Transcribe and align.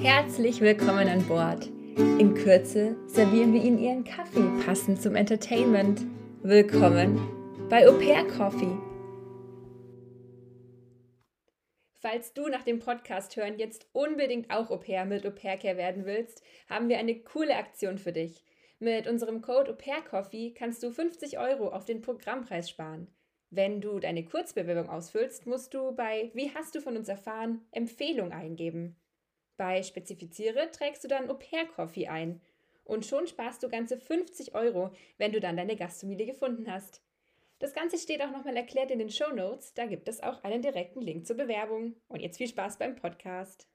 Herzlich 0.00 0.60
willkommen 0.60 1.08
an 1.08 1.26
Bord. 1.26 1.66
In 1.96 2.34
Kürze 2.34 2.96
servieren 3.06 3.52
wir 3.52 3.62
Ihnen 3.62 3.78
Ihren 3.78 4.04
Kaffee 4.04 4.48
passend 4.64 5.00
zum 5.00 5.14
Entertainment. 5.14 6.02
Willkommen 6.42 7.18
bei 7.70 7.88
Au 7.88 7.92
Pair 7.92 8.26
Coffee. 8.26 8.76
Falls 12.00 12.34
du 12.34 12.48
nach 12.48 12.64
dem 12.64 12.78
Podcast 12.78 13.36
hören 13.36 13.58
jetzt 13.58 13.86
unbedingt 13.92 14.50
auch 14.50 14.70
Au 14.70 14.76
Pair 14.76 15.04
mit 15.04 15.26
Au 15.26 15.30
Pair 15.30 15.56
Care 15.56 15.76
werden 15.76 16.04
willst, 16.04 16.42
haben 16.68 16.88
wir 16.88 16.98
eine 16.98 17.18
coole 17.20 17.56
Aktion 17.56 17.98
für 17.98 18.12
dich. 18.12 18.44
Mit 18.78 19.06
unserem 19.06 19.40
Code 19.40 19.70
Au 19.70 19.74
Pair 19.74 20.02
Coffee 20.02 20.52
kannst 20.52 20.82
du 20.82 20.90
50 20.90 21.38
Euro 21.38 21.70
auf 21.70 21.84
den 21.84 22.02
Programmpreis 22.02 22.68
sparen. 22.68 23.08
Wenn 23.50 23.80
du 23.80 24.00
deine 24.00 24.24
Kurzbewerbung 24.24 24.90
ausfüllst, 24.90 25.46
musst 25.46 25.74
du 25.74 25.92
bei 25.92 26.30
Wie 26.34 26.52
hast 26.54 26.74
du 26.74 26.80
von 26.80 26.96
uns 26.96 27.08
erfahren? 27.08 27.62
Empfehlung 27.70 28.32
eingeben. 28.32 28.96
Bei 29.56 29.84
Spezifiziere 29.84 30.70
trägst 30.72 31.04
du 31.04 31.08
dann 31.08 31.30
Au 31.30 31.34
Pair 31.34 31.66
Coffee 31.66 32.08
ein. 32.08 32.40
Und 32.82 33.06
schon 33.06 33.26
sparst 33.26 33.62
du 33.62 33.68
ganze 33.68 33.96
50 33.96 34.54
Euro, 34.54 34.92
wenn 35.16 35.32
du 35.32 35.40
dann 35.40 35.56
deine 35.56 35.76
Gastfamilie 35.76 36.26
gefunden 36.26 36.70
hast. 36.70 37.02
Das 37.60 37.72
Ganze 37.72 37.96
steht 37.96 38.20
auch 38.20 38.32
nochmal 38.32 38.56
erklärt 38.56 38.90
in 38.90 38.98
den 38.98 39.10
Show 39.10 39.32
Notes. 39.32 39.72
Da 39.72 39.86
gibt 39.86 40.08
es 40.08 40.22
auch 40.22 40.42
einen 40.42 40.60
direkten 40.60 41.00
Link 41.00 41.26
zur 41.26 41.36
Bewerbung. 41.36 41.94
Und 42.08 42.20
jetzt 42.20 42.36
viel 42.36 42.48
Spaß 42.48 42.78
beim 42.78 42.96
Podcast. 42.96 43.68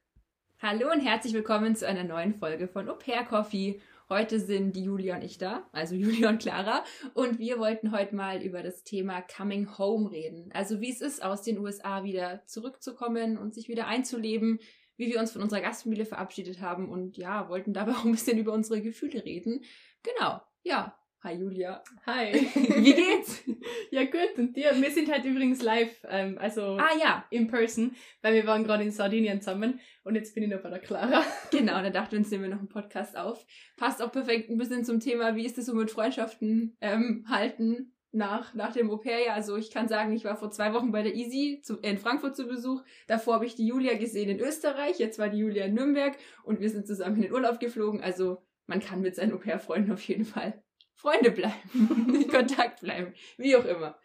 Hallo 0.62 0.92
und 0.92 1.00
herzlich 1.00 1.34
willkommen 1.34 1.78
zu 1.78 1.88
einer 1.88 2.04
neuen 2.04 2.36
Folge 2.36 2.68
von 2.68 2.90
Au 2.90 2.96
Pair 2.96 3.24
Coffee. 3.24 3.80
Heute 4.10 4.42
sind 4.42 4.76
die 4.76 4.84
Julia 4.84 5.16
und 5.16 5.24
ich 5.24 5.38
da, 5.38 5.70
also 5.72 5.96
Julia 5.96 6.28
und 6.28 6.42
Clara, 6.42 6.84
und 7.14 7.40
wir 7.40 7.58
wollten 7.58 7.94
heute 7.94 8.16
mal 8.16 8.42
über 8.42 8.62
das 8.64 8.84
Thema 8.84 9.22
Coming 9.22 9.78
Home 9.78 10.12
reden. 10.12 10.52
Also 10.54 10.82
wie 10.82 10.92
es 10.92 11.00
ist, 11.00 11.24
aus 11.24 11.44
den 11.44 11.60
USA 11.60 12.04
wieder 12.04 12.44
zurückzukommen 12.46 13.38
und 13.38 13.54
sich 13.54 13.70
wieder 13.70 13.88
einzuleben, 13.88 14.60
wie 15.00 15.08
wir 15.08 15.20
uns 15.20 15.32
von 15.32 15.42
unserer 15.42 15.62
Gastfamilie 15.62 16.06
verabschiedet 16.06 16.62
haben 16.62 16.90
und 16.90 17.18
ja, 17.18 17.50
wollten 17.50 17.74
dabei 17.74 17.94
auch 17.94 18.06
ein 18.06 18.12
bisschen 18.12 18.38
über 18.38 18.54
unsere 18.54 18.82
Gefühle 18.82 19.24
reden. 19.26 19.64
Genau, 20.04 20.42
ja, 20.62 20.96
Hi 21.22 21.34
Julia. 21.34 21.84
Hi. 22.06 22.32
Wie 22.56 22.94
geht's? 22.94 23.44
ja 23.92 24.06
gut, 24.06 24.38
und 24.38 24.56
dir? 24.56 24.72
Wir 24.74 24.90
sind 24.90 25.12
halt 25.12 25.26
übrigens 25.26 25.62
live, 25.62 25.94
ähm, 26.08 26.38
also 26.38 26.78
ah 26.78 26.96
ja, 26.98 27.26
in 27.30 27.48
person, 27.48 27.94
weil 28.22 28.36
wir 28.36 28.48
waren 28.48 28.64
gerade 28.64 28.84
in 28.84 28.92
Sardinien 28.92 29.42
zusammen 29.42 29.82
und 30.06 30.16
jetzt 30.16 30.34
bin 30.34 30.44
ich 30.44 30.50
noch 30.50 30.62
bei 30.62 30.70
der 30.70 30.80
Clara. 30.80 31.22
Genau, 31.52 31.74
dann 31.82 31.92
dachten 31.92 32.14
wir 32.14 32.20
uns, 32.20 32.32
nehmen 32.32 32.44
wir 32.44 32.50
noch 32.52 32.60
einen 32.60 32.70
Podcast 32.70 33.18
auf. 33.18 33.46
Passt 33.76 34.02
auch 34.02 34.14
perfekt 34.14 34.50
ein 34.50 34.58
bisschen 34.58 34.86
zum 34.86 35.02
Thema, 35.02 35.36
wie 35.36 35.46
ist 35.46 35.58
es 35.58 35.66
so 35.66 35.74
mit 35.74 35.92
Freundschaften 35.92 36.78
ähm, 36.80 37.26
halten 37.28 37.94
nach, 38.12 38.54
nach 38.54 38.74
dem 38.74 38.90
Au-pair-Jahr. 38.90 39.36
Also 39.36 39.56
ich 39.58 39.72
kann 39.72 39.88
sagen, 39.88 40.14
ich 40.14 40.26
war 40.26 40.36
vor 40.36 40.52
zwei 40.52 40.74
Wochen 40.74 40.92
bei 40.92 41.04
der 41.04 41.16
Easy 41.16 41.62
zu, 41.64 41.78
in 41.78 41.98
Frankfurt 41.98 42.36
zu 42.36 42.48
Besuch. 42.48 42.84
Davor 43.08 43.36
habe 43.36 43.46
ich 43.46 43.56
die 43.56 43.68
Julia 43.68 43.98
gesehen 43.98 44.30
in 44.30 44.40
Österreich, 44.40 45.00
jetzt 45.00 45.20
war 45.20 45.30
die 45.30 45.38
Julia 45.38 45.66
in 45.66 45.76
Nürnberg 45.76 46.18
und 46.44 46.60
wir 46.60 46.70
sind 46.70 46.88
zusammen 46.88 47.18
in 47.18 47.22
den 47.24 47.34
Urlaub 47.34 47.60
geflogen. 47.60 48.02
Also 48.02 48.42
man 48.66 48.80
kann 48.80 49.02
mit 49.02 49.16
seinen 49.16 49.34
Au-pair-Freunden 49.34 49.92
auf 49.92 50.02
jeden 50.02 50.26
Fall 50.26 50.62
Freunde 50.96 51.32
bleiben, 51.32 52.14
in 52.14 52.28
Kontakt 52.28 52.82
bleiben, 52.82 53.14
wie 53.38 53.56
auch 53.56 53.66
immer. 53.66 53.98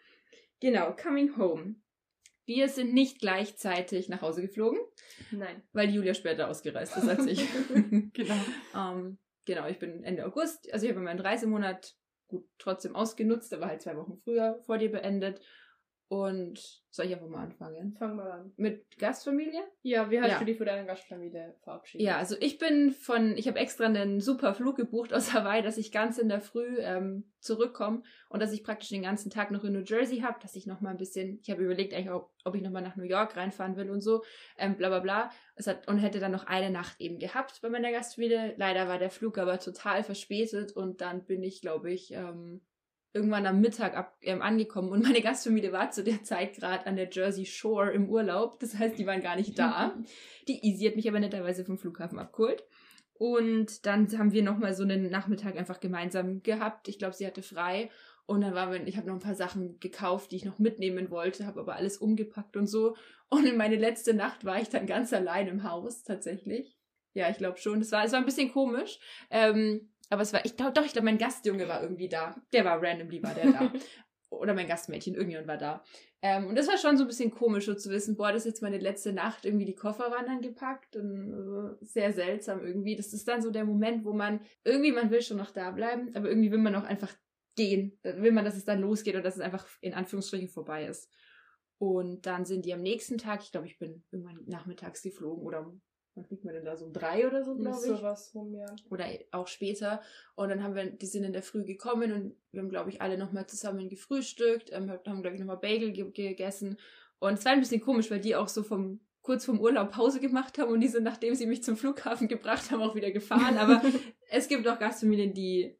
Genau, 0.61 0.95
Coming 0.95 1.37
Home. 1.37 1.75
Wir 2.45 2.69
sind 2.69 2.93
nicht 2.93 3.19
gleichzeitig 3.19 4.07
nach 4.07 4.21
Hause 4.21 4.41
geflogen. 4.41 4.79
Nein. 5.31 5.63
Weil 5.73 5.89
Julia 5.89 6.13
später 6.13 6.47
ausgereist 6.47 6.95
ist 6.95 7.09
als 7.09 7.25
ich. 7.25 7.45
genau. 8.13 8.35
Ähm, 8.75 9.17
genau, 9.45 9.67
ich 9.67 9.79
bin 9.79 10.03
Ende 10.03 10.25
August, 10.25 10.71
also 10.73 10.85
ich 10.85 10.91
habe 10.91 11.01
meinen 11.01 11.19
Reisemonat 11.19 11.95
gut 12.27 12.45
trotzdem 12.57 12.95
ausgenutzt, 12.95 13.53
aber 13.53 13.67
halt 13.67 13.81
zwei 13.81 13.95
Wochen 13.97 14.17
früher 14.23 14.59
vor 14.65 14.77
dir 14.77 14.91
beendet 14.91 15.41
und 16.07 16.59
soll 16.91 17.07
ich 17.07 17.13
einfach 17.13 17.27
mal 17.27 17.43
anfangen? 17.43 17.95
Fang 17.97 18.15
mal 18.15 18.31
an. 18.31 18.53
Mit 18.57 18.97
Gastfamilie? 18.99 19.61
Ja, 19.81 20.11
wie 20.11 20.21
hast 20.21 20.29
ja. 20.29 20.39
du 20.39 20.45
dich 20.45 20.57
von 20.57 20.67
deiner 20.67 20.85
Gastfamilie 20.85 21.55
verabschiedet? 21.63 22.05
Ja, 22.05 22.17
also 22.17 22.35
ich 22.39 22.59
bin 22.59 22.91
von, 22.91 23.35
ich 23.37 23.47
habe 23.47 23.57
extra 23.57 23.85
einen 23.85 24.21
super 24.21 24.53
Flug 24.53 24.77
gebucht 24.77 25.13
aus 25.13 25.33
Hawaii, 25.33 25.63
dass 25.63 25.77
ich 25.77 25.91
ganz 25.91 26.19
in 26.19 26.29
der 26.29 26.41
Früh 26.41 26.77
ähm, 26.79 27.31
zurückkomme 27.39 28.03
und 28.29 28.39
dass 28.39 28.53
ich 28.53 28.63
praktisch 28.63 28.89
den 28.89 29.01
ganzen 29.01 29.31
Tag 29.31 29.49
noch 29.49 29.63
in 29.63 29.73
New 29.73 29.83
Jersey 29.83 30.19
habe, 30.19 30.39
dass 30.41 30.55
ich 30.55 30.67
noch 30.67 30.79
mal 30.79 30.91
ein 30.91 30.97
bisschen, 30.97 31.39
ich 31.41 31.49
habe 31.49 31.63
überlegt 31.63 31.93
eigentlich, 31.93 32.11
ob, 32.11 32.31
ob 32.43 32.55
ich 32.55 32.61
noch 32.61 32.71
mal 32.71 32.81
nach 32.81 32.95
New 32.95 33.03
York 33.03 33.35
reinfahren 33.35 33.75
will 33.75 33.89
und 33.89 34.01
so, 34.01 34.23
ähm, 34.57 34.77
bla 34.77 34.89
bla 34.89 34.99
bla. 34.99 35.31
Es 35.55 35.65
hat, 35.65 35.87
und 35.87 35.97
hätte 35.97 36.19
dann 36.19 36.31
noch 36.31 36.45
eine 36.45 36.69
Nacht 36.69 37.01
eben 37.01 37.17
gehabt 37.17 37.59
bei 37.63 37.69
meiner 37.69 37.91
Gastfamilie. 37.91 38.53
Leider 38.57 38.87
war 38.87 38.99
der 38.99 39.09
Flug 39.09 39.39
aber 39.39 39.59
total 39.59 40.03
verspätet 40.03 40.71
und 40.71 41.01
dann 41.01 41.25
bin 41.25 41.43
ich, 41.43 41.61
glaube 41.61 41.91
ich, 41.91 42.11
ähm, 42.11 42.61
irgendwann 43.15 43.47
am 43.47 43.61
Mittag 43.61 43.95
ab, 43.95 44.17
ähm, 44.21 44.41
angekommen 44.41 44.89
und 44.89 45.01
meine 45.01 45.21
Gastfamilie 45.21 45.71
war 45.71 45.89
zu 45.89 46.03
der 46.03 46.23
Zeit 46.23 46.55
gerade 46.55 46.85
an 46.85 46.97
der 46.97 47.09
Jersey 47.09 47.45
Shore 47.45 47.91
im 47.91 48.09
Urlaub. 48.09 48.59
Das 48.59 48.77
heißt, 48.77 48.99
die 48.99 49.07
waren 49.07 49.21
gar 49.21 49.37
nicht 49.37 49.57
da. 49.57 49.95
Die 50.47 50.63
Easy 50.63 50.85
hat 50.85 50.95
mich 50.95 51.07
aber 51.07 51.19
netterweise 51.19 51.65
vom 51.65 51.77
Flughafen 51.77 52.19
abgeholt. 52.19 52.63
Und 53.13 53.85
dann 53.85 54.15
haben 54.17 54.33
wir 54.33 54.43
nochmal 54.43 54.73
so 54.73 54.83
einen 54.83 55.09
Nachmittag 55.09 55.55
einfach 55.55 55.79
gemeinsam 55.79 56.43
gehabt. 56.43 56.89
Ich 56.89 56.99
glaube, 56.99 57.15
sie 57.15 57.25
hatte 57.25 57.41
frei. 57.41 57.89
Und 58.25 58.41
dann 58.41 58.53
waren 58.53 58.71
wir, 58.71 58.85
ich 58.85 58.97
habe 58.97 59.07
noch 59.07 59.15
ein 59.15 59.21
paar 59.21 59.35
Sachen 59.35 59.79
gekauft, 59.79 60.31
die 60.31 60.35
ich 60.35 60.45
noch 60.45 60.59
mitnehmen 60.59 61.09
wollte, 61.09 61.45
habe 61.45 61.61
aber 61.61 61.75
alles 61.75 61.97
umgepackt 61.97 62.57
und 62.57 62.67
so. 62.67 62.95
Und 63.29 63.45
in 63.45 63.55
meine 63.55 63.77
letzte 63.77 64.13
Nacht 64.13 64.43
war 64.43 64.61
ich 64.61 64.69
dann 64.69 64.87
ganz 64.87 65.13
allein 65.13 65.47
im 65.47 65.63
Haus, 65.63 66.03
tatsächlich. 66.03 66.77
Ja, 67.13 67.29
ich 67.29 67.37
glaube 67.37 67.57
schon. 67.57 67.79
Es 67.79 67.91
war, 67.93 68.03
es 68.03 68.11
war 68.11 68.19
ein 68.19 68.25
bisschen 68.25 68.51
komisch. 68.51 68.99
Ähm, 69.29 69.89
aber 70.09 70.21
es 70.21 70.33
war, 70.33 70.45
ich 70.45 70.55
glaube 70.55 70.73
doch, 70.73 70.85
ich 70.85 70.93
glaube, 70.93 71.05
mein 71.05 71.17
Gastjunge 71.17 71.67
war 71.67 71.81
irgendwie 71.81 72.09
da. 72.09 72.35
Der 72.53 72.65
war 72.65 72.81
randomly, 72.81 73.21
war 73.23 73.33
der 73.33 73.51
da. 73.51 73.73
Oder 74.29 74.53
mein 74.53 74.67
Gastmädchen, 74.67 75.15
irgendjemand 75.15 75.47
war 75.47 75.57
da. 75.57 75.83
Ähm, 76.21 76.47
und 76.47 76.55
das 76.55 76.67
war 76.67 76.77
schon 76.77 76.97
so 76.97 77.03
ein 77.03 77.07
bisschen 77.07 77.31
komisch, 77.31 77.65
so 77.65 77.75
zu 77.75 77.89
wissen, 77.89 78.17
boah, 78.17 78.31
das 78.31 78.41
ist 78.41 78.53
jetzt 78.53 78.61
meine 78.61 78.79
letzte 78.79 79.13
Nacht, 79.13 79.45
irgendwie 79.45 79.65
die 79.65 79.75
Koffer 79.75 80.11
waren 80.11 80.25
dann 80.25 80.41
gepackt 80.41 80.95
und 80.95 81.31
äh, 81.31 81.85
sehr 81.85 82.11
seltsam 82.11 82.65
irgendwie. 82.65 82.95
Das 82.95 83.13
ist 83.13 83.27
dann 83.27 83.41
so 83.41 83.51
der 83.51 83.65
Moment, 83.65 84.03
wo 84.03 84.13
man, 84.13 84.41
irgendwie, 84.63 84.91
man 84.91 85.11
will 85.11 85.21
schon 85.21 85.37
noch 85.37 85.51
da 85.51 85.71
bleiben, 85.71 86.11
aber 86.15 86.27
irgendwie 86.27 86.51
will 86.51 86.57
man 86.57 86.75
auch 86.75 86.83
einfach 86.83 87.13
gehen. 87.55 87.97
Dann 88.01 88.21
will 88.21 88.31
man, 88.31 88.45
dass 88.45 88.57
es 88.57 88.65
dann 88.65 88.81
losgeht 88.81 89.15
und 89.15 89.23
dass 89.23 89.35
es 89.35 89.41
einfach 89.41 89.67
in 89.81 89.93
Anführungsstrichen 89.93 90.49
vorbei 90.49 90.85
ist. 90.85 91.09
Und 91.77 92.25
dann 92.25 92.45
sind 92.45 92.65
die 92.65 92.73
am 92.73 92.81
nächsten 92.81 93.17
Tag, 93.17 93.43
ich 93.43 93.51
glaube, 93.51 93.67
ich 93.67 93.77
bin 93.77 94.03
irgendwann 94.11 94.43
nachmittags 94.45 95.01
geflogen 95.01 95.45
oder 95.45 95.71
wann 96.15 96.25
fliegt 96.25 96.45
man 96.45 96.53
denn 96.53 96.65
da 96.65 96.75
so 96.75 96.89
drei 96.91 97.27
oder 97.27 97.43
so, 97.43 97.55
glaube 97.55 97.77
ich. 97.77 97.97
Sowas 97.97 98.31
rum, 98.33 98.55
ja. 98.55 98.65
Oder 98.89 99.05
auch 99.31 99.47
später. 99.47 100.01
Und 100.35 100.49
dann 100.49 100.63
haben 100.63 100.75
wir, 100.75 100.89
die 100.89 101.05
sind 101.05 101.23
in 101.23 101.33
der 101.33 101.43
Früh 101.43 101.65
gekommen 101.65 102.11
und 102.11 102.35
wir 102.51 102.61
haben, 102.61 102.69
glaube 102.69 102.89
ich, 102.89 103.01
alle 103.01 103.17
nochmal 103.17 103.47
zusammen 103.47 103.89
gefrühstückt, 103.89 104.71
ähm, 104.71 104.89
haben, 104.89 105.21
glaube 105.21 105.35
ich, 105.35 105.39
nochmal 105.39 105.57
Bagel 105.57 105.91
ge 105.91 106.09
gegessen. 106.11 106.77
Und 107.19 107.33
es 107.33 107.45
war 107.45 107.51
ein 107.51 107.59
bisschen 107.59 107.81
komisch, 107.81 108.09
weil 108.09 108.21
die 108.21 108.35
auch 108.35 108.47
so 108.47 108.63
vom 108.63 109.01
kurz 109.21 109.43
vom 109.43 109.59
Urlaub 109.59 109.91
Pause 109.91 110.19
gemacht 110.19 110.59
haben 110.59 110.71
und 110.71 110.81
die 110.81 110.87
sind, 110.87 111.03
nachdem 111.03 111.33
sie 111.33 111.47
mich 111.47 111.63
zum 111.63 111.75
Flughafen 111.75 112.27
gebracht 112.29 112.71
haben, 112.71 112.81
auch 112.81 112.95
wieder 112.95 113.11
gefahren. 113.11 113.57
Aber 113.57 113.81
es 114.29 114.47
gibt 114.47 114.67
auch 114.67 114.79
Gastfamilien, 114.79 115.33
die 115.33 115.77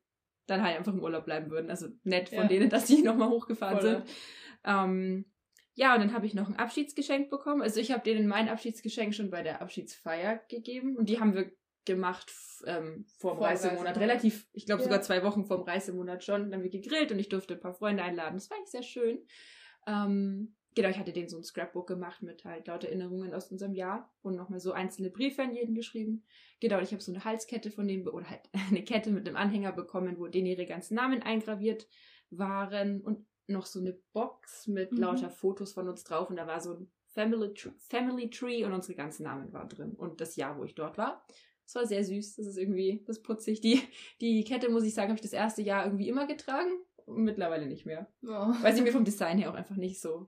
dann 0.48 0.64
halt 0.64 0.78
einfach 0.78 0.94
im 0.94 1.02
Urlaub 1.02 1.26
bleiben 1.26 1.50
würden. 1.50 1.70
Also 1.70 1.88
nett 2.04 2.30
von 2.30 2.40
ja. 2.40 2.48
denen, 2.48 2.70
dass 2.70 2.86
die 2.86 3.02
nochmal 3.02 3.30
hochgefahren 3.30 3.80
Voll. 3.80 3.90
sind. 3.90 4.04
Ähm, 4.66 5.26
ja, 5.76 5.94
und 5.94 6.00
dann 6.00 6.14
habe 6.14 6.26
ich 6.26 6.34
noch 6.34 6.48
ein 6.48 6.56
Abschiedsgeschenk 6.56 7.30
bekommen. 7.30 7.62
Also 7.62 7.82
ich 7.82 7.92
habe 7.92 8.02
denen 8.02 8.28
mein 8.28 8.48
Abschiedsgeschenk 8.48 9.14
schon 9.14 9.30
bei 9.30 9.44
der 9.44 9.62
Abschiedsfeier 9.62 10.40
gegeben. 10.50 10.96
Und 10.96 11.10
die 11.10 11.20
haben 11.20 11.36
wir 11.36 11.52
gemacht 11.84 12.32
ähm, 12.66 13.06
vor 13.18 13.36
dem 13.36 13.44
Reisemonat. 13.44 13.98
Relativ, 13.98 14.48
ich 14.54 14.66
glaube 14.66 14.82
ja. 14.82 14.86
sogar 14.86 15.02
zwei 15.02 15.22
Wochen 15.24 15.46
vor 15.46 15.58
dem 15.58 15.64
Reisemonat 15.64 16.24
schon. 16.24 16.44
Dann 16.44 16.54
haben 16.54 16.64
wir 16.64 16.70
gegrillt 16.70 17.12
und 17.12 17.20
ich 17.20 17.28
durfte 17.28 17.56
ein 17.56 17.60
paar 17.60 17.74
Freunde 17.74 18.04
einladen. 18.04 18.36
Das 18.36 18.50
war 18.50 18.58
eigentlich 18.58 18.72
sehr 18.72 18.84
schön. 18.84 19.20
Ähm, 19.86 20.56
genau, 20.76 20.88
ich 20.88 20.98
hatte 20.98 21.12
denen 21.12 21.28
so 21.28 21.38
ein 21.38 21.44
Scrapbook 21.44 21.88
gemacht 21.88 22.24
mit 22.24 22.46
halt 22.46 22.68
lauter 22.68 22.88
Erinnerungen 22.88 23.34
aus 23.34 23.52
unserem 23.52 23.74
Jahr 23.74 24.14
und 24.22 24.38
nochmal 24.38 24.62
so 24.62 24.72
einzelne 24.72 25.10
Briefe 25.10 25.44
an 25.44 25.54
jeden 25.54 25.76
geschrieben. 25.76 26.26
Genau, 26.62 26.80
ich 26.80 26.94
habe 26.94 27.04
so 27.04 27.12
eine 27.12 27.26
Halskette 27.26 27.70
von 27.70 27.86
denen, 27.86 28.08
oder 28.08 28.30
halt 28.30 28.42
eine 28.70 28.84
Kette 28.86 29.12
mit 29.12 29.28
einem 29.28 29.36
Anhänger 29.36 29.74
bekommen, 29.74 30.18
wo 30.20 30.28
denen 30.28 30.48
ihre 30.48 30.66
ganzen 30.66 30.96
Namen 30.96 31.22
eingraviert 31.22 31.86
waren. 32.30 33.02
Und 33.02 33.28
noch 33.48 33.66
so 33.66 33.80
eine 33.80 33.94
Box 34.14 34.68
mit 34.68 34.92
mhm. 34.92 35.00
lauter 35.00 35.30
Fotos 35.30 35.74
von 35.74 35.88
uns 35.90 36.04
drauf 36.04 36.30
und 36.30 36.36
da 36.36 36.48
war 36.48 36.60
so 36.62 36.74
ein 36.74 36.92
Family, 37.14 37.54
Family 37.78 38.30
Tree 38.30 38.66
und 38.66 38.74
unsere 38.74 38.96
ganzen 38.96 39.24
Namen 39.24 39.54
waren 39.54 39.70
drin 39.70 39.94
und 39.94 40.20
das 40.20 40.36
Jahr, 40.36 40.58
wo 40.58 40.64
ich 40.64 40.76
dort 40.76 40.98
war. 40.98 41.26
Das 41.64 41.76
war 41.76 41.86
sehr 41.88 42.04
süß, 42.04 42.36
das 42.36 42.46
ist 42.46 42.58
irgendwie, 42.58 43.04
das 43.08 43.22
putzig. 43.24 43.62
Die, 43.62 43.82
die 44.22 44.44
Kette, 44.44 44.70
muss 44.70 44.84
ich 44.84 44.94
sagen, 44.94 45.10
habe 45.10 45.18
ich 45.18 45.22
das 45.22 45.34
erste 45.34 45.62
Jahr 45.62 45.86
irgendwie 45.86 46.10
immer 46.10 46.28
getragen 46.28 46.72
mittlerweile 47.08 47.68
nicht 47.68 47.86
mehr. 47.86 48.08
Oh. 48.24 48.54
Weil 48.62 48.76
sie 48.76 48.82
mir 48.82 48.92
vom 48.92 49.06
Design 49.06 49.38
her 49.38 49.52
auch 49.52 49.56
einfach 49.56 49.76
nicht 49.76 50.02
so 50.02 50.28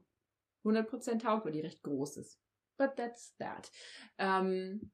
100% 0.63 1.19
taugt, 1.19 1.45
weil 1.45 1.53
die 1.53 1.61
recht 1.61 1.83
groß 1.83 2.17
ist. 2.17 2.39
But 2.77 2.95
that's 2.95 3.35
that. 3.37 3.71
Ähm, 4.17 4.91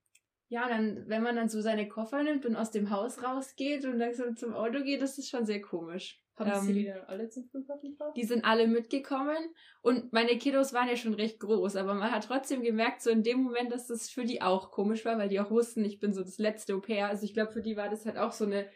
ja, 0.47 0.63
und 0.63 0.69
dann, 0.69 1.09
wenn 1.09 1.23
man 1.23 1.35
dann 1.35 1.49
so 1.49 1.61
seine 1.61 1.87
Koffer 1.87 2.23
nimmt 2.23 2.45
und 2.45 2.55
aus 2.55 2.71
dem 2.71 2.89
Haus 2.89 3.23
rausgeht 3.23 3.85
und 3.85 3.99
dann 3.99 4.13
so 4.13 4.33
zum 4.33 4.53
Auto 4.53 4.83
geht, 4.83 5.01
das 5.01 5.17
ist 5.17 5.29
schon 5.29 5.45
sehr 5.45 5.61
komisch. 5.61 6.22
Haben 6.35 6.51
ähm, 6.51 6.61
Sie 6.61 6.73
die 6.73 6.85
dann 6.85 7.03
alle 7.05 7.29
zum 7.29 7.47
Flughafen 7.47 7.91
gebracht? 7.91 8.13
Die 8.15 8.23
sind 8.23 8.43
alle 8.43 8.67
mitgekommen 8.67 9.37
und 9.81 10.13
meine 10.13 10.37
Kiddos 10.37 10.73
waren 10.73 10.87
ja 10.87 10.95
schon 10.95 11.13
recht 11.13 11.39
groß, 11.39 11.75
aber 11.75 11.93
man 11.93 12.11
hat 12.11 12.25
trotzdem 12.25 12.63
gemerkt, 12.63 13.01
so 13.01 13.11
in 13.11 13.23
dem 13.23 13.43
Moment, 13.43 13.71
dass 13.71 13.87
das 13.87 14.09
für 14.09 14.25
die 14.25 14.41
auch 14.41 14.71
komisch 14.71 15.05
war, 15.05 15.17
weil 15.17 15.29
die 15.29 15.39
auch 15.39 15.51
wussten, 15.51 15.85
ich 15.85 15.99
bin 15.99 16.13
so 16.13 16.21
das 16.21 16.39
letzte 16.39 16.73
Au-pair. 16.73 17.07
Also 17.07 17.25
ich 17.25 17.33
glaube, 17.33 17.51
für 17.51 17.61
die 17.61 17.77
war 17.77 17.89
das 17.89 18.05
halt 18.05 18.17
auch 18.17 18.31
so 18.31 18.45
eine, 18.45 18.67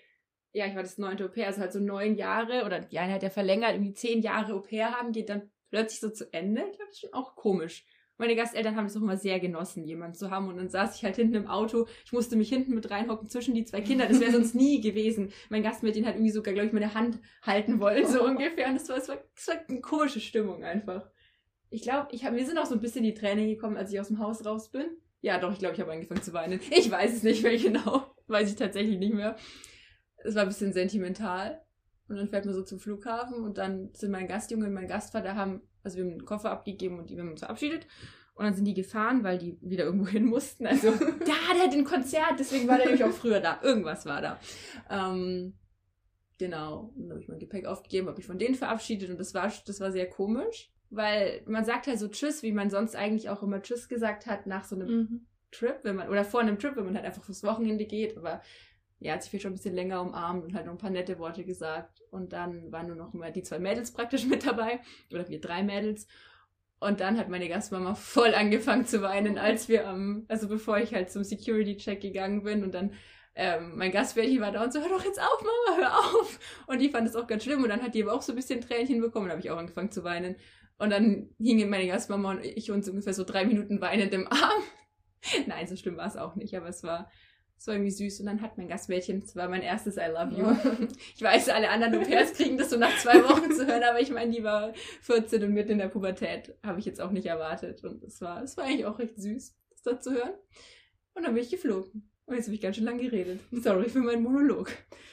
ja, 0.51 0.67
ich 0.67 0.75
war 0.75 0.83
das 0.83 0.97
neunte 0.97 1.25
Au-pair, 1.25 1.47
also 1.47 1.61
halt 1.61 1.73
so 1.73 1.79
neun 1.79 2.15
Jahre 2.15 2.63
oder 2.65 2.79
die 2.79 2.99
eine 2.99 3.13
hat 3.13 3.23
ja 3.23 3.29
verlängert, 3.29 3.73
irgendwie 3.73 3.93
zehn 3.93 4.21
Jahre 4.21 4.53
Au-pair 4.53 4.91
haben, 4.91 5.11
geht 5.11 5.29
dann 5.29 5.49
plötzlich 5.69 5.99
so 5.99 6.09
zu 6.09 6.31
Ende. 6.31 6.61
Ich 6.61 6.77
glaube, 6.77 6.89
das 6.89 6.97
ist 6.97 7.01
schon 7.01 7.13
auch 7.13 7.35
komisch. 7.35 7.85
Meine 8.17 8.35
Gasteltern 8.35 8.75
haben 8.75 8.85
es 8.87 8.97
auch 8.97 9.01
immer 9.01 9.17
sehr 9.17 9.39
genossen, 9.39 9.83
jemanden 9.83 10.15
zu 10.15 10.31
haben. 10.31 10.47
Und 10.47 10.57
dann 10.57 10.69
saß 10.69 10.95
ich 10.95 11.03
halt 11.03 11.15
hinten 11.15 11.35
im 11.35 11.47
Auto. 11.47 11.87
Ich 12.03 12.11
musste 12.11 12.35
mich 12.35 12.49
hinten 12.49 12.73
mit 12.73 12.89
reinhocken 12.89 13.29
zwischen 13.29 13.53
die 13.53 13.65
zwei 13.65 13.81
Kinder. 13.81 14.07
Das 14.07 14.19
wäre 14.19 14.31
sonst 14.31 14.55
nie 14.55 14.81
gewesen. 14.81 15.31
Mein 15.49 15.63
Gastmädchen 15.63 16.05
hat 16.05 16.15
irgendwie 16.15 16.31
sogar, 16.31 16.53
glaube 16.53 16.67
ich, 16.67 16.73
meine 16.73 16.93
Hand 16.93 17.19
halten 17.43 17.79
wollen, 17.79 18.07
so 18.07 18.23
ungefähr. 18.23 18.69
Und 18.69 18.75
das 18.75 18.89
war, 18.89 18.95
das 18.95 19.09
war, 19.09 19.17
das 19.35 19.47
war 19.47 19.55
eine 19.67 19.81
komische 19.81 20.19
Stimmung 20.19 20.63
einfach. 20.63 21.09
Ich 21.69 21.81
glaube, 21.81 22.07
ich 22.11 22.23
mir 22.23 22.45
sind 22.45 22.57
auch 22.57 22.65
so 22.65 22.75
ein 22.75 22.81
bisschen 22.81 23.03
die 23.03 23.13
Tränen 23.13 23.47
gekommen, 23.47 23.77
als 23.77 23.91
ich 23.91 23.99
aus 23.99 24.07
dem 24.07 24.19
Haus 24.19 24.45
raus 24.45 24.71
bin. 24.71 24.85
Ja, 25.21 25.39
doch, 25.39 25.51
ich 25.51 25.59
glaube, 25.59 25.75
ich 25.75 25.81
habe 25.81 25.91
angefangen 25.91 26.21
zu 26.21 26.33
weinen. 26.33 26.59
Ich 26.71 26.89
weiß 26.89 27.13
es 27.13 27.23
nicht 27.23 27.43
mehr 27.43 27.57
genau. 27.57 28.13
Weiß 28.27 28.49
ich 28.49 28.55
tatsächlich 28.57 28.97
nicht 28.97 29.13
mehr. 29.13 29.37
Es 30.23 30.35
war 30.35 30.41
ein 30.41 30.49
bisschen 30.49 30.73
sentimental. 30.73 31.61
Und 32.09 32.15
dann 32.15 32.29
fährt 32.29 32.45
man 32.45 32.53
so 32.53 32.63
zum 32.63 32.79
Flughafen 32.79 33.43
und 33.43 33.57
dann 33.57 33.93
sind 33.93 34.11
mein 34.11 34.27
Gastjunge 34.27 34.65
und 34.65 34.73
mein 34.73 34.87
Gastvater 34.87 35.35
haben, 35.35 35.61
also 35.83 35.97
wir 35.97 36.03
haben 36.05 36.11
einen 36.11 36.25
Koffer 36.25 36.51
abgegeben 36.51 36.99
und 36.99 37.09
die 37.09 37.19
haben 37.19 37.31
uns 37.31 37.39
verabschiedet. 37.39 37.87
Und 38.35 38.45
dann 38.45 38.53
sind 38.53 38.65
die 38.65 38.75
gefahren, 38.75 39.23
weil 39.23 39.39
die 39.39 39.57
wieder 39.61 39.85
irgendwo 39.85 40.07
hin 40.07 40.25
mussten. 40.25 40.67
Also, 40.67 40.91
da, 40.91 41.53
der 41.53 41.63
hat 41.63 41.73
ein 41.73 41.83
Konzert, 41.85 42.35
deswegen 42.37 42.67
war 42.67 42.77
der 42.77 42.85
nämlich 42.85 43.03
auch 43.03 43.11
früher 43.11 43.39
da. 43.39 43.59
Irgendwas 43.63 44.05
war 44.05 44.21
da. 44.21 44.39
Ähm, 44.91 45.55
genau. 46.37 46.93
Und 46.95 47.03
dann 47.03 47.11
habe 47.11 47.21
ich 47.21 47.27
mein 47.27 47.39
Gepäck 47.39 47.65
aufgegeben, 47.65 48.07
habe 48.07 48.17
mich 48.17 48.27
von 48.27 48.37
denen 48.37 48.53
verabschiedet 48.53 49.09
und 49.09 49.19
das 49.19 49.33
war, 49.33 49.51
das 49.65 49.79
war 49.79 49.91
sehr 49.91 50.07
komisch. 50.07 50.71
Weil 50.89 51.41
man 51.47 51.65
sagt 51.65 51.87
halt 51.87 51.99
so 51.99 52.07
Tschüss, 52.07 52.43
wie 52.43 52.51
man 52.51 52.69
sonst 52.69 52.95
eigentlich 52.95 53.29
auch 53.29 53.43
immer 53.43 53.61
Tschüss 53.61 53.89
gesagt 53.89 54.25
hat 54.25 54.45
nach 54.45 54.63
so 54.63 54.75
einem 54.75 54.87
Mhm. 54.87 55.25
Trip, 55.51 55.79
wenn 55.83 55.95
man, 55.95 56.09
oder 56.09 56.23
vor 56.25 56.41
einem 56.41 56.59
Trip, 56.59 56.75
wenn 56.75 56.85
man 56.85 56.95
halt 56.95 57.05
einfach 57.05 57.23
fürs 57.23 57.43
Wochenende 57.43 57.85
geht, 57.85 58.17
aber 58.17 58.41
ja, 58.99 59.13
hat 59.13 59.23
sich 59.23 59.31
viel 59.31 59.39
schon 59.39 59.51
ein 59.51 59.55
bisschen 59.55 59.75
länger 59.75 60.01
umarmt 60.01 60.43
und 60.43 60.53
halt 60.55 60.65
noch 60.65 60.73
ein 60.73 60.79
paar 60.79 60.89
nette 60.89 61.19
Worte 61.19 61.43
gesagt. 61.43 62.01
Und 62.11 62.33
dann 62.33 62.71
waren 62.71 62.87
nur 62.87 62.95
noch 62.95 63.13
mal 63.13 63.31
die 63.31 63.43
zwei 63.43 63.59
Mädels 63.59 63.91
praktisch 63.91 64.25
mit 64.27 64.45
dabei, 64.45 64.79
oder 65.11 65.27
wir 65.29 65.39
drei 65.39 65.63
Mädels. 65.63 66.07
Und 66.79 66.99
dann 66.99 67.17
hat 67.17 67.29
meine 67.29 67.49
Gastmama 67.49 67.95
voll 67.95 68.35
angefangen 68.35 68.85
zu 68.85 69.01
weinen, 69.01 69.37
als 69.37 69.67
wir 69.67 69.87
am, 69.87 70.25
also 70.27 70.47
bevor 70.47 70.77
ich 70.77 70.93
halt 70.93 71.11
zum 71.11 71.23
Security-Check 71.23 72.01
gegangen 72.01 72.43
bin 72.43 72.63
und 72.63 72.73
dann 72.73 72.93
ähm, 73.33 73.77
mein 73.77 73.91
Gastmädchen 73.91 74.41
war 74.41 74.51
da 74.51 74.63
und 74.63 74.73
so, 74.73 74.79
hör 74.79 74.89
doch 74.89 75.03
jetzt 75.03 75.19
auf, 75.19 75.41
Mama, 75.41 75.79
hör 75.79 75.97
auf. 75.99 76.39
Und 76.67 76.79
die 76.79 76.89
fand 76.89 77.07
es 77.07 77.15
auch 77.15 77.27
ganz 77.27 77.43
schlimm 77.43 77.63
und 77.63 77.69
dann 77.69 77.83
hat 77.83 77.93
die 77.93 78.03
aber 78.03 78.13
auch 78.13 78.21
so 78.21 78.31
ein 78.31 78.35
bisschen 78.35 78.61
Tränchen 78.61 78.99
bekommen, 78.99 79.27
da 79.27 79.31
habe 79.33 79.41
ich 79.41 79.51
auch 79.51 79.57
angefangen 79.57 79.91
zu 79.91 80.03
weinen. 80.03 80.35
Und 80.79 80.91
dann 80.91 81.29
hingen 81.39 81.69
meine 81.69 81.87
Gastmama 81.87 82.31
und 82.31 82.43
ich 82.43 82.71
uns 82.71 82.89
ungefähr 82.89 83.13
so 83.13 83.23
drei 83.23 83.45
Minuten 83.45 83.81
weinend 83.81 84.13
im 84.13 84.27
Arm. 84.27 84.63
Nein, 85.47 85.67
so 85.67 85.75
schlimm 85.75 85.97
war 85.97 86.07
es 86.07 86.17
auch 86.17 86.35
nicht, 86.35 86.55
aber 86.55 86.67
es 86.67 86.83
war, 86.83 87.09
es 87.57 87.67
war 87.67 87.73
irgendwie 87.73 87.91
süß. 87.91 88.19
Und 88.19 88.27
dann 88.27 88.41
hat 88.41 88.57
mein 88.57 88.67
Gastmädchen, 88.67 89.21
das 89.21 89.35
war 89.35 89.49
mein 89.49 89.61
erstes 89.61 89.97
I 89.97 90.11
love 90.11 90.33
you. 90.35 90.87
Ich 91.15 91.21
weiß, 91.21 91.49
alle 91.49 91.69
anderen 91.69 91.95
Au-pairs 91.95 92.33
kriegen 92.33 92.57
das 92.57 92.69
so 92.69 92.77
nach 92.77 92.95
zwei 92.99 93.23
Wochen 93.23 93.51
zu 93.51 93.65
hören, 93.65 93.83
aber 93.83 93.99
ich 93.99 94.11
meine, 94.11 94.31
die 94.31 94.43
war 94.43 94.73
14 95.01 95.43
und 95.43 95.53
mitten 95.53 95.71
in 95.71 95.77
der 95.79 95.87
Pubertät. 95.87 96.55
Habe 96.63 96.79
ich 96.79 96.85
jetzt 96.85 97.01
auch 97.01 97.11
nicht 97.11 97.25
erwartet. 97.25 97.83
Und 97.83 98.03
es 98.03 98.21
war, 98.21 98.43
es 98.43 98.57
war 98.57 98.65
eigentlich 98.65 98.85
auch 98.85 98.99
recht 98.99 99.19
süß, 99.19 99.55
das 99.71 99.81
da 99.81 99.99
zu 99.99 100.13
hören. 100.13 100.33
Und 101.13 101.23
dann 101.23 101.33
bin 101.33 101.43
ich 101.43 101.49
geflogen. 101.49 102.09
Und 102.27 102.35
jetzt 102.35 102.45
habe 102.47 102.55
ich 102.55 102.61
ganz 102.61 102.75
schön 102.75 102.85
lang 102.85 102.97
geredet. 102.99 103.39
Sorry 103.51 103.87
für 103.89 103.99
meinen 103.99 104.21
Monolog. 104.21 104.69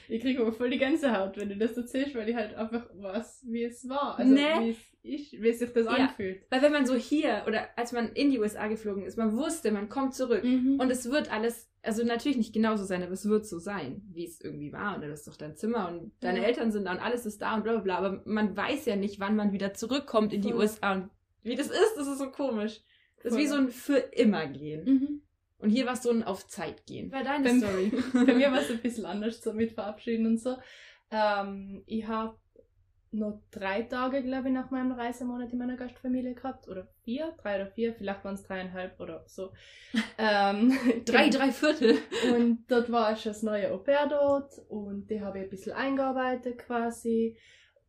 Ich 0.08 0.20
kriege 0.20 0.40
aber 0.43 0.52
voll 0.52 0.69
die 0.69 0.78
Gänsehaut, 0.78 1.37
wenn 1.38 1.49
du 1.49 1.56
das 1.56 1.76
erzählst, 1.76 2.14
weil 2.16 2.28
ich 2.28 2.34
halt 2.34 2.55
einfach 2.56 2.87
weiß, 2.93 3.44
wie 3.49 3.62
es 3.64 3.88
war. 3.88 4.19
Also, 4.19 4.34
Nee. 4.34 4.40
wie, 4.61 4.70
es 4.70 4.76
ich, 5.02 5.40
wie 5.40 5.52
sich 5.52 5.72
das 5.72 5.84
Ja. 5.87 5.93
anfühlt. 5.93 6.43
Weil 6.50 6.61
wenn 6.62 6.72
man 6.72 6.87
so 6.87 6.94
hier 6.94 7.44
oder 7.46 7.69
als 7.78 7.93
man 7.93 8.11
in 8.12 8.31
die 8.32 8.38
USA 8.40 8.66
geflogen 8.66 9.05
ist, 9.05 9.16
man 9.16 9.37
wusste, 9.37 9.70
man 9.70 9.88
kommt 9.88 10.14
zurück. 10.14 10.43
Mhm. 10.43 10.81
Und 10.81 10.90
es 10.90 11.08
wird 11.11 11.32
alles, 11.32 11.70
also 11.82 12.05
natürlich 12.05 12.37
nicht 12.37 12.52
genauso 12.52 12.84
sein, 12.84 13.02
aber 13.02 13.12
es 13.12 13.28
wird 13.28 13.46
so 13.46 13.58
sein, 13.58 14.02
wie 14.12 14.25
es 14.26 14.40
irgendwie 14.40 14.72
war. 14.72 14.96
Und 14.96 15.02
das 15.02 15.20
ist 15.20 15.28
doch 15.28 15.37
dein 15.37 15.55
Zimmer 15.56 15.88
und 15.88 16.12
deine 16.20 16.40
Ja. 16.40 16.46
Eltern 16.46 16.72
sind 16.72 16.84
da 16.87 16.93
und 16.93 16.99
alles 17.00 17.26
ist 17.26 17.40
da 17.40 17.55
und 17.55 17.62
bla 17.62 17.75
bla 17.75 17.81
bla. 17.81 17.99
Aber 17.99 18.22
man 18.26 18.56
weiß 18.56 18.87
ja 18.87 18.96
nicht, 18.96 19.20
wann 19.20 19.37
man 19.37 19.52
wieder 19.52 19.72
zurückkommt 19.72 20.32
in 20.32 20.43
die. 20.43 20.52
USA. 20.52 20.94
Und 20.94 21.10
wie 21.44 21.55
das 21.55 21.69
ist, 21.69 21.94
das 21.96 22.08
ist 22.08 22.19
so 22.19 22.31
komisch. 22.32 22.81
Das 23.22 23.32
ist 23.32 23.38
wie 23.38 23.46
so 23.46 23.55
ein 23.55 23.69
für 23.70 23.96
immer 23.99 24.46
gehen. 24.49 24.84
Mhm. 24.84 25.20
Und 25.64 25.70
hier 25.70 25.87
war 25.87 25.94
es 25.94 26.02
so 26.02 26.11
ein 26.11 26.22
auf 26.22 26.46
Zeit 26.46 26.87
gehen. 26.87 27.11
War 27.11 27.25
deine 27.25 27.44
Beim- 27.44 27.58
Story. 27.61 27.93
Bei 28.26 28.34
mir 28.34 28.52
war 28.52 28.61
es 28.61 28.70
ein 28.70 28.81
bisschen 28.81 29.06
anders 29.06 29.43
so 29.43 29.52
mit 29.52 29.72
Verabschieden 29.72 30.26
und 30.26 30.38
so. 30.38 30.56
Ähm, 31.11 31.82
ich 31.87 32.06
habe 32.06 32.37
noch 33.12 33.40
drei 33.52 33.82
Tage, 33.82 34.22
glaube 34.22 34.49
ich, 34.49 34.55
nach 34.55 34.70
meinem 34.72 34.90
Reisemonat 34.93 35.52
in 35.52 35.58
meiner 35.58 35.76
Gastfamilie 35.76 36.34
gehabt. 36.34 36.69
Oder 36.69 36.88
vier, 37.05 37.32
drei 37.40 37.56
oder 37.62 37.70
vier, 37.70 37.94
vielleicht 37.94 38.25
waren 38.25 38.34
es 38.34 38.43
dreieinhalb 38.43 38.99
oder 39.00 39.22
so. 39.26 39.52
ähm, 40.19 40.72
Drei, 41.05 41.28
genau. 41.28 41.38
drei 41.38 41.52
Viertel. 41.52 41.94
Und 42.34 42.64
dort 42.69 42.90
war 42.90 43.12
ich 43.12 43.22
das 43.22 43.43
neue 43.43 43.70
Au 43.72 43.78
pair 43.78 44.08
dort 44.08 44.52
und 44.69 45.08
die 45.10 45.20
habe 45.20 45.38
ich 45.38 45.44
ein 45.44 45.50
bisschen 45.50 45.72
eingearbeitet 45.72 46.58
quasi. 46.58 47.38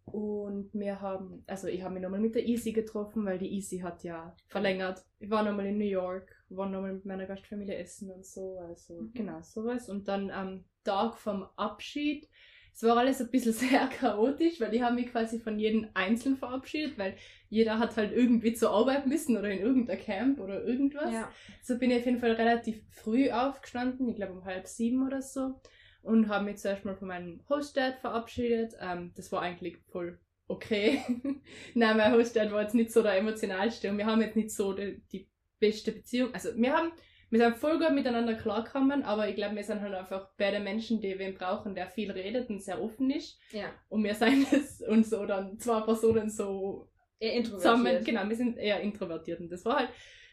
Und 0.06 0.70
wir 0.74 1.02
haben, 1.02 1.44
also 1.48 1.68
ich 1.68 1.82
habe 1.82 1.96
mich 1.96 2.04
nochmal 2.04 2.20
mit 2.20 2.36
der 2.36 2.46
Easy 2.46 2.72
getroffen, 2.72 3.26
weil 3.26 3.40
die 3.40 3.52
Easy 3.52 3.80
hat 3.80 4.04
ja 4.04 4.36
verlängert. 4.48 5.04
Ich 5.20 5.32
war 5.32 5.42
nochmal 5.42 5.66
in 5.66 5.80
New 5.80 5.86
York, 5.86 6.35
war 6.50 6.70
nochmal 6.70 6.94
mit 6.94 7.06
meiner 7.06 7.26
Gastfamilie 7.26 7.76
essen 7.78 8.12
und 8.12 8.26
so, 8.26 8.58
also 8.60 9.02
Mhm. 9.02 9.12
genau 9.14 9.42
sowas. 9.42 9.90
Und 9.90 10.08
dann 10.08 10.30
am 10.32 10.66
Tag 10.84 11.18
vom 11.18 11.44
Abschied, 11.56 12.28
es 12.74 12.84
war 12.84 12.98
alles 12.98 13.22
ein 13.22 13.32
bisschen 13.32 13.54
sehr 13.80 13.88
chaotisch, 13.88 14.60
weil 14.60 14.74
ich 14.74 14.82
habe 14.82 14.96
mich 14.96 15.08
quasi 15.08 15.40
von 15.40 15.58
jedem 15.58 15.88
einzeln 15.94 16.36
verabschiedet, 16.38 16.98
weil 16.98 17.16
jeder 17.50 17.80
hat 17.80 17.96
halt 17.98 18.12
irgendwie 18.14 18.54
zur 18.54 18.72
Arbeit 18.72 19.08
müssen 19.08 19.38
oder 19.38 19.50
in 19.50 19.60
irgendein 19.60 20.00
Camp 20.00 20.40
oder 20.40 20.64
irgendwas. 20.64 21.12
Ja. 21.12 21.32
So 21.64 21.78
bin 21.78 21.90
ich 21.92 22.00
auf 22.00 22.06
jeden 22.06 22.20
Fall 22.20 22.34
relativ 22.34 22.84
früh 22.92 23.32
aufgestanden, 23.32 24.10
ich 24.10 24.16
glaube 24.18 24.34
um 24.34 24.46
halb 24.46 24.68
sieben 24.68 25.06
oder 25.06 25.22
so. 25.22 25.60
Und 26.02 26.28
habe 26.28 26.46
mich 26.46 26.58
zuerst 26.58 26.86
mal 26.86 26.96
von 26.96 27.08
meinem 27.08 27.42
Hostdad 27.50 27.98
verabschiedet. 27.98 28.76
Ähm, 28.80 29.12
das 29.16 29.32
war 29.32 29.42
eigentlich 29.42 29.78
voll 29.88 30.20
okay. 30.48 31.02
Nein, 31.74 31.98
mein 31.98 32.14
Hostdad 32.14 32.52
war 32.52 32.62
jetzt 32.62 32.76
nicht 32.76 32.92
so 32.92 33.02
der 33.02 33.18
emotionalste 33.18 33.90
und 33.90 33.98
wir 33.98 34.06
haben 34.06 34.22
jetzt 34.22 34.36
nicht 34.36 34.52
so 34.52 34.74
die, 34.74 35.02
die 35.12 35.28
beste 35.68 35.92
Beziehung. 35.92 36.34
Also 36.34 36.50
wir 36.56 36.74
haben, 36.74 36.92
wir 37.30 37.40
sind 37.40 37.58
voll 37.58 37.80
gut 37.80 37.92
miteinander 37.94 38.36
klargekommen, 38.36 39.04
aber 39.04 39.28
ich 39.30 39.36
glaube, 39.36 39.56
wir 39.56 39.64
sind 39.64 39.82
halt 39.82 39.94
einfach 39.94 40.30
beide 40.38 40.60
Menschen, 40.60 41.02
die 41.02 41.18
wen 41.20 41.34
brauchen, 41.36 41.76
der 41.76 41.88
viel 41.88 42.12
redet 42.12 42.50
und 42.50 42.62
sehr 42.62 42.82
offen 42.82 43.10
ist. 43.12 43.40
Ja. 43.52 43.70
Und 43.90 44.04
wir 44.04 44.16
sind 44.16 44.46
es 44.54 44.82
und 44.88 45.06
so 45.06 45.26
dann 45.26 45.58
zwei 45.60 45.82
Personen 45.82 46.30
so 46.30 46.90
Eher 47.20 47.44
zusammen, 47.44 47.86
introvertiert. 47.88 48.06
genau, 48.06 48.30
wir 48.30 48.36
sind 48.36 48.58
eher 48.58 48.82
introvertiert 48.82 49.40
und 49.40 49.50
das 49.50 49.64
war 49.66 49.78
halt 49.78 49.90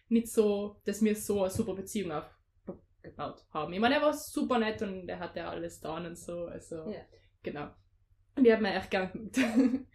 nicht 0.09 0.29
so, 0.29 0.77
dass 0.85 1.01
wir 1.03 1.15
so 1.17 1.41
eine 1.43 1.51
super 1.51 1.75
Beziehung 1.75 2.11
aufgebaut 2.13 3.45
haben. 3.55 3.73
Ich 3.73 3.81
meine, 3.81 3.95
er 3.97 4.03
war 4.03 4.13
super 4.15 4.59
nett 4.59 4.83
und 4.83 5.09
er 5.09 5.19
hatte 5.21 5.45
alles 5.47 5.81
da 5.81 5.97
und 5.97 6.19
so, 6.19 6.47
also 6.47 6.77
Ja. 6.91 7.01
genau. 7.43 7.69
Und 8.35 8.45
die 8.45 8.53
hat 8.53 8.63
mir 8.63 8.75
echt 8.75 8.91
gemacht. 8.91 9.13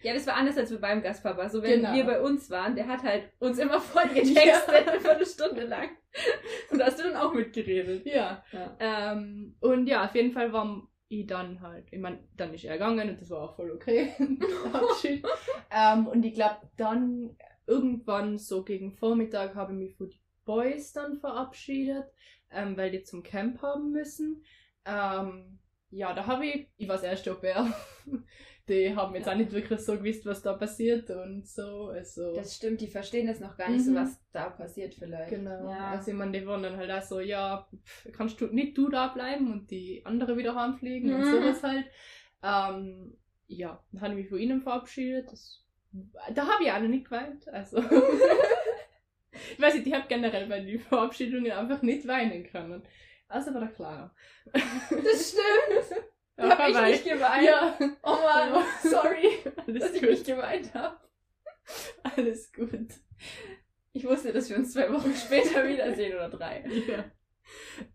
Ja, 0.04 0.13
das 0.13 0.28
war 0.28 0.36
anders 0.36 0.57
als 0.57 0.69
wir 0.69 0.80
beim 0.80 1.01
Gastpapa. 1.01 1.50
So, 1.50 1.63
wenn 1.63 1.81
Genau. 1.81 1.94
wir 1.95 2.04
bei 2.06 2.22
uns 2.22 2.50
waren, 2.51 2.75
der 2.75 2.88
hat 2.88 3.01
halt 3.04 3.31
uns 3.39 3.57
immer 3.57 3.80
voll 3.81 4.04
Ja. 4.13 4.22
getextet, 4.22 4.88
eine 4.88 5.00
Viertelstunde 5.00 5.66
lang. 5.66 5.89
Und 6.69 6.78
da 6.80 6.86
hast 6.86 7.00
du 7.00 7.04
dann 7.04 7.16
auch 7.16 7.34
mitgeredet. 7.34 8.06
ja. 8.06 8.44
Ja. 8.51 8.78
Ähm, 8.80 9.56
und 9.60 9.88
ja, 9.88 10.06
auf 10.06 10.13
jeden 10.13 10.32
Fall 10.32 10.53
war 10.53 10.88
ich 11.10 11.25
dann 11.25 11.62
halt, 11.62 11.88
ich 11.91 12.00
meine, 12.00 12.20
dann 12.36 12.53
ist 12.53 12.63
er 12.65 12.74
gegangen 12.74 13.10
und 13.10 13.20
das 13.22 13.29
war 13.32 13.41
auch 13.41 13.56
voll 13.56 13.72
okay. 13.72 14.13
Abschied. 14.74 15.25
ähm, 15.72 16.06
und 16.08 16.24
ich 16.24 16.34
glaube, 16.36 16.58
dann 16.77 17.36
irgendwann 17.65 18.38
so 18.38 18.63
gegen 18.63 18.91
Vormittag 18.94 19.56
habe 19.56 19.74
ich 19.74 19.79
mich 19.79 19.96
von 19.96 20.10
den 20.10 20.20
Boys 20.46 20.94
dann 20.94 21.17
verabschiedet, 21.17 22.06
ähm, 22.51 22.77
weil 22.77 22.91
die 22.91 23.03
zum 23.03 23.24
Camp 23.24 23.62
haben 23.62 23.91
müssen. 23.91 24.44
Ähm, 24.86 25.60
ja, 25.89 26.13
da 26.13 26.25
habe 26.25 26.46
ich, 26.46 26.67
ich 26.77 26.88
war 26.88 26.96
das 26.96 27.03
erste 27.03 27.32
Au 27.32 27.36
pair. 27.41 27.74
Die 28.70 28.94
haben 28.94 29.15
jetzt 29.15 29.27
Ja. 29.27 29.32
auch 29.34 29.38
nicht 29.38 29.53
wirklich 29.53 29.79
so 29.79 29.94
gewusst, 29.98 30.25
was 30.25 30.41
da 30.41 30.51
passiert 30.53 31.10
und 31.10 31.48
so. 31.48 31.88
Also, 31.88 32.36
Das 32.36 32.56
stimmt, 32.56 32.82
die 32.82 32.88
verstehen 32.88 33.27
das 33.27 33.39
noch 33.39 33.56
gar 33.56 33.70
nicht 33.70 33.86
so, 33.86 33.91
Mhm. 33.91 33.96
was 33.96 34.20
da 34.34 34.50
passiert 34.50 34.94
vielleicht. 34.96 35.29
Genau. 35.29 35.70
Ja. 35.70 35.91
Also 35.91 36.12
ich 36.12 36.17
meine, 36.17 36.38
die 36.38 36.46
waren 36.46 36.63
dann 36.63 36.75
halt 36.75 36.91
auch 36.91 37.01
so, 37.01 37.22
ja, 37.22 37.65
pff, 37.86 38.10
kannst 38.12 38.41
du 38.41 38.48
nicht 38.48 38.77
du 38.77 38.89
da 38.89 39.08
bleiben 39.08 39.51
und 39.53 39.72
die 39.72 40.01
andere 40.06 40.36
wieder 40.36 40.53
heimfliegen 40.56 41.13
und 41.13 41.22
Mhm. 41.22 41.32
sowas 41.32 41.63
halt. 41.63 41.86
Ähm, 42.44 43.17
ja, 43.48 43.82
dann 43.94 44.01
habe 44.01 44.13
ich 44.15 44.20
mich 44.20 44.29
von 44.29 44.39
ihnen 44.39 44.62
verabschiedet. 44.62 45.32
Das, 45.32 45.65
da 46.34 46.46
habe 46.48 46.65
ich 46.65 46.72
auch 46.72 46.82
noch 46.82 46.89
nicht 46.89 47.06
geweint. 47.06 47.48
Also. 47.48 47.77
ich 49.53 49.62
weiß 49.62 49.75
nicht, 49.75 49.88
ich 49.88 49.94
habe 49.94 50.08
generell 50.10 50.48
bei 50.48 50.60
den 50.60 50.79
Verabschiedungen 50.79 51.51
einfach 51.51 51.82
nicht 51.82 52.06
weinen 52.08 52.44
können. 52.46 52.84
Außer 53.29 53.51
bei 53.51 53.60
der 53.60 53.69
Clara. 53.69 54.15
Das 54.53 55.29
stimmt. 55.31 56.03
Da 56.38 56.48
Ja, 56.50 56.57
hab 56.57 56.69
ich 56.69 57.03
nicht 57.03 57.03
geweint. 57.05 57.46
Ja. 57.46 57.77
Oh 58.03 58.15
Mann, 58.24 58.63
sorry, 58.84 59.29
Alles 59.65 59.81
dass 59.84 59.93
ich 59.93 60.01
gut. 60.01 60.10
nicht 60.12 60.25
geweint 60.25 60.74
habe. 60.74 60.98
Alles 62.03 62.53
gut. 62.53 62.89
Ich 63.93 64.05
wusste, 64.05 64.31
dass 64.31 64.50
wir 64.50 64.57
uns 64.57 64.74
zwei 64.74 64.91
Wochen 64.93 65.13
später 65.15 65.67
wiedersehen 65.67 66.13
oder 66.13 66.29
drei. 66.29 66.63
Ja. 66.88 67.05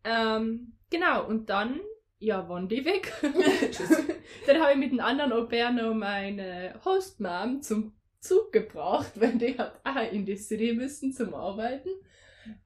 Ähm, 0.04 0.76
genau, 0.90 1.26
und 1.26 1.48
dann, 1.48 1.80
ja, 2.18 2.48
waren 2.48 2.68
die 2.68 2.84
weg. 2.84 3.12
Tschüss. 3.70 4.02
dann 4.46 4.60
habe 4.60 4.72
ich 4.72 4.78
mit 4.78 4.90
einem 4.90 5.00
anderen 5.00 5.32
Au 5.32 5.46
pair 5.46 5.70
noch 5.70 5.94
meine 5.94 6.80
Hostmom 6.84 7.62
zum 7.62 7.94
Zug 8.20 8.52
gebracht, 8.52 9.12
weil 9.16 9.34
die 9.38 9.56
hat 9.58 9.80
auch 9.84 10.12
in 10.12 10.26
die 10.26 10.36
City 10.36 10.72
müssen 10.72 11.12
zum 11.12 11.34
Arbeiten. 11.34 11.90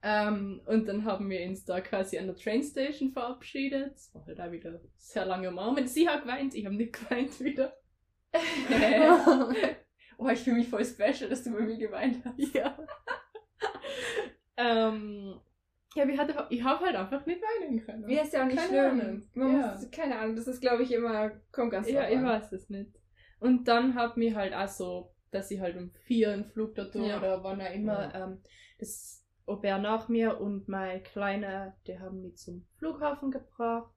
Ähm, 0.01 0.61
und 0.65 0.87
dann 0.87 1.05
haben 1.05 1.29
wir 1.29 1.45
uns 1.47 1.65
da 1.65 1.81
quasi 1.81 2.17
an 2.17 2.27
der 2.27 2.35
Trainstation 2.35 3.09
verabschiedet. 3.11 3.93
Das 3.95 4.13
war 4.15 4.25
halt 4.25 4.39
auch 4.41 4.51
wieder 4.51 4.79
sehr 4.97 5.25
lange 5.25 5.51
Moment. 5.51 5.89
Sie 5.89 6.07
hat 6.09 6.23
geweint, 6.23 6.53
ich 6.55 6.65
habe 6.65 6.75
nicht 6.75 6.93
geweint 7.09 7.39
wieder. 7.39 7.73
oh, 10.17 10.27
ich 10.29 10.39
fühle 10.39 10.57
mich 10.57 10.69
voll 10.69 10.85
special, 10.85 11.29
dass 11.29 11.43
du 11.43 11.51
bei 11.53 11.61
mir 11.61 11.77
geweint 11.77 12.23
hast. 12.25 12.53
ja. 12.53 12.77
ähm, 14.57 15.39
ja, 15.95 16.07
ich, 16.07 16.17
hatte, 16.19 16.45
ich 16.49 16.63
habe 16.63 16.85
halt 16.85 16.95
einfach 16.95 17.25
nicht 17.25 17.41
weinen 17.41 17.83
können. 17.83 18.09
Ja, 18.09 18.21
ist 18.21 18.33
ja 18.33 18.43
auch 18.43 18.47
nicht 18.47 18.57
Keine 18.57 18.67
schlimm. 18.69 19.01
Ahnung. 19.01 19.23
Man 19.33 19.59
Ja. 19.59 19.71
muss, 19.73 19.91
keine 19.91 20.19
Ahnung, 20.19 20.35
das 20.35 20.47
ist, 20.47 20.61
glaube 20.61 20.83
ich, 20.83 20.91
immer, 20.91 21.31
kommt 21.51 21.71
ganz 21.71 21.89
Ja, 21.89 22.07
ich 22.09 22.17
an. 22.17 22.25
weiß 22.25 22.51
es 22.51 22.69
nicht. 22.69 22.91
Und 23.39 23.67
dann 23.67 23.95
hat 23.95 24.17
mich 24.17 24.35
halt 24.35 24.53
auch 24.53 24.67
so, 24.67 25.13
dass 25.31 25.49
ich 25.51 25.59
halt 25.59 25.77
um 25.77 25.91
vier 26.05 26.31
einen 26.33 26.45
Flug 26.45 26.75
dazu 26.75 27.03
Ja. 27.03 27.17
oder 27.17 27.43
wann 27.43 27.61
auch 27.61 27.73
immer, 27.73 28.13
ähm, 28.13 28.41
das 28.79 29.23
Pair 29.55 29.77
nach 29.79 30.09
mir 30.09 30.39
und 30.39 30.67
mein 30.67 31.01
Kleiner, 31.03 31.75
die 31.87 31.99
haben 31.99 32.21
mich 32.21 32.37
zum 32.37 32.65
Flughafen 32.77 33.31
gebracht. 33.31 33.91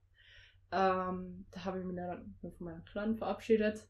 Ähm, 0.73 1.47
da 1.50 1.64
habe 1.64 1.80
ich 1.80 1.85
mich 1.85 1.97
dann 1.97 2.37
von 2.40 2.52
meiner 2.59 2.80
Kleinen 2.83 3.16
verabschiedet. 3.16 3.87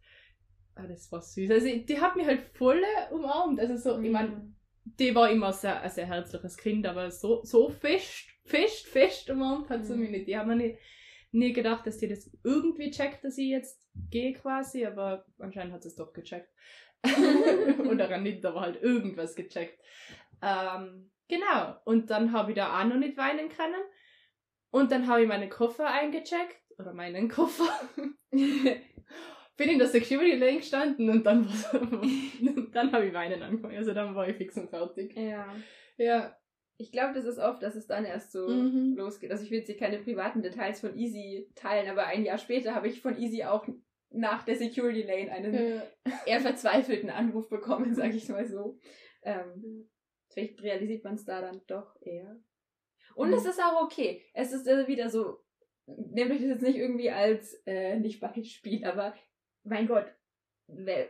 Ah, 0.74 0.86
das 0.86 1.10
war 1.12 1.20
süß. 1.20 1.50
Also 1.50 1.66
die 1.66 2.00
hat 2.00 2.16
mich 2.16 2.26
halt 2.26 2.40
voll 2.54 2.80
umarmt. 3.10 3.60
Also 3.60 3.76
so, 3.76 4.00
ich 4.00 4.10
meine, 4.10 4.30
Mhm. 4.30 4.54
die 4.84 5.14
war 5.14 5.30
immer 5.30 5.52
sehr, 5.52 5.80
ein 5.82 5.90
sehr 5.90 6.06
herzliches 6.06 6.56
Kind, 6.56 6.86
aber 6.86 7.10
so, 7.10 7.44
so 7.44 7.68
fest, 7.68 8.28
fest, 8.44 8.86
fest 8.86 9.30
umarmt 9.30 9.68
hat 9.68 9.84
sie 9.84 9.94
Mhm. 9.94 10.00
mich 10.00 10.10
nicht. 10.10 10.28
Die 10.28 10.38
haben 10.38 10.48
mir 10.48 10.56
nicht, 10.56 10.78
nie 11.32 11.52
gedacht, 11.52 11.86
dass 11.86 11.98
die 11.98 12.08
das 12.08 12.30
irgendwie 12.42 12.90
checkt, 12.90 13.24
dass 13.24 13.38
ich 13.38 13.48
jetzt 13.50 13.86
gehe 14.10 14.32
quasi, 14.32 14.86
aber 14.86 15.24
anscheinend 15.38 15.72
hat 15.74 15.82
sie 15.82 15.88
es 15.88 15.96
doch 15.96 16.12
gecheckt. 16.12 16.48
Oder 17.90 18.18
nicht, 18.18 18.44
aber 18.44 18.60
halt 18.62 18.82
irgendwas 18.82 19.34
gecheckt. 19.34 19.78
Ähm, 20.42 21.10
genau. 21.30 21.76
Und 21.84 22.10
dann 22.10 22.32
habe 22.32 22.50
ich 22.50 22.56
da 22.56 22.78
auch 22.78 22.84
noch 22.84 22.96
nicht 22.96 23.16
weinen 23.16 23.48
können. 23.48 23.80
Und 24.70 24.92
dann 24.92 25.06
habe 25.06 25.22
ich 25.22 25.28
meine 25.28 25.48
Koffer 25.48 25.86
eingecheckt. 25.86 26.56
Oder 26.78 26.92
meinen 26.92 27.28
Koffer. 27.28 27.68
Bin 28.32 29.68
in 29.68 29.78
der 29.78 29.88
Security 29.88 30.36
Lane 30.36 30.58
gestanden 30.58 31.10
und 31.10 31.24
dann, 31.24 31.46
dann 32.72 32.92
habe 32.92 33.06
ich 33.06 33.12
weinen 33.12 33.42
angefangen. 33.42 33.76
Also 33.76 33.92
dann 33.92 34.14
war 34.14 34.26
ich 34.28 34.36
fix 34.36 34.56
und 34.56 34.70
fertig. 34.70 35.14
Ja. 35.16 35.54
Ja. 35.98 36.36
Ich 36.78 36.92
glaube, 36.92 37.12
das 37.12 37.26
ist 37.26 37.38
oft, 37.38 37.62
dass 37.62 37.74
es 37.74 37.86
dann 37.86 38.06
erst 38.06 38.32
so 38.32 38.48
Mhm. 38.48 38.94
losgeht. 38.96 39.30
Also 39.30 39.44
ich 39.44 39.50
will 39.50 39.58
jetzt 39.58 39.66
hier 39.66 39.76
keine 39.76 39.98
privaten 39.98 40.40
Details 40.40 40.80
von 40.80 40.96
Easy 40.96 41.50
teilen, 41.54 41.90
aber 41.90 42.06
ein 42.06 42.24
Jahr 42.24 42.38
später 42.38 42.74
habe 42.74 42.88
ich 42.88 43.02
von 43.02 43.18
Easy 43.18 43.44
auch 43.44 43.68
nach 44.08 44.44
der 44.44 44.56
Security 44.56 45.02
Lane 45.02 45.30
einen 45.30 45.52
Ja. 45.54 45.82
eher 46.24 46.40
verzweifelten 46.40 47.10
Anruf 47.10 47.50
bekommen, 47.50 47.92
sage 47.94 48.16
ich 48.16 48.30
mal 48.30 48.46
so. 48.46 48.78
Ähm, 49.22 49.90
vielleicht 50.32 50.62
realisiert 50.62 51.04
man 51.04 51.14
es 51.14 51.24
da 51.24 51.40
dann 51.40 51.60
doch 51.66 52.00
eher. 52.02 52.40
Und 53.14 53.28
Mhm. 53.28 53.34
es 53.34 53.44
ist 53.46 53.60
auch 53.62 53.82
okay. 53.82 54.22
Es 54.34 54.52
ist 54.52 54.66
äh, 54.66 54.86
wieder 54.88 55.10
so, 55.10 55.38
nehmt 55.86 56.30
euch 56.30 56.40
das 56.40 56.48
jetzt 56.48 56.62
nicht 56.62 56.76
irgendwie 56.78 57.10
als, 57.10 57.54
äh, 57.66 57.98
nicht 57.98 58.20
Beispiel, 58.20 58.84
aber 58.84 59.14
mein 59.64 59.86
Gott, 59.86 60.06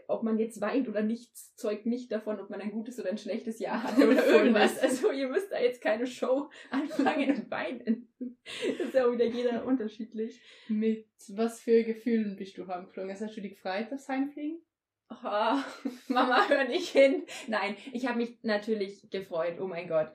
ob 0.07 0.23
man 0.23 0.39
jetzt 0.39 0.63
weint 0.63 0.89
oder 0.89 1.03
nichts, 1.03 1.55
zeugt 1.55 1.85
nicht 1.85 2.11
davon, 2.11 2.41
ob 2.41 2.49
man 2.49 2.63
ein 2.63 2.71
gutes 2.71 2.99
oder 2.99 3.11
ein 3.11 3.19
schlechtes 3.19 3.59
Jahr 3.59 3.83
hatte 3.83 4.09
oder 4.11 4.27
irgendwas. 4.27 4.79
Also 4.79 5.13
ihr 5.13 5.29
müsst 5.29 5.53
da 5.53 5.61
jetzt 5.61 5.83
keine 5.83 6.07
Show 6.07 6.49
anfangen 6.71 7.31
und 7.37 7.51
weinen. 7.51 8.09
Das 8.19 8.87
ist 8.87 8.95
ja 8.95 9.07
auch 9.07 9.13
wieder 9.13 9.27
jeder 9.27 9.65
unterschiedlich. 9.67 10.41
Mit 10.69 11.07
was 11.29 11.61
für 11.61 11.85
Gefühlen 11.85 12.37
bist 12.37 12.57
du 12.57 12.67
heimgeflogen? 12.67 13.11
Also 13.11 13.27
hast 13.27 13.37
du 13.37 13.43
dich 13.43 13.57
gefreut 13.57 13.93
aufs 13.93 14.09
Heimfliegen? 14.09 14.63
Oh, 15.11 15.59
Mama, 16.09 16.49
hör 16.49 16.65
nicht 16.65 16.89
hin. 16.91 17.25
Nein, 17.49 17.77
ich 17.93 18.07
habe 18.07 18.19
mich 18.19 18.39
natürlich 18.43 19.11
gefreut. 19.11 19.59
Oh 19.61 19.67
mein 19.67 19.89
Gott. 19.89 20.11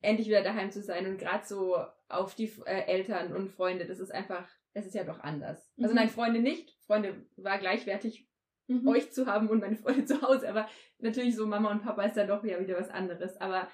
Endlich 0.00 0.26
wieder 0.28 0.42
daheim 0.42 0.70
zu 0.72 0.82
sein 0.82 1.06
und 1.06 1.18
gerade 1.18 1.46
so 1.46 1.76
auf 2.08 2.34
die 2.34 2.52
äh, 2.66 2.86
Eltern 2.86 3.32
und 3.34 3.50
Freunde. 3.50 3.86
Das 3.86 4.00
ist 4.00 4.10
einfach, 4.12 4.48
es 4.74 4.84
ist 4.86 4.94
ja 4.94 5.04
doch 5.04 5.20
anders. 5.20 5.72
Also 5.78 5.90
Mhm. 5.90 5.96
nein, 5.96 6.08
Freunde 6.08 6.40
nicht. 6.40 6.70
Freunde 6.86 7.24
war 7.36 7.58
gleichwertig, 7.58 8.28
Mhm. 8.68 8.86
euch 8.88 9.10
zu 9.12 9.26
haben 9.26 9.48
und 9.48 9.60
meine 9.60 9.76
Freunde 9.76 10.04
zu 10.06 10.20
Hause. 10.22 10.48
Aber 10.48 10.68
natürlich 10.98 11.36
so 11.36 11.46
Mama 11.46 11.70
und 11.70 11.82
Papa 11.82 12.02
ist 12.04 12.16
dann 12.16 12.28
doch 12.28 12.42
wieder, 12.42 12.58
wieder 12.60 12.78
was 12.78 12.90
anderes. 12.90 13.36
Aber 13.40 13.68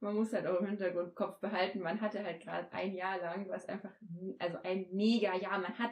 man 0.00 0.14
muss 0.14 0.32
halt 0.32 0.46
auch 0.46 0.60
im 0.60 0.66
Hintergrund 0.66 1.14
Kopf 1.14 1.40
behalten. 1.40 1.80
Man 1.80 2.00
hatte 2.00 2.22
halt 2.24 2.40
gerade 2.42 2.70
ein 2.72 2.94
Jahr 2.94 3.18
lang, 3.18 3.48
was 3.48 3.66
einfach, 3.68 3.92
also 4.38 4.58
ein 4.62 4.86
mega 4.92 5.34
Jahr. 5.36 5.58
Man 5.58 5.78
hat 5.78 5.90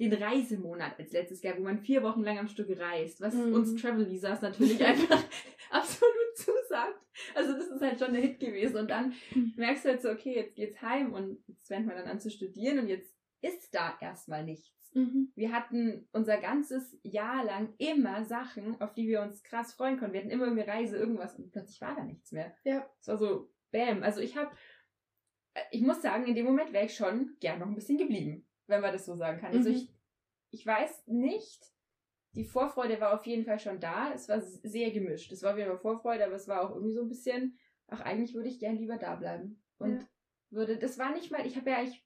den 0.00 0.22
Reisemonat 0.22 0.98
als 0.98 1.12
letztes 1.12 1.42
Jahr, 1.42 1.56
wo 1.58 1.62
man 1.62 1.78
vier 1.80 2.02
Wochen 2.02 2.22
lang 2.22 2.38
am 2.38 2.48
Stück 2.48 2.68
reist, 2.78 3.20
was 3.20 3.34
Mhm. 3.34 3.52
uns 3.52 3.74
Travel 3.80 4.08
Visas 4.10 4.40
natürlich 4.40 4.82
einfach 4.84 5.22
absolut 5.70 6.36
zusagt. 6.36 6.98
Also 7.34 7.52
das 7.52 7.66
ist 7.68 7.82
halt 7.82 7.98
schon 7.98 8.12
der 8.14 8.22
Hit 8.22 8.40
gewesen. 8.40 8.76
Und 8.76 8.90
dann 8.90 9.12
Mhm. 9.34 9.52
merkst 9.56 9.84
du 9.84 9.88
halt 9.90 10.02
so, 10.02 10.10
okay, 10.10 10.34
jetzt 10.34 10.54
geht's 10.56 10.80
heim 10.80 11.12
und 11.12 11.38
jetzt 11.46 11.68
fängt 11.68 11.86
man 11.86 11.96
dann 11.96 12.06
an 12.06 12.20
zu 12.20 12.30
studieren 12.30 12.78
und 12.78 12.88
jetzt 12.88 13.14
ist 13.42 13.74
da 13.74 13.96
erstmal 14.00 14.44
nichts. 14.44 14.90
Mhm. 14.94 15.30
Wir 15.36 15.52
hatten 15.52 16.08
unser 16.12 16.38
ganzes 16.38 16.98
Jahr 17.02 17.44
lang 17.44 17.74
immer 17.78 18.24
Sachen, 18.24 18.80
auf 18.80 18.92
die 18.94 19.06
wir 19.06 19.22
uns 19.22 19.42
krass 19.42 19.74
freuen 19.74 19.98
konnten. 19.98 20.14
Wir 20.14 20.20
hatten 20.20 20.30
immer 20.30 20.46
eine 20.48 20.66
Reise, 20.66 20.96
irgendwas 20.96 21.36
und 21.36 21.52
plötzlich 21.52 21.80
war 21.80 21.94
da 21.94 22.04
nichts 22.04 22.32
mehr. 22.32 22.54
Ja. 22.64 22.88
Es 23.00 23.06
war 23.08 23.16
so, 23.18 23.50
bam. 23.70 24.02
Also 24.02 24.20
ich 24.20 24.36
habe, 24.36 24.50
ich 25.70 25.82
muss 25.82 26.02
sagen, 26.02 26.26
in 26.26 26.34
dem 26.34 26.46
Moment 26.46 26.72
wäre 26.72 26.86
ich 26.86 26.94
schon 26.94 27.36
gern 27.40 27.58
noch 27.60 27.66
ein 27.68 27.74
bisschen 27.74 27.98
geblieben, 27.98 28.46
wenn 28.70 28.80
man 28.80 28.92
das 28.92 29.04
so 29.06 29.14
sagen 29.16 29.40
kann. 29.40 29.52
Also 29.52 29.68
Mhm. 29.68 29.74
ich, 29.76 29.88
ich 30.50 30.66
weiß 30.66 31.06
nicht, 31.06 31.62
die 32.34 32.44
Vorfreude 32.44 33.00
war 33.00 33.12
auf 33.14 33.26
jeden 33.26 33.44
Fall 33.44 33.58
schon 33.58 33.80
da. 33.80 34.12
Es 34.12 34.28
war 34.28 34.40
sehr 34.40 34.90
gemischt. 34.92 35.32
Es 35.32 35.42
war 35.42 35.56
wieder 35.56 35.76
Vorfreude, 35.76 36.24
aber 36.24 36.34
es 36.36 36.48
war 36.48 36.62
auch 36.62 36.70
irgendwie 36.74 36.94
so 36.94 37.02
ein 37.02 37.08
bisschen, 37.08 37.58
ach, 37.88 38.00
eigentlich 38.00 38.34
würde 38.34 38.48
ich 38.48 38.58
gern 38.60 38.76
lieber 38.76 38.96
da 38.96 39.16
bleiben. 39.16 39.62
Und 39.78 40.00
Ja. 40.00 40.08
würde, 40.50 40.78
das 40.78 40.98
war 40.98 41.12
nicht 41.12 41.30
mal, 41.30 41.44
ich 41.46 41.56
habe 41.56 41.70
ja 41.70 41.78
eigentlich, 41.78 42.04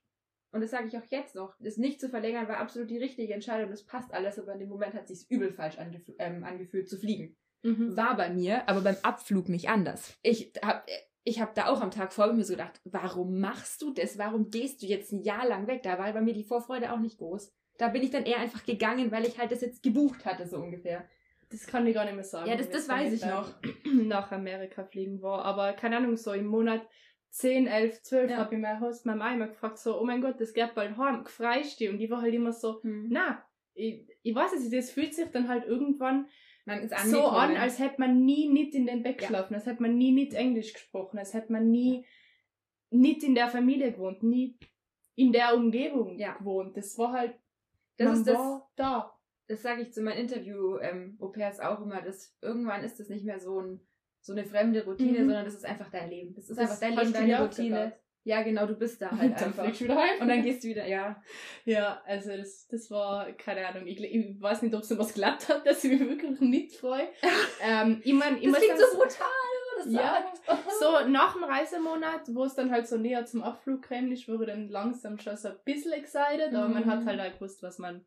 und 0.51 0.61
das 0.61 0.71
sage 0.71 0.87
ich 0.87 0.97
auch 0.97 1.05
jetzt 1.09 1.35
noch, 1.35 1.55
das 1.59 1.77
nicht 1.77 1.99
zu 1.99 2.09
verlängern 2.09 2.47
war 2.47 2.57
absolut 2.57 2.89
die 2.89 2.97
richtige 2.97 3.33
Entscheidung. 3.33 3.69
Das 3.69 3.85
passt 3.85 4.13
alles, 4.13 4.39
aber 4.39 4.53
in 4.53 4.59
dem 4.59 4.69
Moment 4.69 4.93
hat 4.95 5.07
sich 5.07 5.29
übel 5.29 5.51
falsch 5.53 5.77
angef 5.77 6.09
ähm, 6.17 6.43
angefühlt 6.43 6.89
zu 6.89 6.97
fliegen. 6.97 7.35
Mhm. 7.63 7.95
War 7.97 8.15
bei 8.15 8.29
mir, 8.29 8.67
aber 8.69 8.81
beim 8.81 8.97
Abflug 9.03 9.49
nicht 9.49 9.69
anders. 9.69 10.17
Ich 10.21 10.53
hab, 10.63 10.87
ich 11.27 11.41
hab 11.41 11.53
da 11.55 11.67
auch 11.67 11.81
am 11.81 11.91
Tag 11.91 12.13
vor 12.13 12.31
mir 12.31 12.43
so 12.45 12.53
gedacht, 12.53 12.79
warum 12.85 13.39
machst 13.39 13.81
du 13.81 13.91
das? 13.91 14.17
Warum 14.17 14.49
gehst 14.51 14.81
du 14.81 14.85
jetzt 14.85 15.11
ein 15.11 15.21
Jahr 15.23 15.45
lang 15.47 15.67
weg? 15.67 15.81
Da 15.83 15.97
war 15.99 16.13
bei 16.13 16.21
mir 16.21 16.33
die 16.33 16.43
Vorfreude 16.43 16.93
auch 16.93 16.99
nicht 16.99 17.17
groß. 17.17 17.51
Da 17.77 17.89
bin 17.89 18.03
ich 18.03 18.11
dann 18.11 18.23
eher 18.25 18.39
einfach 18.39 18.63
gegangen, 18.63 19.11
weil 19.11 19.25
ich 19.25 19.37
halt 19.37 19.51
das 19.51 19.61
jetzt 19.61 19.83
gebucht 19.83 20.23
hatte, 20.25 20.45
so 20.47 20.57
ungefähr. 20.57 21.09
Das 21.49 21.67
kann 21.67 21.85
ich 21.87 21.93
gar 21.93 22.05
nicht 22.05 22.15
mehr 22.15 22.23
sagen. 22.23 22.49
Ja, 22.49 22.55
das- 22.55 22.69
das 22.69 22.87
weiß 22.87 23.11
ich 23.11 23.25
noch. 23.25 23.51
Nach 23.91 24.31
Amerika 24.31 24.83
fliegen 24.85 25.21
war. 25.21 25.43
Aber 25.43 25.73
keine 25.73 25.97
Ahnung, 25.97 26.15
so 26.15 26.31
im 26.31 26.45
Monat 26.45 26.87
10, 27.31 27.67
11, 27.67 28.01
12 28.03 28.31
Ja. 28.31 28.37
habe 28.37 28.55
ich 28.55 28.61
mein 28.61 28.79
Host 28.79 29.05
Mama 29.05 29.33
immer 29.33 29.47
gefragt, 29.47 29.77
so, 29.77 29.99
oh 29.99 30.05
mein 30.05 30.21
Gott, 30.21 30.39
das 30.39 30.53
geht 30.53 30.73
bald 30.73 30.95
heim, 30.97 31.25
freust 31.25 31.81
du? 31.81 31.89
Und 31.89 31.97
die 31.97 32.09
war 32.09 32.21
halt 32.21 32.33
immer 32.33 32.53
so, 32.53 32.81
Hm. 32.81 33.07
na, 33.09 33.43
ich, 33.73 34.07
ich 34.23 34.33
weiß 34.33 34.53
es 34.53 34.61
nicht, 34.61 34.73
das 34.73 34.91
fühlt 34.91 35.13
sich 35.13 35.29
dann 35.31 35.49
halt 35.49 35.65
irgendwann 35.65 36.27
Man 36.65 36.81
ist 36.81 36.97
so 37.11 37.23
an, 37.27 37.55
als 37.55 37.77
hätte 37.79 37.99
man 37.99 38.25
nie 38.25 38.49
nicht 38.49 38.73
in 38.73 38.87
den 38.87 39.03
Bett 39.03 39.21
Ja. 39.21 39.27
geschlafen, 39.27 39.53
als 39.53 39.65
hätte 39.67 39.81
man 39.83 39.97
nie 39.97 40.11
nicht 40.11 40.33
Englisch 40.33 40.73
gesprochen, 40.73 41.19
als 41.19 41.33
hätte 41.33 41.51
man 41.51 41.69
nie 41.69 42.05
nicht 42.89 43.23
in 43.23 43.35
der 43.35 43.49
Familie 43.49 43.91
gewohnt, 43.91 44.23
nie 44.23 44.57
in 45.15 45.31
der 45.31 45.55
Umgebung 45.55 46.17
Ja. 46.17 46.33
gewohnt. 46.33 46.75
Das 46.75 46.97
war 46.97 47.11
halt, 47.13 47.35
Das 47.97 48.07
man 48.07 48.17
ist 48.17 48.27
das- 48.27 48.37
war 48.37 48.71
da. 48.75 49.13
das 49.47 49.61
sage 49.61 49.83
ich 49.83 49.93
zu 49.93 50.01
meinen 50.01 50.17
Interview-Au-pairs 50.27 51.59
auch 51.59 51.81
immer, 51.81 52.01
dass 52.01 52.35
irgendwann 52.41 52.83
ist 52.83 52.99
das 52.99 53.09
nicht 53.09 53.25
mehr 53.25 53.39
so, 53.39 53.59
ein, 53.61 53.79
so 54.21 54.33
eine 54.33 54.45
fremde 54.45 54.83
Routine, 54.85 55.19
Mhm. 55.19 55.25
sondern 55.27 55.45
das 55.45 55.55
ist 55.55 55.65
einfach 55.65 55.89
dein 55.91 56.09
Leben. 56.09 56.33
Das 56.35 56.49
ist 56.49 56.57
Das 56.59 56.69
einfach 56.69 56.79
dein 56.79 56.95
Leben, 56.97 57.13
deine 57.13 57.43
Routine. 57.43 57.93
Ja, 58.27 58.41
genau, 58.41 58.65
du 58.65 58.73
bist 58.73 58.99
da 59.01 59.11
halt 59.11 59.21
Und 59.33 59.39
dann 59.39 59.43
einfach. 59.49 59.63
fliegst 59.63 59.81
du 59.81 59.83
wieder 59.85 59.95
heim. 59.97 60.19
Und 60.19 60.27
dann 60.27 60.41
gehst 60.41 60.63
du 60.63 60.67
wieder, 60.67 60.87
ja. 60.87 61.21
Ja, 61.63 62.01
also 62.07 62.35
das, 62.35 62.67
das 62.67 62.89
war, 62.89 63.31
keine 63.33 63.67
Ahnung, 63.67 63.85
ich, 63.85 64.01
ich 64.03 64.41
weiß 64.41 64.63
nicht, 64.63 64.73
ob 64.73 64.81
es 64.81 64.97
was 64.97 65.13
glatt 65.13 65.47
hat, 65.47 65.65
dass 65.67 65.83
ich 65.83 65.91
mich 65.91 66.09
wirklich 66.09 66.39
nicht 66.39 66.75
freue. 66.75 67.07
ähm, 67.61 68.01
ich 68.03 68.13
mein, 68.13 68.37
ich 68.41 68.51
Das 68.51 68.57
klingt 68.57 68.79
so 68.79 68.97
brutal, 68.97 69.27
wenn 69.77 69.85
man 69.85 69.93
das 69.93 69.93
Ja, 69.93 70.25
sagt. 70.45 70.71
so 70.79 71.07
nach 71.09 71.33
dem 71.33 71.43
Reisemonat, 71.43 72.21
wo 72.33 72.45
es 72.45 72.55
dann 72.55 72.71
halt 72.71 72.87
so 72.87 72.97
näher 72.97 73.25
zum 73.27 73.43
Abflug 73.43 73.83
käme, 73.87 74.11
ich 74.11 74.27
wurde 74.27 74.47
dann 74.47 74.69
langsam 74.69 75.19
schon 75.19 75.37
so 75.37 75.49
ein 75.49 75.55
bisschen 75.63 75.91
excited, 75.93 76.51
aber 76.55 76.67
man 76.67 76.83
Mhm. 76.85 76.89
hat 76.89 77.05
halt 77.05 77.19
auch 77.21 77.33
gewusst, 77.39 77.61
was 77.61 77.77
man 77.77 78.03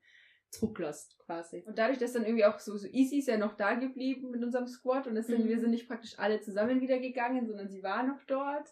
zurücklässt, 0.50 1.16
quasi. 1.26 1.62
Und 1.66 1.78
dadurch, 1.78 1.98
dass 1.98 2.14
dann 2.14 2.24
irgendwie 2.24 2.44
auch 2.46 2.58
so, 2.58 2.76
so 2.76 2.88
Easy 2.88 3.18
ist 3.18 3.28
ja 3.28 3.36
noch 3.36 3.56
da 3.56 3.74
geblieben 3.74 4.30
mit 4.30 4.42
unserem 4.42 4.66
Squad 4.66 5.06
und 5.06 5.22
sind, 5.22 5.44
Mhm. 5.44 5.48
wir 5.48 5.60
sind 5.60 5.70
nicht 5.70 5.86
praktisch 5.86 6.18
alle 6.18 6.40
zusammen 6.40 6.80
wieder 6.80 6.98
gegangen, 6.98 7.46
sondern 7.46 7.68
sie 7.68 7.82
war 7.82 8.02
noch 8.02 8.22
dort. 8.26 8.66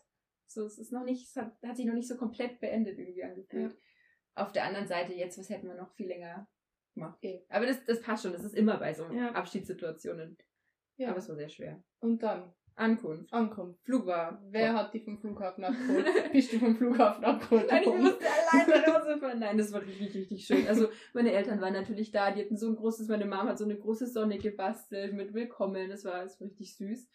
So, 0.48 0.64
es 0.64 0.78
ist 0.78 0.92
noch 0.92 1.04
nicht, 1.04 1.28
es 1.28 1.36
hat, 1.36 1.52
hat 1.64 1.76
sich 1.76 1.86
noch 1.86 1.94
nicht 1.94 2.08
so 2.08 2.16
komplett 2.16 2.60
beendet 2.60 2.98
irgendwie 2.98 3.24
angefühlt. 3.24 3.76
Auf 4.34 4.52
der 4.52 4.64
anderen 4.64 4.86
Seite, 4.86 5.12
jetzt, 5.14 5.38
was 5.38 5.48
hätten 5.50 5.66
wir 5.68 5.74
noch 5.74 5.92
viel 5.94 6.08
länger 6.08 6.48
gemacht. 6.94 7.16
Okay. 7.16 7.44
Aber 7.48 7.66
das, 7.66 7.84
das 7.84 8.00
passt 8.02 8.22
schon, 8.22 8.32
das 8.32 8.44
ist 8.44 8.54
immer 8.54 8.76
bei 8.78 8.92
so 8.94 9.04
Ja. 9.10 9.32
Abschiedssituationen. 9.32 10.36
Ja, 10.98 11.08
Aber 11.10 11.18
es 11.18 11.28
war 11.28 11.36
sehr 11.36 11.48
schwer. 11.48 11.82
und 12.00 12.22
dann 12.22 12.52
Ankunft. 12.78 13.32
ankommen. 13.32 13.78
Flug 13.84 14.04
war. 14.06 14.42
Wer 14.50 14.74
hat 14.74 14.92
dich 14.92 15.02
vom 15.04 15.18
Flughafen 15.18 15.64
abgeholt? 15.64 16.06
Bist 16.32 16.52
du 16.52 16.58
vom 16.58 16.76
Flughafen 16.76 17.24
abgeholt? 17.24 17.66
Nein, 17.70 17.82
ich 17.82 17.88
musste 17.88 18.24
alleine 18.26 18.82
nach 18.86 19.00
Hause 19.00 19.18
fahren. 19.18 19.38
Nein, 19.38 19.56
das 19.56 19.72
war 19.72 19.80
richtig, 19.80 20.14
richtig 20.14 20.44
schön. 20.46 20.68
Also, 20.68 20.88
meine 21.14 21.32
Eltern 21.32 21.60
waren 21.62 21.72
natürlich 21.72 22.10
da. 22.10 22.30
Die 22.30 22.42
hatten 22.42 22.58
so 22.58 22.68
ein 22.68 22.76
großes, 22.76 23.08
meine 23.08 23.24
Mama 23.24 23.48
hat 23.50 23.58
so 23.58 23.64
eine 23.64 23.78
große 23.78 24.06
Sonne 24.06 24.36
gebastelt 24.36 25.14
mit 25.14 25.32
Willkommen. 25.32 25.88
Das 25.88 26.04
war, 26.04 26.22
das 26.22 26.38
war 26.38 26.48
richtig 26.48 26.76
süß. 26.76 27.08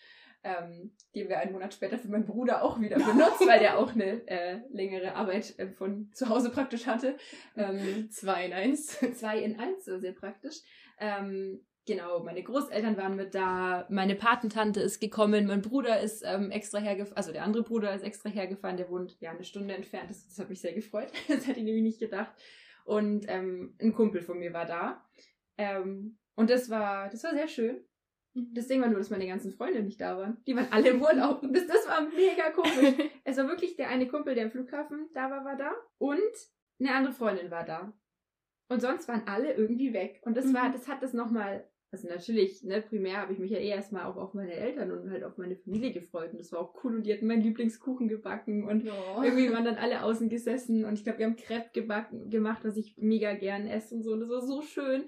Ähm, 0.43 0.91
die 1.13 1.21
haben 1.21 1.29
wir 1.29 1.39
einen 1.39 1.51
Monat 1.51 1.73
später 1.73 1.99
für 1.99 2.07
meinen 2.07 2.25
Bruder 2.25 2.63
auch 2.63 2.79
wieder 2.79 2.97
benutzt, 2.97 3.45
weil 3.45 3.59
der 3.59 3.77
auch 3.77 3.93
eine 3.93 4.27
äh, 4.27 4.61
längere 4.71 5.13
Arbeit 5.13 5.57
äh, 5.59 5.67
von 5.67 6.09
zu 6.13 6.29
Hause 6.29 6.49
praktisch 6.49 6.87
hatte. 6.87 7.15
Ähm, 7.55 8.09
Zwei 8.09 8.45
in 8.45 8.53
eins. 8.53 8.97
zwei 9.13 9.39
in 9.39 9.59
eins, 9.59 9.85
so 9.85 9.99
sehr 9.99 10.13
praktisch. 10.13 10.61
Ähm, 10.99 11.63
genau, 11.85 12.23
meine 12.23 12.41
Großeltern 12.41 12.97
waren 12.97 13.15
mit 13.15 13.35
da, 13.35 13.85
meine 13.89 14.15
Patentante 14.15 14.81
ist 14.81 14.99
gekommen, 14.99 15.45
mein 15.45 15.61
Bruder 15.61 15.99
ist 15.99 16.23
ähm, 16.25 16.49
extra 16.49 16.79
hergefahren, 16.79 17.17
also 17.17 17.31
der 17.31 17.43
andere 17.43 17.63
Bruder 17.63 17.93
ist 17.93 18.03
extra 18.03 18.29
hergefahren, 18.29 18.77
der 18.77 18.89
wohnt 18.89 19.17
ja 19.19 19.31
eine 19.31 19.43
Stunde 19.43 19.75
entfernt. 19.75 20.09
Das, 20.09 20.27
das 20.27 20.39
hat 20.39 20.49
mich 20.49 20.61
sehr 20.61 20.73
gefreut. 20.73 21.11
Das 21.27 21.47
hätte 21.47 21.59
ich 21.59 21.65
nämlich 21.65 21.83
nicht 21.83 21.99
gedacht. 21.99 22.31
Und 22.83 23.25
ähm, 23.27 23.75
ein 23.79 23.93
Kumpel 23.93 24.21
von 24.21 24.39
mir 24.39 24.53
war 24.53 24.65
da. 24.65 25.05
Ähm, 25.57 26.17
und 26.35 26.49
das 26.49 26.69
war, 26.71 27.09
das 27.09 27.23
war 27.23 27.33
sehr 27.33 27.47
schön. 27.47 27.83
Das 28.33 28.67
Ding 28.67 28.79
war 28.81 28.87
nur, 28.87 28.97
dass 28.99 29.09
meine 29.09 29.27
ganzen 29.27 29.51
Freunde 29.51 29.81
nicht 29.83 29.99
da 29.99 30.17
waren. 30.17 30.37
Die 30.47 30.55
waren 30.55 30.67
alle 30.71 30.89
im 30.91 31.01
Urlaub. 31.01 31.41
Das, 31.53 31.67
das 31.67 31.87
war 31.87 32.01
mega 32.01 32.49
komisch. 32.51 32.93
es 33.25 33.37
war 33.37 33.47
wirklich 33.47 33.75
der 33.75 33.89
eine 33.89 34.07
Kumpel, 34.07 34.35
der 34.35 34.45
im 34.45 34.51
Flughafen 34.51 35.09
da 35.13 35.29
war, 35.29 35.43
war 35.43 35.57
da. 35.57 35.71
Und 35.97 36.19
eine 36.79 36.93
andere 36.95 37.13
Freundin 37.13 37.51
war 37.51 37.65
da. 37.65 37.93
Und 38.69 38.81
sonst 38.81 39.07
waren 39.09 39.23
alle 39.27 39.53
irgendwie 39.53 39.91
weg. 39.93 40.21
Und 40.23 40.37
das 40.37 40.53
war, 40.53 40.69
Mhm. 40.69 40.73
das 40.73 40.87
hat 40.87 41.03
das 41.03 41.11
nochmal, 41.13 41.69
also 41.91 42.07
natürlich, 42.07 42.63
ne, 42.63 42.81
primär 42.81 43.17
habe 43.17 43.33
ich 43.33 43.39
mich 43.39 43.51
ja 43.51 43.57
eh 43.57 43.67
erstmal 43.67 44.05
auch 44.05 44.15
auf 44.15 44.33
meine 44.33 44.53
Eltern 44.53 44.91
und 44.93 45.11
halt 45.11 45.25
auf 45.25 45.37
meine 45.37 45.57
Familie 45.57 45.91
gefreut. 45.91 46.31
Und 46.31 46.39
das 46.39 46.53
war 46.53 46.59
auch 46.61 46.73
cool. 46.85 46.95
Und 46.95 47.03
die 47.05 47.13
hatten 47.13 47.27
meinen 47.27 47.41
Lieblingskuchen 47.43 48.07
gebacken 48.07 48.63
und 48.63 48.85
Ja. 48.85 49.23
irgendwie 49.25 49.51
waren 49.51 49.65
dann 49.65 49.75
alle 49.75 50.03
außen 50.03 50.29
gesessen 50.29 50.85
und 50.85 50.93
ich 50.93 51.03
glaube, 51.03 51.19
wir 51.19 51.25
haben 51.25 51.35
Crepe 51.35 51.69
gebacken, 51.73 52.29
gemacht, 52.29 52.63
was 52.63 52.77
ich 52.77 52.95
mega 52.97 53.33
gern 53.33 53.67
esse 53.67 53.93
und 53.95 54.03
so. 54.03 54.13
Und 54.13 54.21
das 54.21 54.29
war 54.29 54.41
so 54.41 54.61
schön. 54.61 55.03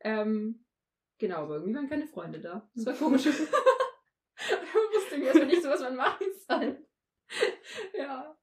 Ähm, 0.00 0.64
genau, 1.18 1.42
aber 1.42 1.56
irgendwie 1.56 1.74
waren 1.74 1.88
keine 1.88 2.06
Freunde 2.06 2.40
da. 2.40 2.68
Das 2.74 2.86
war 2.86 2.94
komisch. 2.98 3.24
da 3.24 3.30
wusste 3.30 5.16
ich 5.16 5.22
erstmal 5.22 5.46
nicht 5.46 5.62
so, 5.62 5.68
was 5.68 5.80
man 5.80 5.96
machen 5.96 6.26
soll. 6.48 6.86
ja. 7.98 8.36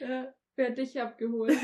ja. 0.00 0.34
Wer 0.56 0.70
dich 0.70 1.00
abgeholt? 1.00 1.56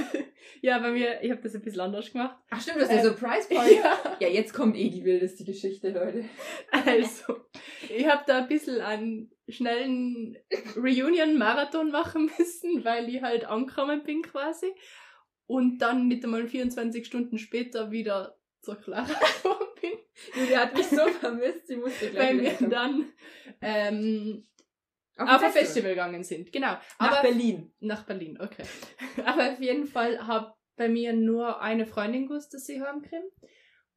ja, 0.62 0.78
bei 0.78 0.92
mir, 0.92 1.21
ich 1.21 1.33
habe 1.33 1.42
das 1.42 1.52
ein 1.56 1.62
bisschen 1.62 1.80
anders 1.80 2.12
gemacht. 2.12 2.38
Ach 2.50 2.61
stimmt, 2.61 2.76
das 2.76 2.90
ist 2.90 2.90
Ähm, 2.90 3.02
der 3.02 3.11
Surprise 3.11 3.49
Party. 3.52 3.75
Ja. 3.75 4.16
Ja, 4.21 4.28
jetzt 4.28 4.54
kommt 4.54 4.76
eh 4.76 4.88
die 4.88 5.04
wildeste 5.04 5.42
Geschichte, 5.42 5.90
Leute. 5.90 6.25
Also, 6.71 7.44
ich 7.88 8.06
habe 8.06 8.23
da 8.25 8.38
ein 8.38 8.47
bisschen 8.47 8.80
einen 8.80 9.33
schnellen 9.49 10.38
Reunion-Marathon 10.76 11.90
machen 11.90 12.30
müssen, 12.38 12.85
weil 12.85 13.09
ich 13.09 13.21
halt 13.21 13.47
angekommen 13.47 14.04
bin 14.04 14.23
quasi. 14.23 14.73
Und 15.47 15.78
dann 15.78 16.06
nicht 16.06 16.23
einmal 16.25 16.47
24 16.47 17.04
Stunden 17.04 17.38
später 17.38 17.90
wieder 17.90 18.38
zur 18.64 18.76
Clara 18.76 19.06
gekommen 19.42 19.68
bin, 19.80 19.92
Julia 20.35 20.61
hat 20.61 20.75
mich 20.75 20.87
so 20.87 21.06
vermisst, 21.21 21.66
sie 21.66 21.76
musste 21.76 22.11
gleich 22.11 22.28
weil 22.28 22.40
wir 22.40 22.68
dann 22.68 23.12
ähm, 23.61 24.44
auf, 25.16 25.28
auf 25.28 25.42
ein 25.42 25.52
Festival 25.52 25.90
gegangen 25.90 26.25
sind. 26.25 26.52
Genau. 26.52 26.73
Nach 26.73 26.83
Aber 26.99 27.23
Berlin. 27.23 27.73
nach 27.80 28.04
Berlin, 28.04 28.40
okay. 28.40 28.64
Aber 29.25 29.52
auf 29.52 29.61
jeden 29.61 29.87
Fall 29.87 30.26
hat 30.26 30.54
bei 30.76 30.88
mir 30.88 31.12
nur 31.12 31.61
eine 31.61 31.87
Freundin 31.87 32.26
gewusst, 32.26 32.52
dass 32.52 32.64
sie 32.64 32.83
heimkommt. 32.83 33.33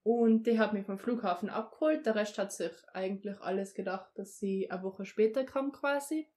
Und 0.03 0.47
die 0.47 0.57
hat 0.57 0.73
mich 0.73 0.85
vom 0.85 0.99
Flughafen 0.99 1.49
abgeholt. 1.49 2.05
Der 2.05 2.15
Rest 2.15 2.37
hat 2.37 2.53
sich 2.53 2.71
eigentlich 2.93 3.41
alles 3.41 3.73
gedacht, 3.73 4.09
dass 4.15 4.37
sie 4.37 4.69
eine 4.71 4.83
Woche 4.83 5.05
später 5.05 5.43
kam 5.43 5.71
quasi. 5.71 6.29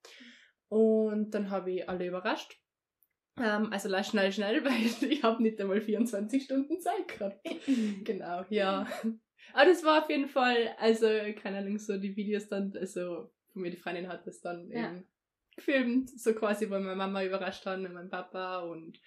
Und 0.68 1.30
dann 1.32 1.50
habe 1.50 1.72
ich 1.72 1.88
alle 1.88 2.06
überrascht. 2.06 2.59
Ähm, 3.38 3.72
also 3.72 3.88
lass 3.88 4.08
schnell, 4.08 4.32
schnell, 4.32 4.64
weil 4.64 5.10
ich 5.10 5.22
habe 5.22 5.42
nicht 5.42 5.60
einmal 5.60 5.80
24 5.80 6.44
Stunden 6.44 6.80
Zeit 6.80 7.08
gehabt. 7.08 7.40
genau, 8.04 8.44
ja. 8.50 8.86
Aber 9.52 9.64
das 9.66 9.82
war 9.84 10.02
auf 10.02 10.10
jeden 10.10 10.28
Fall, 10.28 10.70
also 10.78 11.06
keine 11.40 11.58
Ahnung, 11.58 11.78
so 11.78 11.98
die 11.98 12.14
Videos 12.16 12.48
dann, 12.48 12.72
also 12.78 13.30
von 13.52 13.62
mir 13.62 13.70
die 13.70 13.76
Freundin 13.76 14.08
hat 14.08 14.26
das 14.26 14.40
dann 14.40 14.70
Ja. 14.70 14.90
eben 14.90 15.04
gefilmt, 15.56 16.10
so 16.10 16.32
quasi, 16.34 16.70
weil 16.70 16.80
meine 16.80 16.96
Mama 16.96 17.24
überrascht 17.24 17.66
hat 17.66 17.78
und 17.78 17.92
mein 17.92 18.08
Papa 18.10 18.60
und 18.60 19.00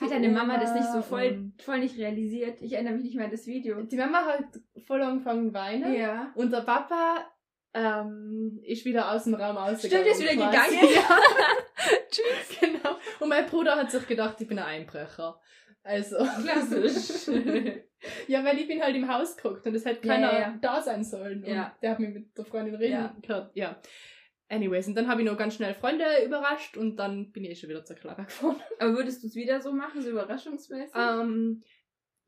Hat 0.00 0.10
deine 0.10 0.30
Mama 0.30 0.58
das 0.58 0.72
nicht 0.74 0.90
so 0.90 1.02
voll, 1.02 1.52
voll 1.60 1.80
nicht 1.80 1.98
realisiert? 1.98 2.62
Ich 2.62 2.72
erinnere 2.72 2.94
mich 2.94 3.02
nicht 3.04 3.16
mehr 3.16 3.26
an 3.26 3.30
das 3.30 3.46
Video. 3.46 3.82
Die 3.82 3.96
Mama 3.96 4.24
hat 4.24 4.44
voll 4.86 5.02
angefangen 5.02 5.52
weinen 5.52 5.92
Ja. 5.94 6.32
und 6.36 6.52
der 6.52 6.62
Papa 6.62 7.30
ähm, 7.74 8.60
ist 8.64 8.84
wieder 8.84 9.12
aus 9.12 9.24
dem 9.24 9.34
Raum 9.34 9.56
Stimmt, 9.56 9.94
ausgegangen. 9.94 10.06
ist 10.06 10.20
wieder 10.20 10.34
quasi. 10.50 10.76
gegangen. 10.76 10.96
Tschüss. 12.10 12.58
Genau. 12.60 12.96
Und 13.20 13.28
mein 13.28 13.46
Bruder 13.46 13.76
hat 13.76 13.90
sich 13.90 14.06
gedacht, 14.06 14.40
ich 14.40 14.48
bin 14.48 14.58
ein 14.58 14.64
Einbrecher. 14.64 15.40
Also. 15.82 16.16
Klassisch. 16.16 17.26
ja, 18.28 18.44
weil 18.44 18.58
ich 18.58 18.66
bin 18.68 18.82
halt 18.82 18.94
im 18.96 19.08
Haus 19.12 19.36
geguckt 19.36 19.66
und 19.66 19.74
es 19.74 19.84
hätte 19.84 20.06
Ja, 20.06 20.14
keiner 20.14 20.32
ja, 20.32 20.40
ja. 20.40 20.58
da 20.60 20.82
sein 20.82 21.04
sollen. 21.04 21.42
Und 21.44 21.50
Ja. 21.50 21.74
der 21.80 21.90
hat 21.92 22.00
mich 22.00 22.10
mit 22.12 22.36
der 22.36 22.44
Freundin 22.44 22.74
reden 22.74 22.92
Ja. 22.92 23.16
gehört. 23.22 23.50
Ja. 23.54 23.80
Anyways, 24.48 24.88
und 24.88 24.96
dann 24.96 25.06
habe 25.06 25.22
ich 25.22 25.26
noch 25.28 25.38
ganz 25.38 25.54
schnell 25.54 25.74
Freunde 25.74 26.04
überrascht 26.26 26.76
und 26.76 26.96
dann 26.96 27.30
bin 27.30 27.44
ich 27.44 27.50
eh 27.50 27.54
schon 27.54 27.70
wieder 27.70 27.84
zur 27.84 27.94
Clara 27.96 28.24
gefahren. 28.24 28.60
Aber 28.80 28.94
würdest 28.96 29.22
du 29.22 29.28
es 29.28 29.34
wieder 29.36 29.60
so 29.60 29.72
machen, 29.72 30.02
so 30.02 30.10
überraschungsmäßig? 30.10 30.94
Ähm, 30.96 31.62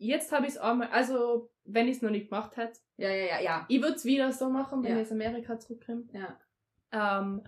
jetzt 0.02 0.32
habe 0.32 0.46
ich 0.46 0.52
es 0.52 0.58
einmal, 0.58 0.88
also 0.88 1.50
wenn 1.64 1.88
ich 1.88 1.96
es 1.96 2.02
noch 2.02 2.10
nicht 2.10 2.28
gemacht 2.30 2.56
hätte, 2.56 2.78
ja, 2.96 3.08
ja, 3.10 3.24
ja, 3.26 3.40
ja. 3.40 3.66
ich 3.68 3.80
würde 3.80 3.94
es 3.96 4.04
wieder 4.04 4.32
so 4.32 4.50
machen, 4.50 4.82
wenn 4.82 4.92
Ja. 4.92 4.96
ich 5.00 5.06
aus 5.06 5.12
Amerika 5.12 5.58
zurückkomme. 5.58 6.04
Ja. 6.12 6.38
Ähm, 7.20 7.42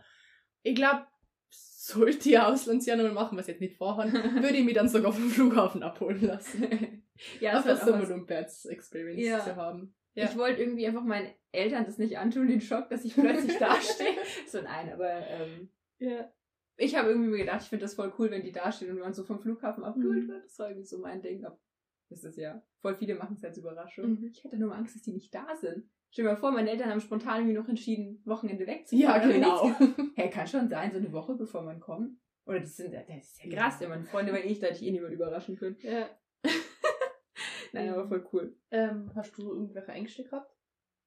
ich 0.62 0.74
glaube, 0.74 1.06
sollte 1.50 2.28
ich 2.28 2.38
ein 2.38 2.44
Auslandsjahr 2.46 2.96
nochmal 2.96 3.12
machen, 3.12 3.36
was 3.38 3.46
ich 3.48 3.54
jetzt 3.54 3.60
nicht 3.60 3.76
vorhaben, 3.76 4.12
würde 4.42 4.56
ich 4.56 4.64
mich 4.64 4.74
dann 4.74 4.88
sogar 4.88 5.12
vom 5.12 5.28
Flughafen 5.28 5.82
abholen 5.82 6.22
lassen. 6.22 7.02
ja, 7.40 7.50
Einfach 7.52 7.64
das 7.70 7.80
so 7.84 7.92
war 7.92 7.98
mal 7.98 8.12
um 8.12 8.26
Bats 8.26 8.64
Experience 8.66 9.22
Ja. 9.22 9.40
zu 9.40 9.56
haben. 9.56 9.94
Ja. 10.14 10.24
Ich 10.26 10.36
wollte 10.38 10.62
irgendwie 10.62 10.86
einfach 10.86 11.02
meinen 11.02 11.32
Eltern 11.52 11.84
das 11.84 11.98
nicht 11.98 12.18
antun, 12.18 12.46
den 12.46 12.60
Schock, 12.60 12.88
dass 12.88 13.04
ich 13.04 13.14
plötzlich 13.14 13.58
dastehe. 13.58 14.16
so 14.46 14.60
nein, 14.62 14.92
aber 14.92 15.10
ähm, 15.28 15.70
ja. 15.98 16.32
ich 16.76 16.94
habe 16.96 17.08
irgendwie 17.10 17.30
mir 17.30 17.38
gedacht, 17.38 17.62
ich 17.62 17.68
finde 17.68 17.84
das 17.84 17.94
voll 17.94 18.12
cool, 18.18 18.30
wenn 18.30 18.42
die 18.42 18.52
dastehen 18.52 18.92
und 18.92 19.00
man 19.00 19.12
so 19.12 19.24
vom 19.24 19.40
Flughafen 19.40 19.84
abgeholt 19.84 20.24
Mhm. 20.24 20.28
wird. 20.28 20.44
Das 20.44 20.58
war 20.60 20.68
irgendwie 20.68 20.86
so 20.86 20.98
mein 20.98 21.20
Ding. 21.20 21.44
Aber 21.44 21.58
das 22.14 22.24
ist 22.24 22.38
ja, 22.38 22.62
voll 22.80 22.94
viele 22.94 23.14
machen 23.16 23.34
es 23.36 23.44
als 23.44 23.58
Überraschung. 23.58 24.10
Mhm. 24.20 24.30
Ich 24.32 24.44
hatte 24.44 24.56
nur 24.56 24.70
mal 24.70 24.76
Angst, 24.78 24.94
dass 24.94 25.02
die 25.02 25.12
nicht 25.12 25.34
da 25.34 25.54
sind. 25.56 25.88
Stell 26.10 26.24
dir 26.24 26.30
mal 26.30 26.36
vor, 26.36 26.52
meine 26.52 26.70
Eltern 26.70 26.90
haben 26.90 27.00
spontan 27.00 27.38
irgendwie 27.40 27.56
noch 27.58 27.68
entschieden, 27.68 28.22
Wochenende 28.24 28.64
Ja, 28.64 28.70
wegzufahren. 28.70 29.30
genau. 29.30 29.70
Hey, 30.16 30.30
kann 30.30 30.46
schon 30.46 30.68
sein, 30.68 30.92
so 30.92 30.98
eine 30.98 31.12
Woche 31.12 31.34
bevor 31.34 31.62
man 31.62 31.80
kommt. 31.80 32.16
Oder 32.46 32.60
das 32.60 32.76
sind, 32.76 32.94
das 32.94 33.02
ist 33.08 33.42
ja 33.42 33.50
krass, 33.50 33.80
Ja. 33.80 33.84
ja. 33.84 33.88
meine 33.88 34.04
Freunde, 34.04 34.32
weil 34.32 34.46
ich 34.46 34.60
da 34.60 34.68
hätte 34.68 34.76
ich 34.80 34.86
eh 34.86 34.92
niemand 34.92 35.12
überraschen 35.12 35.56
können. 35.56 35.76
ja. 35.80 36.08
Nein, 37.72 37.88
aber 37.88 38.06
voll 38.06 38.24
cool. 38.32 38.56
Ähm, 38.70 39.10
hast 39.16 39.36
du 39.36 39.52
irgendwelche 39.52 39.90
Ängste 39.92 40.22
gehabt? 40.24 40.54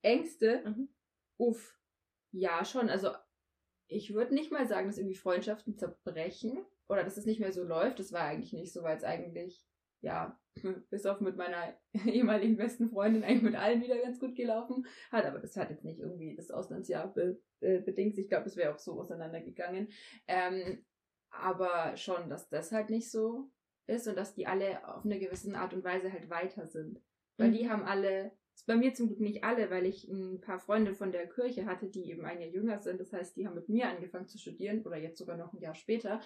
Ängste? 0.02 0.64
Mhm. 0.66 0.90
Uff. 1.38 1.80
Ja, 2.32 2.66
schon. 2.66 2.90
Also, 2.90 3.12
ich 3.88 4.14
würde 4.14 4.34
nicht 4.34 4.52
mal 4.52 4.68
sagen, 4.68 4.88
dass 4.88 4.98
irgendwie 4.98 5.16
Freundschaften 5.16 5.78
zerbrechen 5.78 6.58
oder 6.90 7.04
dass 7.06 7.16
es 7.16 7.26
nicht 7.26 7.40
mehr 7.40 7.54
so 7.54 7.64
läuft. 7.64 8.00
Das 8.00 8.12
war 8.12 8.22
eigentlich 8.24 8.52
nicht 8.52 8.74
so, 8.74 8.84
weil 8.84 8.98
es 8.98 9.06
eigentlich, 9.06 9.66
ja, 10.08 10.40
bis 10.90 11.06
auf 11.06 11.20
mit 11.22 11.36
meiner 11.36 11.78
ehemaligen 12.06 12.58
besten 12.58 12.90
Freundin 12.90 13.24
eigentlich 13.24 13.44
mit 13.44 13.56
allen 13.56 13.82
wieder 13.82 13.98
ganz 14.00 14.20
gut 14.20 14.36
gelaufen 14.36 14.88
hat. 15.12 15.26
Aber 15.26 15.40
das 15.40 15.56
hat 15.58 15.70
jetzt 15.70 15.84
nicht 15.84 16.00
irgendwie 16.00 16.36
das 16.36 16.50
Auslandsjahr 16.50 17.14
be 17.14 17.40
äh, 17.60 17.80
bedingt. 17.82 18.18
Ich 18.18 18.30
glaube, 18.30 18.46
es 18.46 18.56
wäre 18.56 18.74
auch 18.74 18.80
so 18.80 19.00
auseinandergegangen. 19.00 19.90
Ähm, 20.28 20.86
aber 21.30 21.98
schon, 21.98 22.30
dass 22.30 22.50
das 22.50 22.72
halt 22.72 22.90
nicht 22.90 23.12
so 23.12 23.52
ist 23.86 24.08
und 24.08 24.18
dass 24.18 24.34
die 24.34 24.48
alle 24.48 24.88
auf 24.88 25.06
eine 25.06 25.20
gewisse 25.20 25.54
Art 25.56 25.74
und 25.74 25.84
Weise 25.84 26.12
halt 26.12 26.30
weiter 26.30 26.66
sind. 26.68 27.02
Weil 27.38 27.50
Mhm. 27.50 27.54
die 27.54 27.70
haben 27.70 27.84
alle, 27.84 28.32
ist 28.56 28.66
bei 28.66 28.76
mir 28.76 28.94
zum 28.94 29.08
Glück 29.08 29.20
nicht 29.20 29.44
alle, 29.44 29.70
weil 29.70 29.86
ich 29.86 30.08
ein 30.08 30.42
paar 30.42 30.60
Freunde 30.60 30.94
von 30.94 31.12
der 31.12 31.28
Kirche 31.28 31.66
hatte, 31.66 31.88
die 31.88 32.10
eben 32.10 32.26
ein 32.26 32.40
Jahr 32.42 32.50
jünger 32.50 32.80
sind. 32.80 33.00
Das 33.00 33.14
heißt, 33.14 33.36
die 33.36 33.46
haben 33.46 33.56
mit 33.56 33.70
mir 33.70 33.90
angefangen 33.90 34.28
zu 34.28 34.38
studieren 34.38 34.84
oder 34.86 34.98
jetzt 34.98 35.20
sogar 35.20 35.38
noch 35.38 35.54
ein 35.54 35.60
Jahr 35.62 35.76
später, 35.76 36.22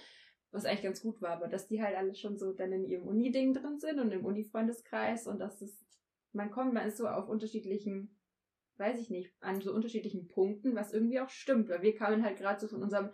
was 0.52 0.66
eigentlich 0.66 0.84
ganz 0.84 1.02
gut 1.02 1.22
war, 1.22 1.32
aber 1.32 1.48
dass 1.48 1.68
die 1.68 1.82
halt 1.82 1.96
alle 1.96 2.14
schon 2.14 2.38
so 2.38 2.52
dann 2.52 2.72
in 2.72 2.86
ihrem 2.86 3.08
Uni-Ding 3.08 3.54
drin 3.54 3.80
sind 3.80 4.00
und 4.00 4.12
im 4.12 4.26
Uni-Freundeskreis 4.26 5.28
und 5.28 5.40
dass 5.40 5.62
es, 5.62 5.86
man 6.34 6.52
kommt, 6.52 6.74
man 6.74 6.88
ist 6.88 6.98
so 6.98 7.08
auf 7.08 7.30
unterschiedlichen, 7.30 8.20
weiß 8.78 9.00
ich 9.00 9.10
nicht, 9.10 9.34
an 9.40 9.62
so 9.62 9.74
unterschiedlichen 9.74 10.28
Punkten, 10.28 10.76
was 10.76 10.94
irgendwie 10.94 11.20
auch 11.20 11.30
stimmt, 11.30 11.70
weil 11.70 11.82
wir 11.82 11.96
kamen 11.96 12.24
halt 12.24 12.38
gerade 12.38 12.60
so 12.60 12.68
von 12.68 12.84
unserem 12.84 13.12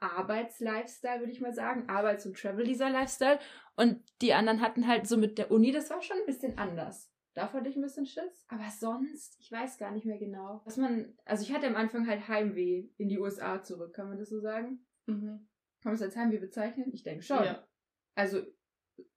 Arbeitslifestyle, 0.00 1.20
würde 1.20 1.32
ich 1.32 1.40
mal 1.40 1.54
sagen, 1.54 1.88
Arbeits- 1.88 2.26
und 2.26 2.36
Travel-Dieser-Lifestyle 2.36 3.38
und 3.76 4.02
die 4.20 4.34
anderen 4.34 4.60
hatten 4.60 4.88
halt 4.88 5.06
so 5.06 5.16
mit 5.16 5.38
der 5.38 5.52
Uni, 5.52 5.70
das 5.70 5.90
war 5.90 6.02
schon 6.02 6.16
ein 6.18 6.26
bisschen 6.26 6.58
anders. 6.58 7.12
Davor 7.34 7.60
hatte 7.60 7.70
ich 7.70 7.76
ein 7.76 7.82
bisschen 7.82 8.04
Schiss. 8.04 8.44
Aber 8.48 8.68
sonst, 8.68 9.38
ich 9.40 9.50
weiß 9.50 9.78
gar 9.78 9.90
nicht 9.90 10.04
mehr 10.04 10.18
genau. 10.18 10.60
Was 10.64 10.76
man, 10.76 11.16
also 11.24 11.44
ich 11.44 11.52
hatte 11.52 11.66
am 11.66 11.76
Anfang 11.76 12.06
halt 12.06 12.28
Heimweh 12.28 12.88
in 12.98 13.08
die 13.08 13.18
USA 13.18 13.62
zurück, 13.62 13.94
kann 13.94 14.08
man 14.08 14.18
das 14.18 14.28
so 14.28 14.40
sagen? 14.40 14.84
Mhm. 15.06 15.48
Kann 15.82 15.92
man 15.92 15.94
es 15.94 16.02
als 16.02 16.16
Heimweh 16.16 16.38
bezeichnen? 16.38 16.90
Ich 16.92 17.02
denke 17.02 17.22
schon. 17.22 17.44
Ja. 17.44 17.66
Also, 18.14 18.40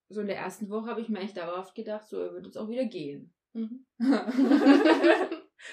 so 0.09 0.21
in 0.21 0.27
der 0.27 0.37
ersten 0.37 0.69
Woche 0.69 0.87
habe 0.89 1.01
ich 1.01 1.09
mir 1.09 1.19
echt 1.19 1.37
dauerhaft 1.37 1.75
gedacht, 1.75 2.07
so, 2.07 2.19
er 2.19 2.33
wird 2.33 2.45
jetzt 2.45 2.57
auch 2.57 2.69
wieder 2.69 2.85
gehen. 2.85 3.33
Mhm. 3.53 3.85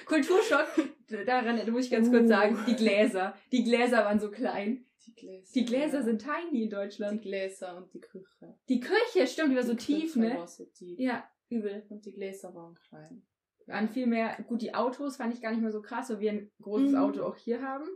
Kulturschock, 0.06 0.68
daran 1.26 1.70
muss 1.70 1.86
ich 1.86 1.90
ganz 1.90 2.08
Uh. 2.08 2.12
kurz 2.12 2.28
sagen, 2.28 2.58
die 2.66 2.76
Gläser. 2.76 3.34
Die 3.50 3.64
Gläser 3.64 4.04
waren 4.04 4.20
so 4.20 4.30
klein. 4.30 4.86
Die 5.06 5.14
Gläser. 5.14 5.52
Die 5.54 5.64
Gläser 5.64 5.98
ja. 5.98 6.02
sind 6.04 6.22
tiny 6.22 6.48
in 6.48 6.54
die 6.54 6.68
Deutschland. 6.68 7.22
Gläser 7.22 7.76
und 7.76 7.92
die 7.92 8.00
Küche. 8.00 8.54
Die 8.68 8.80
Küche, 8.80 9.26
stimmt, 9.26 9.52
die 9.52 9.56
war 9.56 9.62
so 9.64 9.72
Die 9.74 9.78
tief, 9.78 10.14
Küche 10.14 10.20
ne? 10.20 10.36
War 10.36 10.46
so 10.46 10.64
tief. 10.66 10.98
Ja, 10.98 11.28
übel. 11.48 11.84
Und 11.88 12.06
die 12.06 12.12
Gläser 12.12 12.54
waren 12.54 12.74
klein. 12.88 13.26
An 13.68 13.88
viel 13.88 14.06
mehr, 14.06 14.36
gut, 14.46 14.62
die 14.62 14.74
Autos 14.74 15.16
fand 15.16 15.34
ich 15.34 15.40
gar 15.40 15.50
nicht 15.50 15.62
mehr 15.62 15.72
so 15.72 15.82
krass, 15.82 16.10
weil 16.10 16.20
wir 16.20 16.32
ein 16.32 16.52
großes 16.60 16.92
Mhm. 16.92 16.96
Auto 16.98 17.22
auch 17.24 17.36
hier 17.36 17.62
haben. 17.62 17.88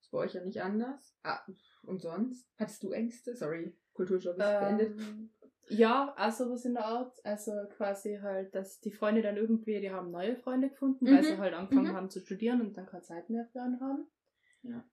Ist 0.00 0.10
bei 0.10 0.18
euch 0.18 0.34
ja 0.34 0.44
nicht 0.44 0.62
anders. 0.62 1.16
Ah, 1.22 1.40
und 1.88 2.00
sonst? 2.00 2.48
Hattest 2.58 2.82
du 2.82 2.90
Ängste? 2.92 3.34
Sorry, 3.36 3.76
Kulturschock 3.92 4.32
ist 4.38 4.38
beendet. 4.60 5.00
Ähm, 5.00 5.30
Ja, 5.68 6.14
auch 6.16 6.30
sowas 6.30 6.64
in 6.64 6.74
der 6.74 6.84
Art. 6.84 7.18
Also 7.24 7.50
quasi 7.76 8.18
halt, 8.22 8.54
dass 8.54 8.78
die 8.80 8.92
Freunde 8.92 9.22
dann 9.22 9.36
irgendwie, 9.36 9.80
die 9.80 9.90
haben 9.90 10.10
neue 10.12 10.36
Freunde 10.36 10.68
gefunden, 10.70 11.06
weil 11.06 11.22
Mhm. 11.22 11.24
sie 11.24 11.38
halt 11.38 11.54
angefangen 11.54 11.90
Mhm. 11.90 11.96
haben 11.96 12.10
zu 12.10 12.20
studieren 12.20 12.60
und 12.60 12.76
dann 12.76 12.86
keine 12.86 13.02
Zeit 13.02 13.28
mehr 13.30 13.46
für 13.52 13.60
einen 13.62 13.80
haben. 13.80 14.06
Ja. 14.62 14.84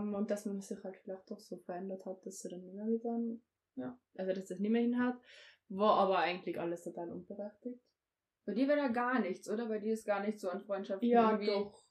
Ähm, 0.00 0.14
und 0.14 0.30
dass 0.30 0.44
man 0.46 0.60
sich 0.60 0.82
halt 0.82 0.96
vielleicht 0.96 1.30
doch 1.30 1.38
so 1.38 1.56
verändert 1.58 2.04
hat, 2.06 2.24
dass 2.26 2.40
sie 2.40 2.48
dann 2.48 2.62
nicht 2.62 2.74
mehr 2.74 2.86
wieder, 2.86 3.20
Ja. 3.76 3.98
also 4.16 4.32
dass 4.32 4.46
das 4.46 4.58
nicht 4.58 4.70
mehr 4.72 4.82
hinhaut. 4.82 5.16
War 5.68 5.98
aber 5.98 6.18
eigentlich 6.18 6.58
alles 6.58 6.82
total 6.82 7.10
unberechtigt. 7.12 7.80
Bei 8.44 8.54
dir 8.54 8.66
wäre 8.66 8.78
da 8.78 8.88
gar 8.88 9.20
nichts, 9.20 9.48
oder? 9.48 9.66
Bei 9.66 9.78
dir 9.78 9.92
ist 9.92 10.04
gar 10.04 10.20
nichts 10.20 10.42
so 10.42 10.50
an 10.50 10.60
Freundschaften 10.60 11.08
Ja, 11.08 11.30
irgendwie. 11.30 11.46
doch. 11.46 11.84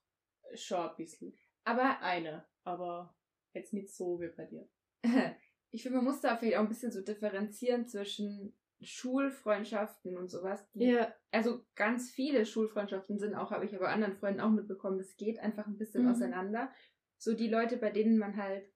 Schon 0.53 0.89
ein 0.89 0.95
bisschen. 0.97 1.37
Aber 1.63 2.01
Eine, 2.01 2.45
aber 2.63 3.15
jetzt 3.53 3.73
nicht 3.73 3.93
so 3.93 4.19
wie 4.19 4.29
bei 4.29 4.45
dir. 4.45 4.67
ich 5.71 5.83
finde, 5.83 5.97
man 5.97 6.05
muss 6.05 6.21
da 6.21 6.35
vielleicht 6.37 6.57
auch 6.57 6.61
ein 6.63 6.69
bisschen 6.69 6.91
so 6.91 7.01
differenzieren 7.01 7.87
zwischen 7.87 8.53
Schulfreundschaften 8.81 10.17
und 10.17 10.29
sowas. 10.29 10.67
Ja. 10.73 11.13
Also 11.31 11.63
ganz 11.75 12.09
viele 12.09 12.45
Schulfreundschaften 12.45 13.19
sind 13.19 13.35
auch, 13.35 13.51
habe 13.51 13.65
ich 13.65 13.75
aber 13.75 13.89
anderen 13.89 14.15
Freunden 14.15 14.41
auch 14.41 14.49
mitbekommen, 14.49 14.97
das 14.97 15.15
geht 15.17 15.39
einfach 15.39 15.67
ein 15.67 15.77
bisschen 15.77 16.03
Mhm. 16.03 16.11
auseinander. 16.11 16.71
So 17.17 17.33
die 17.35 17.47
Leute, 17.49 17.77
bei 17.77 17.91
denen 17.91 18.17
man 18.17 18.37
halt 18.37 18.67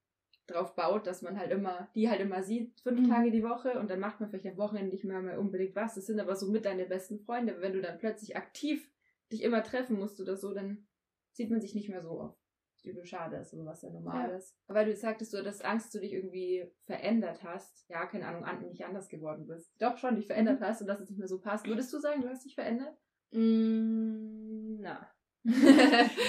drauf 0.47 0.75
baut, 0.75 1.07
dass 1.07 1.23
man 1.23 1.39
halt 1.39 1.51
immer, 1.51 1.89
die 1.95 2.07
halt 2.07 2.21
immer 2.21 2.43
sieht, 2.43 2.79
fünf 2.81 3.01
Mhm. 3.01 3.09
Tage 3.09 3.31
die 3.31 3.43
Woche 3.43 3.79
und 3.79 3.89
dann 3.89 3.99
macht 3.99 4.19
man 4.19 4.29
vielleicht 4.29 4.45
am 4.45 4.57
Wochenende 4.57 4.91
nicht 4.91 5.03
mehr, 5.03 5.19
mehr 5.21 5.39
unbedingt 5.39 5.75
was. 5.75 5.95
Das 5.95 6.05
sind 6.05 6.19
aber 6.19 6.35
so 6.35 6.51
mit 6.51 6.65
deine 6.65 6.85
besten 6.85 7.19
Freunde. 7.19 7.61
Wenn 7.61 7.73
du 7.73 7.81
dann 7.81 7.97
plötzlich 7.97 8.37
aktiv 8.37 8.91
dich 9.31 9.41
immer 9.41 9.63
treffen 9.63 9.97
musst 9.97 10.21
oder 10.21 10.37
so, 10.37 10.53
dann 10.53 10.87
sieht 11.31 11.49
man 11.49 11.61
sich 11.61 11.73
nicht 11.73 11.89
mehr 11.89 12.03
so 12.03 12.19
oft. 12.19 12.39
Übel 12.85 13.05
schade 13.05 13.37
ist, 13.37 13.53
aber 13.53 13.65
was 13.65 13.81
ja 13.81 13.89
normal 13.89 14.29
Ja. 14.29 14.35
ist. 14.37 14.55
Aber 14.67 14.85
du 14.85 14.95
sagtest, 14.95 15.33
du 15.33 15.37
hattest 15.37 15.63
Angst, 15.65 15.87
dass 15.87 15.91
du 15.93 15.99
dich 15.99 16.13
irgendwie 16.13 16.65
verändert 16.85 17.43
hast. 17.43 17.87
Ja, 17.89 18.05
keine 18.05 18.27
Ahnung, 18.27 18.43
an, 18.43 18.61
nicht 18.69 18.85
anders 18.85 19.09
geworden 19.09 19.47
bist. 19.47 19.71
Doch 19.79 19.97
schon 19.97 20.15
dich 20.15 20.27
verändert 20.27 20.59
Mhm. 20.59 20.65
hast 20.65 20.81
und 20.81 20.87
dass 20.87 20.99
es 20.99 21.09
nicht 21.09 21.19
mehr 21.19 21.27
so 21.27 21.39
passt. 21.39 21.67
Würdest 21.67 21.91
du 21.93 21.99
sagen, 21.99 22.21
du 22.21 22.29
hast 22.29 22.45
dich 22.45 22.55
verändert? 22.55 22.95
Mm, 23.31 24.79
na. 24.81 25.09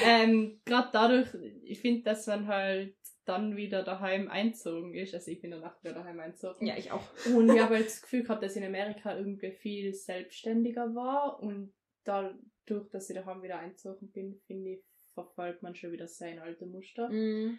ähm, 0.04 0.60
Gerade 0.64 0.88
dadurch, 0.92 1.28
ich 1.62 1.80
finde, 1.80 2.02
dass 2.02 2.26
man 2.26 2.46
halt 2.48 2.94
dann 3.24 3.56
wieder 3.56 3.82
daheim 3.82 4.28
einzogen 4.28 4.94
ist. 4.94 5.14
Also 5.14 5.30
ich 5.30 5.40
bin 5.40 5.50
danach 5.50 5.82
wieder 5.82 5.94
daheim 5.94 6.20
einzogen. 6.20 6.66
ja, 6.66 6.76
ich 6.76 6.92
auch. 6.92 7.02
Und 7.34 7.48
ich 7.50 7.58
habe 7.60 7.74
halt 7.76 7.86
das 7.86 8.02
Gefühl 8.02 8.22
gehabt, 8.22 8.42
dass 8.42 8.54
ich 8.56 8.62
in 8.62 8.68
Amerika 8.68 9.16
irgendwie 9.16 9.50
viel 9.52 9.94
selbstständiger 9.94 10.94
war 10.94 11.40
und 11.42 11.72
dadurch, 12.04 12.88
dass 12.92 13.10
ich 13.10 13.16
daheim 13.16 13.42
wieder 13.42 13.58
einzogen 13.58 14.10
bin, 14.12 14.38
finde 14.46 14.70
ich, 14.74 14.84
verfolgt 15.16 15.62
man 15.62 15.74
schon 15.74 15.92
wieder 15.92 16.06
sein 16.06 16.38
alte 16.38 16.66
Muster. 16.66 17.08
Mhm. 17.08 17.58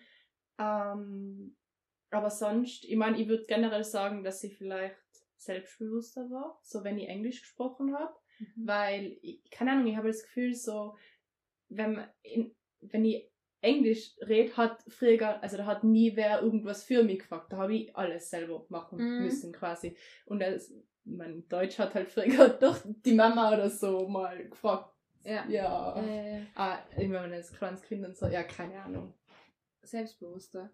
Ähm, 0.60 1.58
aber 2.12 2.30
sonst, 2.30 2.86
ich 2.86 2.96
meine, 2.96 3.20
ich 3.20 3.28
würde 3.28 3.46
generell 3.48 3.84
sagen, 3.84 4.24
dass 4.24 4.44
ich 4.44 4.58
vielleicht 4.58 4.96
selbstbewusster 5.36 6.30
war, 6.30 6.60
so 6.64 6.84
wenn 6.84 6.98
ich 6.98 7.10
Englisch 7.10 7.42
gesprochen 7.42 7.94
habe, 7.98 8.14
Mhm. 8.40 8.68
weil, 8.68 9.18
ich, 9.24 9.42
keine 9.50 9.72
Ahnung, 9.72 9.88
ich 9.88 9.98
habe 9.98 10.08
das 10.10 10.22
Gefühl 10.22 10.54
so, 10.54 10.96
wenn, 11.70 12.04
in, 12.22 12.56
wenn 12.82 13.04
ich 13.04 13.32
Englisch 13.62 14.16
rede, 14.22 14.56
hat 14.56 14.84
früher, 14.88 15.42
also 15.42 15.58
da 15.58 15.66
hat 15.66 15.84
nie 15.84 16.16
wer 16.16 16.42
irgendwas 16.44 16.84
für 16.84 17.04
mich 17.04 17.20
gefragt, 17.20 17.52
da 17.52 17.58
habe 17.58 17.76
ich 17.76 17.96
alles 17.96 18.30
selber 18.30 18.66
machen 18.70 19.00
Mhm. 19.00 19.24
müssen 19.24 19.52
quasi. 19.54 19.98
Und 20.26 20.40
das, 20.40 20.72
mein 21.04 21.48
Deutsch 21.48 21.80
hat 21.80 21.96
halt 21.96 22.10
früher 22.10 22.50
doch 22.62 22.80
die 22.86 23.14
Mama 23.16 23.52
oder 23.52 23.70
so 23.72 24.08
mal 24.08 24.48
gefragt. 24.48 24.94
Ja. 25.28 25.46
Ja. 25.50 26.02
Äh, 26.02 26.42
Ah, 26.56 26.78
immer 26.98 27.24
wenn 27.24 27.32
das 27.32 27.52
kleines 27.52 27.82
Kind 27.84 28.06
und 28.06 28.16
so, 28.18 28.28
ja, 28.28 28.44
keine 28.44 28.82
Ahnung. 28.82 29.14
selbstbewusster. 29.84 30.70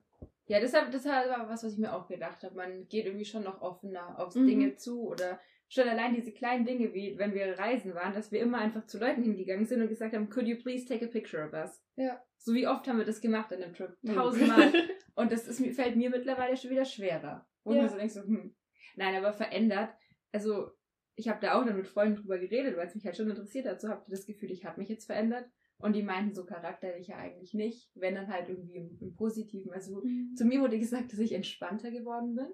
Ja, 0.47 0.59
deshalb, 0.59 0.91
deshalb 0.91 1.29
war 1.29 1.47
was, 1.49 1.63
was 1.63 1.73
ich 1.73 1.79
mir 1.79 1.93
auch 1.93 2.07
gedacht 2.07 2.43
habe. 2.43 2.55
Man 2.55 2.87
geht 2.87 3.05
irgendwie 3.05 3.25
schon 3.25 3.43
noch 3.43 3.61
offener 3.61 4.19
aufs 4.19 4.35
Mhm. 4.35 4.47
Dinge 4.47 4.75
zu 4.75 5.07
oder 5.07 5.39
schon 5.69 5.87
allein 5.87 6.13
diese 6.13 6.31
kleinen 6.31 6.65
Dinge, 6.65 6.93
wie 6.93 7.17
wenn 7.17 7.33
wir 7.33 7.57
reisen 7.57 7.95
waren, 7.95 8.13
dass 8.13 8.31
wir 8.31 8.41
immer 8.41 8.57
einfach 8.59 8.85
zu 8.85 8.99
Leuten 8.99 9.23
hingegangen 9.23 9.65
sind 9.65 9.81
und 9.81 9.87
gesagt 9.89 10.13
haben, 10.13 10.29
could 10.29 10.47
you 10.47 10.57
please 10.57 10.85
take 10.85 11.05
a 11.05 11.07
picture 11.07 11.45
of 11.45 11.53
us? 11.53 11.81
Ja. 11.95 12.21
So 12.37 12.53
wie 12.53 12.67
oft 12.67 12.87
haben 12.87 12.97
wir 12.97 13.05
das 13.05 13.21
gemacht 13.21 13.51
an 13.53 13.61
dem 13.61 13.73
Trip? 13.73 13.95
Mhm. 14.01 14.15
Tausendmal. 14.15 14.73
Und 15.15 15.31
das 15.31 15.47
ist, 15.47 15.63
fällt 15.75 15.95
mir 15.95 16.09
mittlerweile 16.09 16.57
schon 16.57 16.71
wieder 16.71 16.85
schwerer. 16.85 17.47
Wo 17.63 17.73
Ja. 17.73 17.81
man 17.81 17.89
so 17.89 17.97
denkt, 17.97 18.13
so, 18.13 18.21
hm. 18.21 18.55
Nein, 18.95 19.15
aber 19.15 19.31
verändert. 19.33 19.89
Also, 20.31 20.71
ich 21.15 21.27
habe 21.29 21.39
da 21.41 21.53
auch 21.53 21.65
dann 21.65 21.77
mit 21.77 21.87
Freunden 21.87 22.15
drüber 22.17 22.37
geredet, 22.39 22.75
weil 22.77 22.87
es 22.87 22.95
mich 22.95 23.05
halt 23.05 23.15
schon 23.17 23.29
interessiert 23.29 23.65
hat. 23.67 23.81
So 23.81 23.89
habt 23.89 24.07
ihr 24.07 24.15
das 24.15 24.25
Gefühl, 24.25 24.51
ich 24.51 24.65
habe 24.65 24.79
mich 24.79 24.89
jetzt 24.89 25.05
verändert. 25.05 25.45
Und 25.77 25.95
die 25.95 26.03
meinten 26.03 26.33
so 26.33 26.45
charakterlich 26.45 27.07
ja 27.07 27.17
eigentlich 27.17 27.53
nicht, 27.53 27.91
wenn 27.95 28.15
dann 28.15 28.27
halt 28.27 28.47
irgendwie 28.47 28.77
im, 28.77 28.97
im 29.01 29.13
Positiven. 29.15 29.73
Also 29.73 30.01
Mhm. 30.03 30.33
zu 30.35 30.45
mir 30.45 30.61
wurde 30.61 30.79
gesagt, 30.79 31.11
dass 31.11 31.19
ich 31.19 31.33
entspannter 31.33 31.91
geworden 31.91 32.35
bin, 32.35 32.47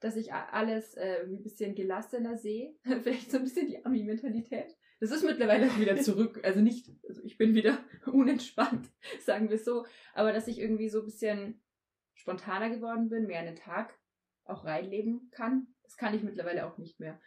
dass 0.00 0.14
ich 0.16 0.32
alles 0.32 0.94
äh, 0.94 1.16
irgendwie 1.20 1.38
ein 1.38 1.42
bisschen 1.42 1.74
gelassener 1.74 2.36
sehe. 2.36 2.76
Vielleicht 3.02 3.30
so 3.30 3.38
ein 3.38 3.44
bisschen 3.44 3.66
die 3.66 3.84
Ami-Mentalität. 3.84 4.76
Das 5.00 5.10
ist 5.10 5.24
mittlerweile 5.24 5.66
wieder 5.78 5.96
zurück. 5.96 6.40
Also 6.44 6.60
nicht, 6.60 6.88
also 7.08 7.22
ich 7.24 7.36
bin 7.36 7.54
wieder 7.54 7.78
unentspannt, 8.06 8.88
sagen 9.24 9.50
wir 9.50 9.58
so. 9.58 9.84
Aber 10.14 10.32
dass 10.32 10.46
ich 10.46 10.60
irgendwie 10.60 10.88
so 10.88 11.00
ein 11.00 11.06
bisschen 11.06 11.60
spontaner 12.14 12.70
geworden 12.70 13.08
bin, 13.08 13.26
mehr 13.26 13.40
an 13.40 13.46
den 13.46 13.56
Tag 13.56 13.98
auch 14.44 14.64
reinleben 14.64 15.30
kann, 15.30 15.66
das 15.82 15.96
kann 15.96 16.14
ich 16.14 16.22
mittlerweile 16.22 16.66
auch 16.66 16.78
nicht 16.78 17.00
mehr. 17.00 17.20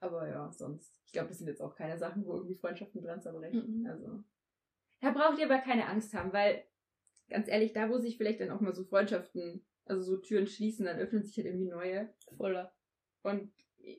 Aber 0.00 0.28
ja, 0.28 0.50
sonst. 0.52 0.94
Ich 1.06 1.12
glaube, 1.12 1.28
das 1.28 1.38
sind 1.38 1.48
jetzt 1.48 1.60
auch 1.60 1.74
keine 1.74 1.98
Sachen, 1.98 2.24
wo 2.24 2.34
irgendwie 2.34 2.54
Freundschaften 2.54 3.02
dran 3.02 3.20
zerbrechen. 3.20 3.80
Mhm. 3.80 3.86
Also. 3.86 4.24
Da 5.00 5.10
braucht 5.10 5.38
ihr 5.38 5.46
aber 5.46 5.58
keine 5.58 5.86
Angst 5.86 6.14
haben, 6.14 6.32
weil, 6.32 6.64
ganz 7.28 7.48
ehrlich, 7.48 7.72
da 7.72 7.88
wo 7.88 7.98
sich 7.98 8.16
vielleicht 8.16 8.40
dann 8.40 8.50
auch 8.50 8.60
mal 8.60 8.74
so 8.74 8.84
Freundschaften, 8.84 9.64
also 9.84 10.02
so 10.02 10.16
Türen 10.18 10.46
schließen, 10.46 10.86
dann 10.86 10.98
öffnen 10.98 11.22
sich 11.22 11.36
halt 11.36 11.46
irgendwie 11.46 11.68
neue. 11.68 12.12
Voller. 12.36 12.72
Und 13.22 13.52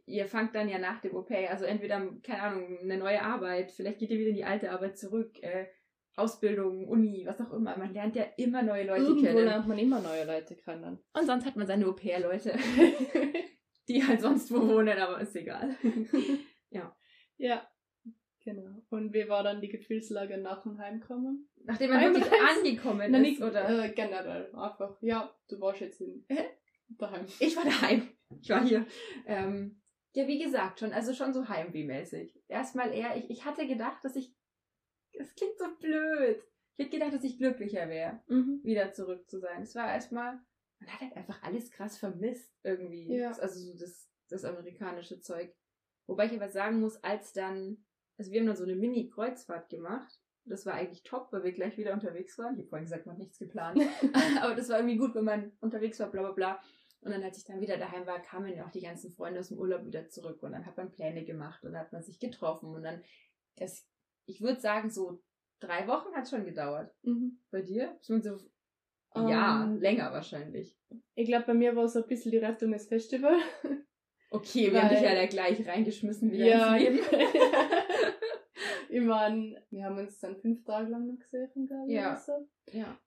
ihr 0.05 0.27
fangt 0.27 0.55
dann 0.55 0.69
ja 0.69 0.79
nach 0.79 1.01
dem 1.01 1.15
OP, 1.15 1.31
also 1.31 1.65
entweder, 1.65 2.07
keine 2.23 2.41
Ahnung, 2.41 2.79
eine 2.79 2.97
neue 2.97 3.21
Arbeit, 3.21 3.71
vielleicht 3.71 3.99
geht 3.99 4.11
ihr 4.11 4.19
wieder 4.19 4.29
in 4.29 4.35
die 4.35 4.45
alte 4.45 4.71
Arbeit 4.71 4.97
zurück, 4.97 5.41
äh, 5.43 5.67
Ausbildung, 6.15 6.87
Uni, 6.87 7.25
was 7.25 7.39
auch 7.39 7.51
immer. 7.53 7.77
Man 7.77 7.93
lernt 7.93 8.15
ja 8.15 8.23
immer 8.37 8.61
neue 8.61 8.85
Leute 8.85 9.03
Irgendwo 9.03 9.25
kennen. 9.25 9.45
lernt 9.45 9.67
man 9.67 9.77
immer 9.77 10.01
neue 10.01 10.25
Leute 10.25 10.55
kennen. 10.55 10.99
Und 11.13 11.25
sonst 11.25 11.45
hat 11.45 11.55
man 11.55 11.67
seine 11.67 11.87
Au-pair-Leute, 11.87 12.53
die 13.93 14.05
halt 14.05 14.21
sonst 14.21 14.51
wo 14.51 14.67
wohnen, 14.67 14.97
aber 14.97 15.19
ist 15.21 15.35
egal. 15.35 15.75
ja. 17.37 17.67
Genau. 18.43 18.81
Und 18.89 19.13
wie 19.13 19.29
war 19.29 19.43
dann 19.43 19.61
die 19.61 19.69
Gefühlslage 19.69 20.37
nach 20.39 20.63
dem 20.63 20.79
Heimkommen? 20.79 21.49
Nachdem 21.63 21.91
man 21.91 22.01
wirklich 22.01 22.31
angekommen 22.57 23.11
Na, 23.11 23.17
ist, 23.19 23.21
nicht, 23.23 23.41
oder? 23.41 23.83
Äh, 23.85 23.91
generell. 23.91 24.51
Einfach, 24.55 24.97
ja, 25.01 25.31
du 25.47 25.59
warst 25.61 25.81
jetzt 25.81 26.01
in, 26.01 26.25
daheim. 26.89 27.25
Ich 27.39 27.55
war 27.55 27.63
daheim. 27.65 28.09
Ich 28.41 28.49
war 28.49 28.63
hier. 28.63 28.85
Ähm, 29.27 29.81
ja, 30.13 30.27
wie 30.27 30.39
gesagt, 30.43 30.79
schon, 30.79 30.91
also 30.91 31.13
schon 31.13 31.33
so 31.33 31.47
Heimweh-mäßig. 31.47 32.41
Erstmal 32.47 32.91
eher, 32.93 33.15
ich, 33.15 33.29
ich 33.29 33.45
hatte 33.45 33.67
gedacht, 33.67 34.03
dass 34.03 34.15
ich. 34.15 34.33
Es 35.13 35.35
klingt 35.35 35.57
so 35.57 35.65
blöd. 35.79 36.41
Ich 36.75 36.85
hätte 36.85 36.97
gedacht, 36.97 37.13
dass 37.13 37.23
ich 37.23 37.37
glücklicher 37.37 37.87
wäre, 37.89 38.21
Mhm. 38.27 38.61
wieder 38.63 38.91
zurück 38.91 39.29
zu 39.29 39.39
sein. 39.39 39.61
Es 39.61 39.75
war 39.75 39.93
erstmal. 39.93 40.39
Man 40.81 40.89
hat 40.91 41.01
halt 41.01 41.15
einfach 41.15 41.41
alles 41.43 41.71
krass 41.71 41.97
vermisst, 41.97 42.53
irgendwie. 42.63 43.15
Ja. 43.15 43.29
Das- 43.29 43.39
Also 43.39 43.59
so 43.71 43.77
das, 43.79 44.09
das 44.29 44.43
amerikanische 44.45 45.19
Zeug. 45.21 45.55
Wobei 46.07 46.25
ich 46.25 46.33
aber 46.33 46.49
sagen 46.49 46.79
muss, 46.81 46.97
als 47.03 47.31
dann. 47.33 47.85
Also 48.17 48.31
wir 48.31 48.39
haben 48.41 48.47
dann 48.47 48.55
so 48.57 48.63
eine 48.63 48.75
Mini-Kreuzfahrt 48.75 49.69
gemacht. 49.69 50.19
Das 50.43 50.65
war 50.65 50.73
eigentlich 50.73 51.03
top, 51.03 51.31
weil 51.31 51.43
wir 51.43 51.51
gleich 51.53 51.77
wieder 51.77 51.93
unterwegs 51.93 52.37
waren. 52.37 52.55
Ich 52.55 52.61
habe 52.61 52.69
vorhin 52.69 52.85
gesagt, 52.85 53.05
man 53.05 53.13
hat 53.13 53.19
nichts 53.19 53.37
geplant. 53.39 53.79
Aber 54.41 54.55
das 54.55 54.69
war 54.69 54.77
irgendwie 54.79 54.97
gut, 54.97 55.13
wenn 55.15 55.23
man 55.23 55.51
unterwegs 55.61 55.99
war, 55.99 56.09
bla 56.11 56.21
bla 56.23 56.31
bla. 56.31 56.61
Und 57.01 57.11
dann, 57.11 57.23
als 57.23 57.37
ich 57.37 57.45
dann 57.45 57.61
wieder 57.61 57.77
daheim 57.77 58.05
war, 58.05 58.19
kamen 58.21 58.53
ja 58.55 58.65
auch 58.65 58.71
die 58.71 58.81
ganzen 58.81 59.11
Freunde 59.11 59.39
aus 59.39 59.47
dem 59.49 59.57
Urlaub 59.59 59.85
wieder 59.85 60.09
zurück. 60.09 60.41
Und 60.43 60.51
dann 60.51 60.65
hat 60.65 60.77
man 60.77 60.91
Pläne 60.91 61.23
gemacht 61.25 61.63
und 61.63 61.73
dann 61.73 61.81
hat 61.81 61.93
man 61.93 62.03
sich 62.03 62.19
getroffen. 62.19 62.73
Und 62.75 62.83
dann, 62.83 63.03
es, 63.55 63.87
ich 64.25 64.41
würde 64.41 64.59
sagen, 64.59 64.89
so 64.89 65.23
drei 65.59 65.87
Wochen 65.87 66.13
hat 66.15 66.23
es 66.25 66.29
schon 66.31 66.45
gedauert. 66.45 66.93
Mhm. 67.03 67.39
Bei 67.51 67.61
dir? 67.61 67.97
So, 68.01 68.19
ja, 69.15 69.63
Ähm, 69.63 69.79
länger 69.79 70.11
wahrscheinlich. 70.11 70.77
Ich 71.15 71.27
glaube, 71.27 71.45
bei 71.47 71.53
mir 71.53 71.75
war 71.75 71.87
so 71.87 72.01
ein 72.01 72.07
bisschen 72.07 72.31
die 72.31 72.37
Rettung 72.37 72.71
des 72.71 72.87
Festival. 72.87 73.35
Okay, 74.33 74.71
wir 74.71 74.81
haben 74.81 74.87
dich 74.87 74.99
weil- 74.99 75.09
ja 75.13 75.15
da 75.15 75.25
gleich 75.25 75.67
reingeschmissen 75.67 76.31
wieder 76.31 76.45
Ja. 76.45 76.75
ins 76.77 76.83
Leben. 76.85 76.99
ich 78.89 79.01
meine, 79.01 79.61
wir 79.69 79.83
haben 79.85 79.97
uns 79.97 80.19
dann 80.19 80.37
fünf 80.37 80.63
Tage 80.63 80.89
lang 80.89 81.05
noch 81.07 81.19
gesehen, 81.19 81.65
glaube 81.67 81.87
ich. 81.87 81.93
Ja. 81.95 82.11
Oder 82.11 82.17
so. 82.17 82.47
Ja. 82.71 82.97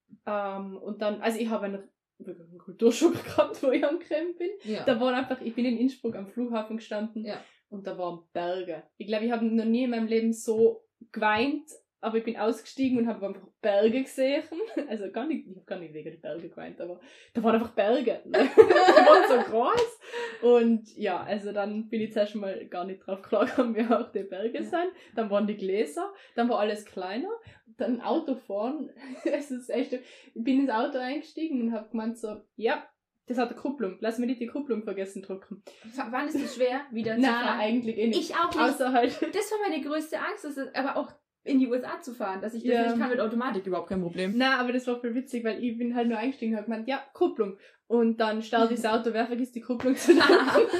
Ähm, 0.58 0.76
und 0.76 1.00
dann, 1.00 1.20
also 1.22 1.38
ich 1.38 1.48
habe 1.48 1.64
einen, 1.64 1.88
wirklich 2.18 2.48
einen 2.48 2.58
Kulturschock 2.58 3.14
gehabt, 3.24 3.62
wo 3.62 3.70
ich 3.70 3.84
angekommen 3.84 4.34
bin. 4.38 4.50
ja. 4.64 4.84
Da 4.84 5.00
waren 5.00 5.14
einfach, 5.14 5.40
ich 5.40 5.54
bin 5.54 5.64
in 5.64 5.78
Innsbruck 5.78 6.14
am 6.16 6.26
Flughafen 6.28 6.76
gestanden 6.76 7.24
Ja. 7.24 7.42
und 7.68 7.86
da 7.86 7.96
waren 7.96 8.24
Berge. 8.32 8.82
Ich 8.98 9.06
glaube, 9.06 9.24
ich 9.24 9.32
habe 9.32 9.44
noch 9.46 9.64
nie 9.64 9.84
in 9.84 9.90
meinem 9.90 10.06
Leben 10.08 10.32
so 10.34 10.84
geweint, 11.12 11.70
aber 12.04 12.18
ich 12.18 12.24
bin 12.24 12.36
ausgestiegen 12.36 12.98
und 12.98 13.08
habe 13.08 13.26
einfach 13.26 13.46
Berge 13.60 14.02
gesehen. 14.02 14.42
Also 14.88 15.10
gar 15.10 15.26
nicht, 15.26 15.46
ich 15.48 15.56
habe 15.56 15.66
gar 15.66 15.78
nicht 15.78 15.94
wegen 15.94 16.20
Berge 16.20 16.48
geweint, 16.48 16.80
aber 16.80 17.00
da 17.32 17.42
waren 17.42 17.54
einfach 17.54 17.72
Berge. 17.72 18.20
die 18.24 18.32
waren 18.32 19.28
so 19.44 19.50
groß. 19.50 19.98
Und 20.42 20.96
ja, 20.96 21.22
also 21.22 21.52
dann 21.52 21.88
bin 21.88 22.00
ich 22.02 22.12
zuerst 22.12 22.34
mal 22.34 22.66
gar 22.66 22.84
nicht 22.84 23.00
drauf 23.06 23.22
klargekommen, 23.22 23.74
wie 23.74 23.92
auch 23.92 24.12
die 24.12 24.24
Berge 24.24 24.58
Ja. 24.58 24.62
sind. 24.62 24.88
Dann 25.14 25.30
waren 25.30 25.46
die 25.46 25.56
Gläser, 25.56 26.12
dann 26.36 26.48
war 26.48 26.58
alles 26.60 26.84
kleiner. 26.84 27.30
Dann 27.76 28.00
Autofahren, 28.00 28.90
es 29.24 29.50
ist 29.50 29.70
echt, 29.70 29.92
ich 29.94 30.00
bin 30.34 30.60
ins 30.60 30.70
Auto 30.70 30.98
eingestiegen 30.98 31.62
und 31.62 31.72
habe 31.72 31.88
gemeint 31.90 32.18
so, 32.18 32.42
ja, 32.56 32.86
Das 33.26 33.38
hat 33.38 33.48
eine 33.50 33.58
Kupplung. 33.58 33.96
Lass 34.00 34.18
mir 34.18 34.26
nicht 34.26 34.40
die 34.40 34.46
Kupplung 34.46 34.82
vergessen 34.82 35.22
drucken. 35.22 35.62
W 35.82 36.02
wann 36.10 36.28
ist 36.28 36.34
es 36.34 36.54
schwer, 36.56 36.82
wieder 36.92 37.14
zu 37.14 37.22
Nein, 37.22 37.30
fahren? 37.32 37.58
eigentlich 37.60 37.96
eh 37.96 38.08
nicht. 38.08 38.20
Ich 38.20 38.36
auch 38.36 38.50
nicht. 38.50 38.58
Außer 38.60 38.92
halt. 38.92 39.12
Das 39.34 39.50
war 39.50 39.58
meine 39.68 39.82
größte 39.82 40.18
Angst, 40.20 40.44
das 40.44 40.56
ist 40.58 40.76
aber 40.76 40.96
auch 40.98 41.10
in 41.44 41.58
die 41.60 41.68
USA 41.68 42.00
zu 42.00 42.14
fahren, 42.14 42.40
dass 42.40 42.54
ich 42.54 42.64
das 42.64 42.72
Ja. 42.72 42.82
nicht 42.88 42.98
kann 42.98 43.10
mit 43.10 43.20
Automatik, 43.20 43.66
überhaupt 43.66 43.88
kein 43.90 44.00
Problem. 44.00 44.32
Na, 44.36 44.58
aber 44.58 44.72
das 44.72 44.86
war 44.86 44.98
voll 44.98 45.14
witzig, 45.14 45.44
weil 45.44 45.62
ich 45.62 45.76
bin 45.78 45.94
halt 45.94 46.08
nur 46.08 46.18
eingestiegen 46.18 46.52
und 46.54 46.58
hab 46.58 46.64
gemeint, 46.66 46.88
ja, 46.88 47.02
Kupplung. 47.12 47.58
Und 47.86 48.18
dann 48.18 48.42
startet 48.42 48.78
das 48.78 48.86
Auto, 48.86 49.12
wer 49.12 49.26
vergisst 49.26 49.54
die 49.54 49.60
Kupplung 49.60 49.94
zu 49.94 50.14
drücken? 50.14 50.78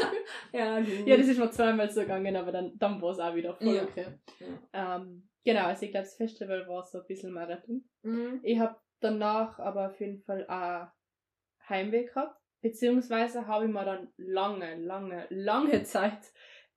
ja, 0.53 0.79
ja, 0.79 1.17
das 1.19 1.29
ist 1.29 1.39
mir 1.39 1.51
zweimal 1.51 1.91
so 1.91 2.01
gegangen, 2.01 2.35
aber 2.35 2.51
dann, 2.51 2.73
dann 2.79 3.01
war 3.03 3.11
es 3.13 3.19
auch 3.19 3.35
wieder 3.35 3.55
voll 3.55 3.75
Ja. 3.75 3.83
okay. 3.83 4.07
Ähm, 4.73 5.29
genau, 5.45 5.67
also 5.67 5.85
ich 5.85 5.91
glaube, 5.91 6.05
das 6.07 6.17
Festival 6.17 6.67
war 6.67 6.83
so 6.85 6.99
ein 7.01 7.07
bisschen 7.07 7.33
Marathon. 7.33 7.85
Mhm. 8.03 8.41
Ich 8.43 8.59
habe 8.59 8.77
danach 9.01 9.59
aber 9.59 9.89
auf 9.89 10.01
jeden 10.01 10.23
Fall 10.23 10.47
auch 10.49 10.87
Heimweh 11.69 12.05
gehabt. 12.07 12.41
Beziehungsweise 12.63 13.47
habe 13.47 13.67
ich 13.67 13.71
mir 13.71 13.85
dann 13.85 14.09
lange, 14.17 14.77
lange, 14.77 15.27
lange 15.29 15.83
Zeit, 15.85 16.33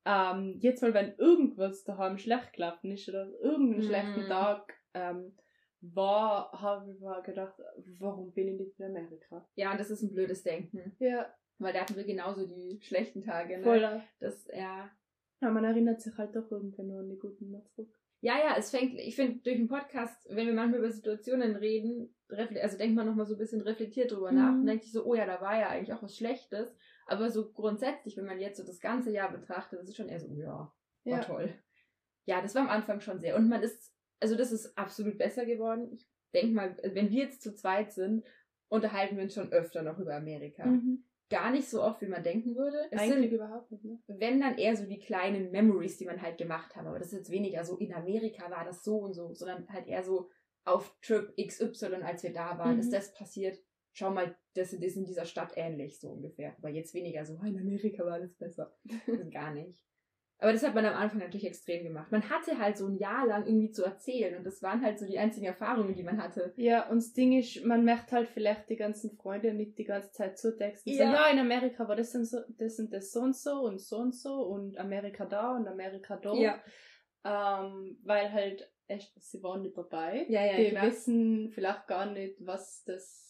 ähm, 0.08 0.56
jetzt 0.60 0.82
mal, 0.82 0.94
wenn 0.94 1.14
irgendwas 1.18 1.84
daheim 1.84 2.18
schlecht 2.18 2.54
gelaufen 2.54 2.92
ist 2.92 3.10
oder 3.10 3.30
irgendeinen 3.42 3.80
Mhm. 3.84 3.88
schlechten 3.88 4.26
Tag 4.28 4.74
ähm, 4.94 5.36
war, 5.82 6.52
habe 6.54 6.92
ich 6.92 7.00
mir 7.00 7.22
gedacht, 7.24 7.60
warum 8.00 8.32
bin 8.34 8.48
ich 8.48 8.60
nicht 8.60 8.80
in 8.80 8.86
Amerika? 8.86 9.48
Ja, 9.56 9.72
und 9.72 9.80
das 9.80 9.92
ist 9.92 10.02
ein 10.02 10.14
blödes 10.14 10.44
Denken. 10.44 10.96
Ja, 11.00 11.28
Weil 11.60 11.74
da 11.74 11.82
hatten 11.82 11.96
wir 11.96 12.04
genauso 12.04 12.46
die 12.48 12.80
schlechten 12.82 13.22
Tage. 13.24 13.58
Ne? 13.58 13.64
voll. 13.64 14.02
Das, 14.20 14.48
ja. 14.54 14.90
Ja, 15.42 15.52
man 15.52 15.64
erinnert 15.66 16.02
sich 16.02 16.18
halt 16.18 16.36
doch 16.36 16.50
irgendwann 16.52 16.88
nur 16.88 17.00
an 17.02 17.10
die 17.10 17.20
guten 17.20 17.52
mal 17.52 17.64
zurück. 17.66 17.90
Ja, 18.22 18.38
ja, 18.40 18.56
es 18.58 18.72
fängt, 18.72 18.96
ich 19.00 19.16
finde, 19.16 19.40
durch 19.44 19.58
den 19.58 19.68
Podcast, 19.68 20.26
wenn 20.30 20.48
wir 20.48 20.54
manchmal 20.54 20.80
über 20.80 20.90
Situationen 20.92 21.56
reden, 21.56 22.16
also 22.30 22.78
denkt 22.78 22.96
man 22.96 23.06
nochmal 23.06 23.28
so 23.28 23.36
ein 23.36 23.38
bisschen 23.40 23.62
reflektiert 23.62 24.12
drüber 24.12 24.32
Mhm. 24.32 24.38
nach 24.38 24.54
und 24.54 24.66
denkt 24.66 24.84
sich 24.84 24.92
so, 24.94 25.06
oh 25.06 25.14
ja, 25.14 25.26
da 25.28 25.40
war 25.42 25.60
ja 25.60 25.70
eigentlich 25.70 25.94
auch 25.94 26.02
was 26.02 26.16
Schlechtes. 26.18 26.76
Aber 27.08 27.30
so 27.32 27.52
grundsätzlich, 27.52 28.18
wenn 28.18 28.26
man 28.26 28.40
jetzt 28.40 28.58
so 28.58 28.66
das 28.66 28.80
ganze 28.80 29.12
Jahr 29.12 29.32
betrachtet, 29.32 29.80
das 29.80 29.90
ist 29.90 29.96
schon 29.98 30.10
eher 30.10 30.20
so, 30.20 30.28
ja, 30.34 30.48
war 30.48 30.74
Ja. 31.06 31.20
toll. 31.22 31.54
Ja, 32.26 32.42
das 32.42 32.54
war 32.56 32.64
am 32.64 32.70
Anfang 32.70 33.00
schon 33.00 33.20
sehr. 33.20 33.36
Und 33.38 33.48
man 33.48 33.64
ist, 33.64 33.94
also 34.20 34.36
das 34.36 34.52
ist 34.52 34.78
absolut 34.78 35.18
besser 35.18 35.46
geworden. 35.46 35.90
Ich 35.94 36.08
denke 36.34 36.54
mal, 36.54 36.76
wenn 36.84 37.10
wir 37.10 37.24
jetzt 37.24 37.42
zu 37.42 37.56
zweit 37.56 37.94
sind, 37.94 38.26
unterhalten 38.70 39.16
wir 39.16 39.24
uns 39.24 39.34
schon 39.34 39.52
öfter 39.54 39.82
noch 39.82 39.98
über 39.98 40.16
Amerika. 40.16 40.66
Mhm. 40.66 41.06
Gar 41.30 41.52
nicht 41.52 41.70
so 41.70 41.82
oft, 41.82 42.02
wie 42.02 42.08
man 42.08 42.24
denken 42.24 42.56
würde. 42.56 42.78
Es 42.92 43.00
Eigentlich 43.02 43.30
sind 43.30 43.32
überhaupt 43.34 43.72
nicht, 43.72 43.84
ne? 43.86 44.00
wenn 44.08 44.40
dann 44.42 44.58
eher 44.58 44.76
so 44.76 44.86
die 44.86 45.00
kleinen 45.00 45.52
Memories, 45.52 45.98
die 45.98 46.06
man 46.06 46.22
halt 46.22 46.38
gemacht 46.38 46.76
hat. 46.76 46.86
Aber 46.86 47.00
das 47.00 47.08
ist 47.14 47.20
jetzt 47.20 47.32
weniger 47.32 47.64
so, 47.64 47.78
in 47.78 47.94
Amerika 47.94 48.50
war 48.52 48.66
das 48.66 48.84
so 48.84 48.98
und 48.98 49.14
so, 49.14 49.34
sondern 49.34 49.68
halt 49.70 49.88
eher 49.88 50.04
so 50.04 50.30
auf 50.66 50.98
Trip 51.02 51.34
XY, 51.38 52.02
als 52.04 52.24
wir 52.24 52.34
da 52.34 52.58
waren, 52.58 52.74
Mhm. 52.76 52.80
ist 52.82 52.92
das 52.94 53.14
passiert. 53.14 53.58
Schau 53.98 54.12
mal, 54.12 54.36
das 54.54 54.74
ist 54.74 54.96
in 54.96 55.06
dieser 55.06 55.26
Stadt 55.26 55.54
ähnlich, 55.56 56.00
so 56.00 56.10
ungefähr. 56.10 56.56
Aber 56.60 56.70
jetzt 56.70 56.94
weniger 56.94 57.26
so, 57.26 57.34
in 57.44 57.58
Amerika 57.58 58.06
war 58.06 58.14
alles 58.14 58.36
besser. 58.36 58.78
Gar 59.32 59.56
nicht. 59.56 59.84
Aber 60.38 60.54
das 60.54 60.62
hat 60.62 60.76
man 60.76 60.86
am 60.86 60.94
Anfang 60.94 61.18
natürlich 61.18 61.48
extrem 61.48 61.84
gemacht. 61.84 62.12
Man 62.12 62.30
hatte 62.30 62.60
halt 62.60 62.78
so 62.78 62.86
ein 62.86 62.98
Jahr 62.98 63.26
lang 63.26 63.48
irgendwie 63.48 63.72
zu 63.72 63.84
erzählen 63.84 64.38
und 64.38 64.44
das 64.44 64.62
waren 64.62 64.84
halt 64.84 65.00
so 65.00 65.08
die 65.08 65.18
einzigen 65.18 65.48
Erfahrungen, 65.48 65.96
die 65.96 66.04
man 66.04 66.22
hatte. 66.22 66.54
Ja, 66.58 66.88
und 66.90 66.98
das 66.98 67.14
Ding 67.14 67.36
ist, 67.36 67.66
man 67.66 67.84
merkt 67.84 68.12
halt 68.12 68.30
vielleicht 68.30 68.70
die 68.70 68.76
ganzen 68.76 69.18
Freunde 69.18 69.56
nicht 69.56 69.80
die 69.80 69.86
ganze 69.86 70.12
Zeit 70.12 70.38
zutexten. 70.38 70.94
Ja. 70.94 71.12
ja, 71.12 71.32
in 71.32 71.40
Amerika 71.40 71.88
war 71.88 71.96
das 71.96 72.14
und 72.14 72.26
so, 72.26 72.38
das 72.50 72.78
und 72.78 72.94
das 72.94 73.12
so 73.12 73.22
und 73.22 73.36
so 73.36 73.62
und 73.62 73.82
so 73.82 73.98
und 73.98 74.14
so 74.14 74.44
und 74.44 74.78
Amerika 74.78 75.26
da 75.26 75.56
und 75.56 75.68
Amerika 75.68 76.18
da. 76.18 76.62
Ähm, 77.26 77.98
weil 78.04 78.32
halt 78.32 78.72
echt, 78.86 79.12
sie 79.20 79.42
waren 79.42 79.64
nicht 79.64 79.76
dabei. 79.76 80.28
ja, 80.30 80.46
ja, 80.46 80.58
die 80.58 80.70
klar. 80.70 80.86
wissen 80.86 81.50
vielleicht 81.52 81.88
gar 81.88 82.06
nicht, 82.12 82.46
was 82.46 82.84
das. 82.86 83.27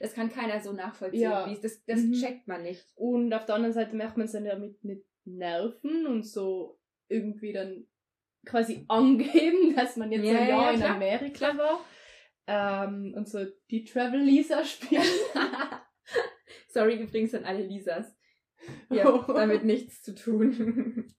Das 0.00 0.14
kann 0.14 0.30
keiner 0.30 0.60
so 0.60 0.72
nachvollziehen. 0.72 1.22
Ja. 1.22 1.46
Wie 1.48 1.52
es- 1.52 1.60
das 1.60 1.84
das 1.84 2.00
Mhm. 2.00 2.12
checkt 2.14 2.48
man 2.48 2.62
nicht. 2.62 2.84
Und 2.96 3.32
auf 3.32 3.44
der 3.46 3.54
anderen 3.56 3.72
Seite 3.74 3.94
merkt 3.96 4.16
man 4.16 4.28
sich 4.28 4.42
damit 4.44 4.82
nicht 4.84 5.04
nerven 5.24 6.06
und 6.06 6.24
so 6.24 6.78
irgendwie 7.08 7.52
dann 7.52 7.86
quasi 8.44 8.84
angeben, 8.88 9.74
dass 9.76 9.96
man 9.96 10.12
jetzt 10.12 10.24
Ja, 10.24 10.30
ein 10.38 10.48
ja, 10.48 10.48
Jahr 10.48 10.62
ja, 10.64 10.70
in 10.72 10.76
klar. 10.80 10.94
Amerika 10.96 11.58
war. 11.58 11.80
Ähm, 12.48 13.12
und 13.16 13.28
so 13.28 13.44
die 13.70 13.84
Travel 13.84 14.20
Lisa 14.20 14.64
spielen. 14.64 15.02
Sorry 16.68 17.00
übrigens 17.02 17.34
an 17.34 17.44
alle 17.44 17.62
Lisas. 17.66 18.16
Haben 18.90 19.24
damit 19.34 19.64
nichts 19.64 20.02
zu 20.02 20.14
tun. 20.14 21.12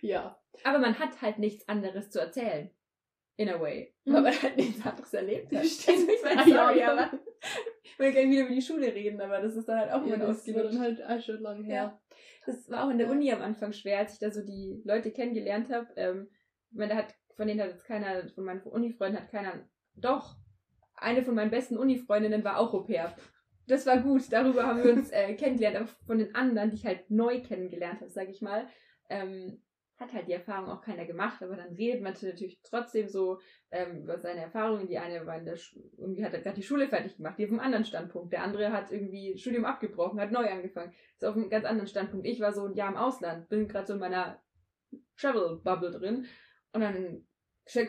ja. 0.00 0.36
Aber 0.64 0.78
man 0.78 0.98
hat 0.98 1.22
halt 1.22 1.38
nichts 1.38 1.66
anderes 1.68 2.10
zu 2.10 2.20
erzählen. 2.20 2.70
In 3.40 3.48
a 3.48 3.58
way. 3.58 3.94
Mhm. 4.04 4.12
Weil 4.12 4.22
man 4.22 4.42
halt 4.42 4.56
nichts 4.58 4.84
anderes 4.84 5.14
erlebt 5.14 5.54
hat. 5.56 5.64
Stimmt. 5.64 5.96
Also 5.98 6.12
ich 6.12 6.22
meine, 6.22 6.40
Ah, 6.42 6.46
ja, 6.46 6.66
sorry, 6.66 6.78
ja. 6.80 6.92
aber 6.92 7.18
ich 7.82 7.98
will 7.98 8.12
gerne 8.12 8.30
wieder 8.30 8.42
über 8.44 8.54
die 8.54 8.60
Schule 8.60 8.94
reden, 8.94 9.18
aber 9.20 9.40
das 9.40 9.56
ist 9.56 9.66
dann 9.66 9.78
halt 9.78 9.92
auch 9.92 10.04
ja 10.06 10.14
immer 10.14 10.26
das 10.26 10.46
war 10.54 10.62
dann 10.64 10.78
halt 10.80 11.02
auch 11.02 11.20
schon 11.22 11.40
lang 11.40 11.64
her. 11.64 11.74
Ja. 11.74 12.00
Das 12.44 12.68
war 12.70 12.84
auch 12.84 12.90
in 12.90 12.98
der 12.98 13.06
Ja. 13.06 13.12
Uni 13.14 13.32
am 13.32 13.40
Anfang 13.40 13.72
schwer, 13.72 13.98
als 14.00 14.12
ich 14.12 14.18
da 14.18 14.30
so 14.30 14.44
die 14.44 14.82
Leute 14.84 15.10
kennengelernt 15.10 15.70
habe. 15.70 15.86
Ähm, 15.96 16.28
ich 16.70 16.76
meine, 16.76 16.90
da 16.92 16.98
hat, 16.98 17.14
von 17.36 17.46
denen 17.48 17.60
hat 17.62 17.70
jetzt 17.70 17.86
keiner, 17.86 18.28
von 18.28 18.44
meinen 18.44 18.60
Uni-Freunden 18.62 19.18
hat 19.18 19.30
keiner, 19.30 19.66
doch, 19.94 20.36
eine 20.96 21.22
von 21.24 21.34
meinen 21.34 21.50
besten 21.50 21.78
Uni-Freundinnen 21.78 22.44
war 22.44 22.58
auch 22.58 22.74
Au 22.74 22.82
pair. 22.82 23.16
Das 23.66 23.86
war 23.86 23.98
gut, 24.02 24.30
darüber 24.30 24.66
haben 24.66 24.84
wir 24.84 24.92
uns 24.92 25.10
äh, 25.12 25.34
kennengelernt, 25.34 25.76
aber 25.76 25.86
von 26.06 26.18
den 26.18 26.34
anderen, 26.34 26.70
die 26.70 26.76
ich 26.76 26.84
halt 26.84 27.10
neu 27.10 27.40
kennengelernt 27.40 28.00
habe, 28.02 28.10
sage 28.10 28.30
ich 28.32 28.42
mal, 28.42 28.66
ähm, 29.08 29.62
hat 30.00 30.12
halt 30.14 30.26
die 30.28 30.32
Erfahrung 30.32 30.70
auch 30.70 30.80
keiner 30.80 31.04
gemacht, 31.04 31.42
aber 31.42 31.56
dann 31.56 31.74
redet 31.74 32.02
man 32.02 32.14
natürlich 32.20 32.58
trotzdem 32.62 33.06
so 33.08 33.38
ähm, 33.70 34.02
über 34.04 34.18
seine 34.18 34.40
Erfahrungen. 34.40 34.88
Die 34.88 34.98
eine 34.98 35.26
war 35.26 35.36
in 35.38 35.44
der 35.44 35.56
Sch 35.56 35.76
irgendwie 35.98 36.24
hat 36.24 36.32
gerade 36.32 36.54
die 36.56 36.62
Schule 36.62 36.88
fertig 36.88 37.16
gemacht, 37.18 37.38
die 37.38 37.44
auf 37.44 37.50
einem 37.50 37.60
anderen 37.60 37.84
Standpunkt. 37.84 38.32
Der 38.32 38.42
andere 38.42 38.72
hat 38.72 38.90
irgendwie 38.90 39.36
Studium 39.38 39.66
abgebrochen, 39.66 40.18
hat 40.18 40.32
neu 40.32 40.48
angefangen, 40.50 40.92
ist 41.16 41.24
auf 41.24 41.36
einem 41.36 41.50
ganz 41.50 41.66
anderen 41.66 41.86
Standpunkt. 41.86 42.26
Ich 42.26 42.40
war 42.40 42.52
so 42.52 42.64
ein 42.66 42.74
Jahr 42.74 42.88
im 42.90 42.96
Ausland, 42.96 43.48
bin 43.50 43.68
gerade 43.68 43.86
so 43.86 43.92
in 43.94 44.00
meiner 44.00 44.42
Travel 45.16 45.60
Bubble 45.62 45.90
drin 45.90 46.26
und 46.72 46.80
dann 46.80 47.26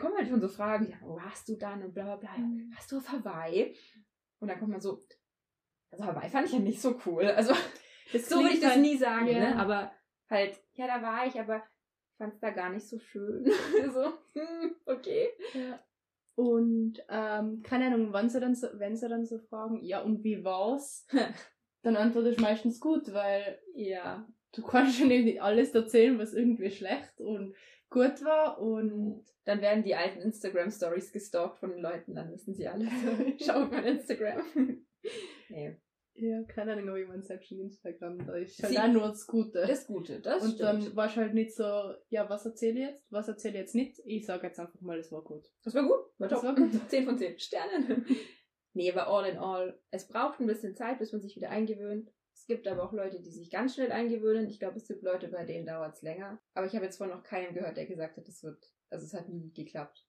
kommen 0.00 0.16
halt 0.16 0.28
schon 0.28 0.40
so 0.40 0.48
Fragen, 0.48 0.90
ja, 0.90 0.96
wo 1.00 1.16
warst 1.16 1.48
du 1.48 1.56
dann 1.56 1.82
und 1.82 1.94
bla 1.94 2.04
bla 2.04 2.16
bla. 2.16 2.38
Mhm. 2.38 2.70
Warst 2.74 2.92
du 2.92 2.98
auf 2.98 3.10
Hawaii? 3.10 3.74
Und 4.38 4.48
dann 4.48 4.58
kommt 4.58 4.70
man 4.72 4.80
so, 4.80 5.00
also 5.90 6.04
Hawaii 6.04 6.28
fand 6.28 6.46
ich 6.46 6.52
ja 6.52 6.58
nicht 6.60 6.80
so 6.80 7.00
cool. 7.06 7.24
Also 7.28 7.54
Das 8.12 8.28
so 8.28 8.36
würde 8.40 8.54
ich 8.54 8.60
das 8.60 8.72
halt- 8.72 8.80
nie 8.82 8.96
sagen, 8.96 9.26
ja. 9.28 9.38
ne? 9.38 9.56
Aber 9.56 9.90
halt, 10.28 10.60
ja, 10.74 10.86
da 10.86 11.02
war 11.02 11.26
ich, 11.26 11.40
aber 11.40 11.62
fand 12.22 12.34
es 12.34 12.40
da 12.40 12.50
gar 12.50 12.70
nicht 12.70 12.86
so 12.86 13.00
schön. 13.00 13.44
so, 13.92 14.12
hm, 14.34 14.76
okay. 14.86 15.28
Ja. 15.54 15.80
Und 16.36 17.02
ähm, 17.08 17.62
keine 17.64 17.86
Ahnung, 17.86 18.12
wann 18.12 18.30
sie 18.30 18.38
dann 18.38 18.54
so, 18.54 18.68
wenn 18.74 18.96
sie 18.96 19.08
dann 19.08 19.26
so 19.26 19.38
fragen, 19.40 19.82
ja 19.82 20.00
und 20.02 20.22
wie 20.22 20.44
war's? 20.44 21.04
dann 21.82 21.96
antwortest 21.96 22.38
du 22.38 22.42
meistens 22.42 22.78
gut, 22.78 23.12
weil 23.12 23.58
Ja. 23.74 24.24
du 24.54 24.62
kannst 24.62 24.98
schon 24.98 25.08
nicht 25.08 25.42
alles 25.42 25.74
erzählen, 25.74 26.16
was 26.18 26.32
irgendwie 26.32 26.70
schlecht 26.70 27.20
und 27.20 27.56
gut 27.90 28.24
war 28.24 28.60
und 28.60 29.24
Dann 29.44 29.60
werden 29.60 29.82
die 29.82 29.96
alten 29.96 30.20
Instagram-Stories 30.20 31.10
gestalkt 31.12 31.58
von 31.58 31.70
den 31.70 31.80
Leuten, 31.82 32.14
dann 32.14 32.30
wissen 32.30 32.54
sie 32.54 32.68
alles. 32.68 32.88
Schau 33.44 33.64
auf 33.64 33.70
mein 33.72 33.84
Instagram. 33.84 34.40
nee. 35.48 35.76
Ja, 36.14 36.42
keine 36.44 36.72
Ahnung, 36.72 36.90
ob 36.90 36.96
ich 36.96 37.08
mein 37.08 37.22
selbst 37.22 37.48
schon 37.48 37.58
Instagram, 37.60 38.18
da 38.26 38.34
ist 38.36 38.62
halt 38.62 38.72
Sie- 38.72 38.78
auch 38.78 38.88
nur 38.88 39.08
das 39.08 39.26
Gute. 39.26 39.64
Das 39.66 39.86
Gute, 39.86 40.20
das 40.20 40.42
und 40.42 40.50
stimmt. 40.54 40.60
dann 40.62 40.96
warst 40.96 41.16
du 41.16 41.20
halt 41.20 41.34
nicht 41.34 41.54
so, 41.54 41.64
ja, 42.10 42.28
was 42.28 42.44
erzähle 42.46 42.80
ich 42.80 42.86
jetzt? 42.90 43.06
Was 43.10 43.28
erzähle 43.28 43.54
ich 43.54 43.60
jetzt 43.60 43.74
nicht? 43.74 44.00
Ich 44.04 44.26
sage 44.26 44.46
jetzt 44.46 44.60
einfach 44.60 44.80
mal, 44.80 44.98
es 44.98 45.10
war 45.10 45.22
gut. 45.22 45.46
Das 45.64 45.74
war 45.74 45.82
gut. 45.82 45.98
War 46.18 46.28
Das 46.28 46.40
top. 46.40 46.48
war 46.48 46.54
gut. 46.56 46.70
10 46.88 47.04
von 47.06 47.18
10 47.18 47.38
Sternen. 47.38 48.04
nee, 48.74 48.90
aber 48.90 49.08
all 49.08 49.26
in 49.28 49.38
all, 49.38 49.78
es 49.90 50.06
braucht 50.08 50.40
ein 50.40 50.46
bisschen 50.46 50.74
Zeit, 50.76 50.98
bis 50.98 51.12
man 51.12 51.20
sich 51.22 51.36
wieder 51.36 51.50
eingewöhnt. 51.50 52.10
Es 52.34 52.46
gibt 52.46 52.66
aber 52.66 52.82
auch 52.84 52.92
Leute, 52.92 53.20
die 53.20 53.30
sich 53.30 53.50
ganz 53.50 53.74
schnell 53.74 53.92
eingewöhnen. 53.92 54.48
Ich 54.48 54.58
glaube, 54.58 54.76
es 54.78 54.88
gibt 54.88 55.02
Leute, 55.02 55.28
bei 55.28 55.44
denen 55.44 55.66
dauert 55.66 55.94
es 55.94 56.02
länger. 56.02 56.40
Aber 56.54 56.66
ich 56.66 56.74
habe 56.74 56.84
jetzt 56.84 56.96
von 56.96 57.08
noch 57.10 57.22
keinem 57.22 57.54
gehört, 57.54 57.76
der 57.76 57.86
gesagt 57.86 58.16
hat, 58.16 58.26
es 58.26 58.42
wird, 58.42 58.58
also 58.90 59.04
es 59.04 59.12
hat 59.14 59.28
nie 59.28 59.52
geklappt. 59.52 60.06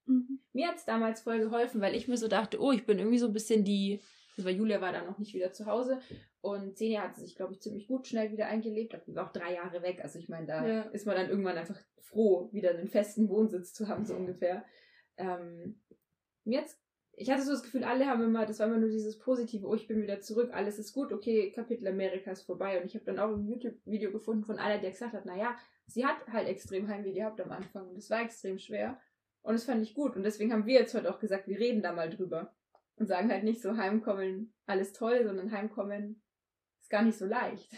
Mir 0.53 0.67
hat 0.69 0.77
es 0.77 0.85
damals 0.85 1.21
voll 1.21 1.39
geholfen, 1.39 1.81
weil 1.81 1.95
ich 1.95 2.07
mir 2.07 2.17
so 2.17 2.27
dachte, 2.29 2.59
oh, 2.61 2.71
ich 2.71 2.85
bin 2.85 2.97
irgendwie 2.97 3.19
so 3.19 3.27
ein 3.27 3.33
bisschen 3.33 3.63
die. 3.63 4.01
Das 4.35 4.45
war 4.45 4.51
Julia 4.51 4.81
war 4.81 4.91
dann 4.91 5.05
noch 5.05 5.19
nicht 5.19 5.33
wieder 5.33 5.51
zu 5.51 5.65
Hause 5.65 5.99
und 6.41 6.73
Xenia 6.73 7.03
hat 7.03 7.15
sich, 7.15 7.35
glaube 7.35 7.53
ich, 7.53 7.61
ziemlich 7.61 7.87
gut 7.87 8.07
schnell 8.07 8.31
wieder 8.31 8.47
eingelebt. 8.47 8.95
Die 9.07 9.15
war 9.15 9.27
auch 9.27 9.33
drei 9.33 9.53
Jahre 9.53 9.81
weg. 9.83 9.99
Also 10.01 10.19
ich 10.19 10.29
meine, 10.29 10.47
da 10.47 10.65
Ja. 10.67 10.81
ist 10.91 11.05
man 11.05 11.15
dann 11.15 11.29
irgendwann 11.29 11.57
einfach 11.57 11.79
froh, 11.99 12.49
wieder 12.51 12.71
einen 12.71 12.87
festen 12.87 13.29
Wohnsitz 13.29 13.73
zu 13.73 13.87
haben, 13.87 14.05
so 14.05 14.15
ungefähr. 14.15 14.65
Ähm, 15.17 15.79
hat's, 16.47 16.79
ich 17.15 17.29
hatte 17.29 17.43
so 17.43 17.51
das 17.51 17.63
Gefühl, 17.63 17.83
alle 17.83 18.07
haben 18.07 18.23
immer, 18.23 18.45
das 18.45 18.59
war 18.59 18.67
immer 18.67 18.77
nur 18.79 18.89
dieses 18.89 19.19
Positive, 19.19 19.67
oh, 19.67 19.75
ich 19.75 19.87
bin 19.87 20.01
wieder 20.01 20.19
zurück, 20.21 20.49
alles 20.51 20.79
ist 20.79 20.93
gut, 20.93 21.13
okay, 21.13 21.51
Kapitel 21.51 21.87
Amerika 21.87 22.31
ist 22.31 22.41
vorbei. 22.43 22.79
Und 22.79 22.87
ich 22.87 22.95
habe 22.95 23.05
dann 23.05 23.19
auch 23.19 23.29
ein 23.35 23.45
YouTube-Video 23.47 24.11
gefunden 24.11 24.43
von 24.45 24.57
einer, 24.57 24.81
der 24.81 24.91
gesagt 24.91 25.13
hat, 25.13 25.25
naja, 25.25 25.55
sie 25.85 26.05
hat 26.05 26.17
halt 26.31 26.47
extrem 26.47 26.87
Heimweh 26.87 27.13
gehabt 27.13 27.39
am 27.39 27.51
Anfang 27.51 27.87
und 27.87 27.97
es 27.97 28.09
war 28.09 28.21
extrem 28.21 28.57
schwer. 28.57 28.99
Und 29.43 29.53
das 29.53 29.65
fand 29.65 29.83
ich 29.83 29.93
gut. 29.93 30.15
Und 30.15 30.23
deswegen 30.23 30.51
haben 30.53 30.65
wir 30.65 30.79
jetzt 30.79 30.95
heute 30.95 31.13
auch 31.13 31.19
gesagt, 31.19 31.47
wir 31.47 31.59
reden 31.59 31.81
da 31.81 31.91
mal 31.91 32.09
drüber. 32.09 32.53
Und 32.95 33.07
sagen 33.07 33.31
halt 33.31 33.43
nicht 33.43 33.61
so, 33.61 33.75
heimkommen, 33.75 34.53
alles 34.65 34.93
toll, 34.93 35.23
sondern 35.25 35.51
heimkommen 35.51 36.21
ist 36.79 36.89
gar 36.89 37.03
nicht 37.03 37.17
so 37.17 37.25
leicht. 37.25 37.71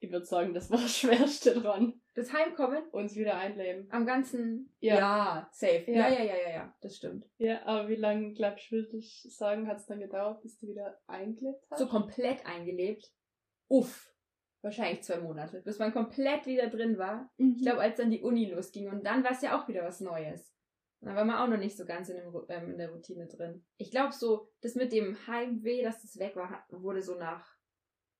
Ich 0.00 0.12
würde 0.12 0.26
sagen, 0.26 0.54
das 0.54 0.70
war 0.70 0.78
das 0.78 0.96
Schwerste 0.96 1.54
dran. 1.60 2.00
Das 2.14 2.32
Heimkommen 2.32 2.84
Uns 2.90 3.16
wieder 3.16 3.36
einleben. 3.36 3.88
am 3.90 4.06
ganzen. 4.06 4.72
Ja. 4.80 5.48
safe. 5.52 5.84
Ja. 5.88 6.08
Ja. 6.08 6.10
ja, 6.10 6.22
ja, 6.22 6.36
ja, 6.36 6.50
ja, 6.50 6.74
das 6.80 6.96
stimmt. 6.96 7.28
Ja, 7.38 7.64
aber 7.64 7.88
wie 7.88 7.96
lange, 7.96 8.32
glaubst 8.32 8.70
du, 8.70 8.76
würde 8.76 8.96
ich 8.96 9.26
sagen, 9.30 9.66
hat 9.66 9.78
es 9.78 9.86
dann 9.86 10.00
gedauert, 10.00 10.42
bis 10.42 10.58
du 10.58 10.68
wieder 10.68 11.00
eingelebt 11.06 11.64
hast? 11.70 11.78
So 11.78 11.88
komplett 11.88 12.44
eingelebt. 12.46 13.12
Uff. 13.68 14.12
Wahrscheinlich 14.62 15.02
zwei 15.02 15.20
Monate, 15.20 15.62
bis 15.62 15.78
man 15.78 15.92
komplett 15.92 16.46
wieder 16.46 16.68
drin 16.68 16.98
war. 16.98 17.30
Mhm. 17.36 17.54
Ich 17.56 17.62
glaube, 17.62 17.80
als 17.80 17.96
dann 17.96 18.10
die 18.10 18.22
Uni 18.22 18.50
losging 18.50 18.88
und 18.88 19.04
dann 19.04 19.22
war 19.22 19.30
es 19.30 19.42
ja 19.42 19.58
auch 19.58 19.68
wieder 19.68 19.84
was 19.84 20.00
Neues. 20.00 20.52
Dann 21.00 21.14
war 21.14 21.24
man 21.24 21.36
auch 21.36 21.46
noch 21.48 21.58
nicht 21.62 21.76
so 21.76 21.84
ganz 21.84 22.08
in, 22.08 22.16
dem, 22.16 22.34
ähm, 22.48 22.72
in 22.72 22.78
der 22.78 22.90
Routine 22.90 23.26
drin. 23.28 23.64
Ich 23.76 23.90
glaube 23.90 24.12
so, 24.12 24.50
das 24.62 24.74
mit 24.74 24.92
dem 24.92 25.16
Heimweh, 25.26 25.82
dass 25.82 26.02
das 26.02 26.18
weg 26.18 26.34
war, 26.34 26.66
wurde 26.70 27.02
so 27.02 27.14
nach, 27.16 27.56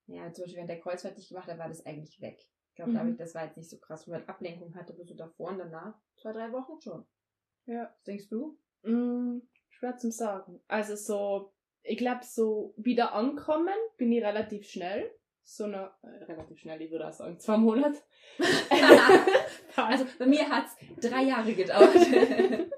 ja, 0.07 0.33
zum 0.33 0.43
Beispiel 0.45 0.57
während 0.59 0.71
der 0.71 0.81
Kreuzfahrt, 0.81 1.17
die 1.17 1.23
ich 1.23 1.29
gemacht 1.29 1.49
habe, 1.49 1.59
war 1.59 1.69
das 1.69 1.85
eigentlich 1.85 2.21
weg. 2.21 2.39
Ich 2.71 2.77
glaube, 2.77 2.93
Mhm. 2.93 3.11
ich, 3.13 3.17
das 3.17 3.35
war 3.35 3.45
jetzt 3.45 3.57
nicht 3.57 3.69
so 3.69 3.79
krass, 3.79 4.07
wenn 4.07 4.21
man 4.21 4.29
Ablenkung 4.29 4.75
hatte, 4.77 4.93
aber 4.95 5.05
so 5.05 5.15
davor 5.17 5.49
und 5.51 5.59
danach, 5.59 5.99
zwei, 6.17 6.33
drei 6.33 6.53
Wochen 6.53 6.81
schon. 6.81 7.05
Ja. 7.67 7.93
Was 7.93 8.03
denkst 8.05 8.29
du? 8.29 8.57
Mm, 8.83 9.41
schwer 9.71 9.97
zum 9.97 10.13
Sagen. 10.13 10.63
Also 10.69 10.95
so, 10.95 11.53
ich 11.83 11.99
glaube 11.99 12.25
so 12.25 12.75
wieder 12.77 13.13
ankommen 13.15 13.75
bin 13.97 14.13
ich 14.13 14.23
relativ 14.23 14.67
schnell. 14.69 15.11
So 15.51 15.65
eine, 15.65 15.91
äh, 16.03 16.25
relativ 16.25 16.59
schnell, 16.59 16.83
ich 16.83 16.91
würde 16.91 17.09
auch 17.09 17.13
sagen, 17.13 17.41
zwei 17.41 17.57
Monate. 17.57 17.99
also 19.77 20.05
bei 20.19 20.27
mir 20.27 20.47
hat 20.47 20.67
es 20.67 21.11
drei 21.11 21.23
Jahre 21.23 21.55
gedauert. 21.55 21.97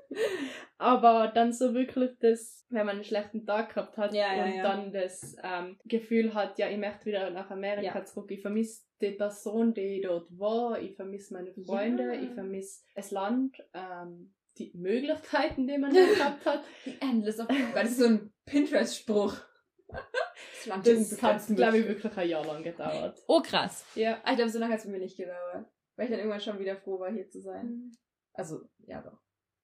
Aber 0.78 1.32
dann 1.34 1.52
so 1.52 1.74
wirklich 1.74 2.12
das, 2.20 2.64
wenn 2.70 2.86
man 2.86 2.94
einen 2.94 3.04
schlechten 3.04 3.44
Tag 3.44 3.74
gehabt 3.74 3.98
hat 3.98 4.14
Ja, 4.14 4.32
ja, 4.32 4.44
und 4.44 4.54
ja. 4.54 4.62
dann 4.62 4.92
das 4.92 5.36
ähm, 5.42 5.80
Gefühl 5.84 6.32
hat, 6.32 6.60
ja, 6.60 6.70
ich 6.70 6.78
möchte 6.78 7.06
wieder 7.06 7.30
nach 7.30 7.50
Amerika 7.50 8.04
zurück. 8.04 8.30
Ich 8.30 8.40
vermisse 8.40 8.84
die 9.00 9.10
Person, 9.10 9.74
die 9.74 10.00
dort 10.00 10.28
war. 10.38 10.80
Ich 10.80 10.94
vermisse 10.94 11.34
meine 11.34 11.52
Freunde. 11.52 12.14
Ich 12.14 12.30
vermisse 12.30 12.84
das 12.94 13.10
Land. 13.10 13.56
Ähm, 13.74 14.32
die 14.58 14.70
Möglichkeiten, 14.74 15.66
die 15.66 15.76
man 15.76 15.92
da 15.92 16.06
gehabt 16.14 16.46
hat. 16.46 16.62
Endless 17.00 17.40
of 17.40 17.48
Das 17.74 17.90
ist 17.90 17.98
so 17.98 18.06
ein 18.06 18.32
Pinterest-Spruch. 18.46 19.38
Das 20.66 21.22
hat, 21.22 21.46
glaube 21.56 21.78
ich, 21.78 21.88
wirklich 21.88 22.16
ein 22.16 22.28
Jahr 22.28 22.44
lang 22.44 22.62
gedauert. 22.62 23.22
Oh, 23.26 23.40
krass. 23.40 23.84
Ja. 23.94 24.20
Ah, 24.24 24.30
Ich 24.30 24.36
glaube, 24.36 24.50
so 24.50 24.58
lange 24.58 24.72
hat 24.72 24.80
es 24.80 24.86
mir 24.86 24.98
nicht 24.98 25.16
gedauert. 25.16 25.66
Weil 25.96 26.04
ich 26.04 26.10
dann 26.10 26.20
irgendwann 26.20 26.40
schon 26.40 26.58
wieder 26.58 26.76
froh 26.76 26.98
war, 26.98 27.10
hier 27.12 27.28
zu 27.28 27.40
sein. 27.40 27.92
Also, 28.32 28.62
ja 28.86 29.02
doch. 29.02 29.18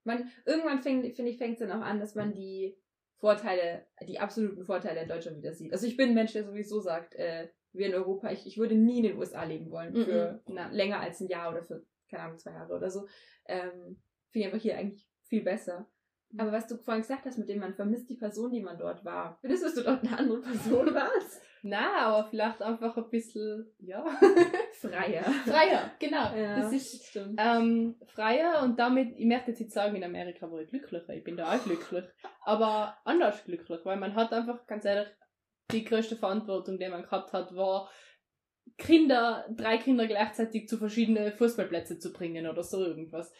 Man, 0.04 0.30
irgendwann 0.44 0.82
finde 0.82 1.08
ich, 1.08 1.38
fängt 1.38 1.54
es 1.54 1.66
dann 1.66 1.72
auch 1.72 1.84
an, 1.84 1.98
dass 1.98 2.14
man 2.14 2.32
die 2.34 2.76
Vorteile, 3.18 3.86
die 4.06 4.18
absoluten 4.20 4.64
Vorteile 4.64 5.02
in 5.02 5.08
Deutschland 5.08 5.38
wieder 5.38 5.54
sieht. 5.54 5.72
Also 5.72 5.86
ich 5.86 5.96
bin 5.96 6.10
ein 6.10 6.14
Mensch, 6.14 6.32
der 6.32 6.44
sowieso 6.44 6.80
sagt, 6.80 7.14
äh, 7.14 7.48
wir 7.72 7.86
in 7.86 7.94
Europa, 7.94 8.30
ich, 8.30 8.46
ich 8.46 8.58
würde 8.58 8.74
nie 8.74 8.98
in 8.98 9.04
den 9.04 9.18
USA 9.18 9.44
leben 9.44 9.70
wollen. 9.70 9.94
Mhm. 9.94 10.04
Für 10.04 10.42
Nein. 10.46 10.72
länger 10.72 11.00
als 11.00 11.20
ein 11.20 11.28
Jahr 11.28 11.50
oder 11.50 11.62
für, 11.62 11.84
keine 12.10 12.24
Ahnung, 12.24 12.38
zwei 12.38 12.52
Jahre 12.52 12.74
oder 12.74 12.90
so. 12.90 13.06
Ähm, 13.46 14.00
finde 14.30 14.46
ich 14.48 14.52
einfach 14.52 14.60
hier 14.62 14.76
eigentlich 14.76 15.08
viel 15.24 15.42
besser. 15.42 15.88
Mhm. 16.30 16.40
Aber 16.40 16.52
was 16.52 16.66
du 16.66 16.76
vorhin 16.76 17.02
gesagt 17.02 17.24
hast, 17.24 17.38
mit 17.38 17.48
dem 17.48 17.60
man 17.60 17.74
vermisst 17.74 18.08
die 18.10 18.16
Person, 18.16 18.52
die 18.52 18.60
man 18.62 18.78
dort 18.78 19.04
war. 19.04 19.38
Findest 19.40 19.62
du, 19.62 19.66
dass 19.66 19.74
du 19.76 19.82
dort 19.82 20.04
eine 20.04 20.18
andere 20.18 20.40
Person 20.40 20.86
warst? 20.94 21.42
Na, 21.62 22.06
aber 22.06 22.28
vielleicht 22.28 22.62
einfach 22.62 22.96
ein 22.96 23.10
bisschen, 23.10 23.66
ja. 23.78 24.04
Freier. 24.80 25.22
freier, 25.22 25.90
genau. 25.98 26.32
Ja, 26.36 26.60
das 26.60 26.72
ist 26.72 27.06
stimmt. 27.06 27.40
ähm, 27.42 27.96
freier 28.06 28.62
und 28.62 28.78
damit, 28.78 29.18
ich 29.18 29.26
möchte 29.26 29.50
jetzt 29.50 29.60
nicht 29.60 29.72
sagen, 29.72 29.96
in 29.96 30.04
Amerika 30.04 30.50
war 30.50 30.60
ich 30.60 30.68
glücklicher. 30.68 31.14
Ich 31.14 31.24
bin 31.24 31.36
da 31.36 31.52
auch 31.52 31.64
glücklich. 31.64 32.04
Aber 32.44 32.96
anders 33.04 33.44
glücklich, 33.44 33.80
weil 33.84 33.96
man 33.96 34.14
hat 34.14 34.32
einfach, 34.32 34.66
ganz 34.66 34.84
ehrlich, 34.84 35.08
die 35.72 35.84
größte 35.84 36.16
Verantwortung, 36.16 36.78
die 36.78 36.88
man 36.88 37.02
gehabt 37.02 37.32
hat, 37.32 37.54
war, 37.56 37.90
Kinder, 38.78 39.46
drei 39.56 39.78
Kinder 39.78 40.06
gleichzeitig 40.06 40.68
zu 40.68 40.76
verschiedenen 40.76 41.32
Fußballplätzen 41.32 42.00
zu 42.00 42.12
bringen 42.12 42.46
oder 42.46 42.62
so 42.62 42.84
irgendwas. 42.84 43.32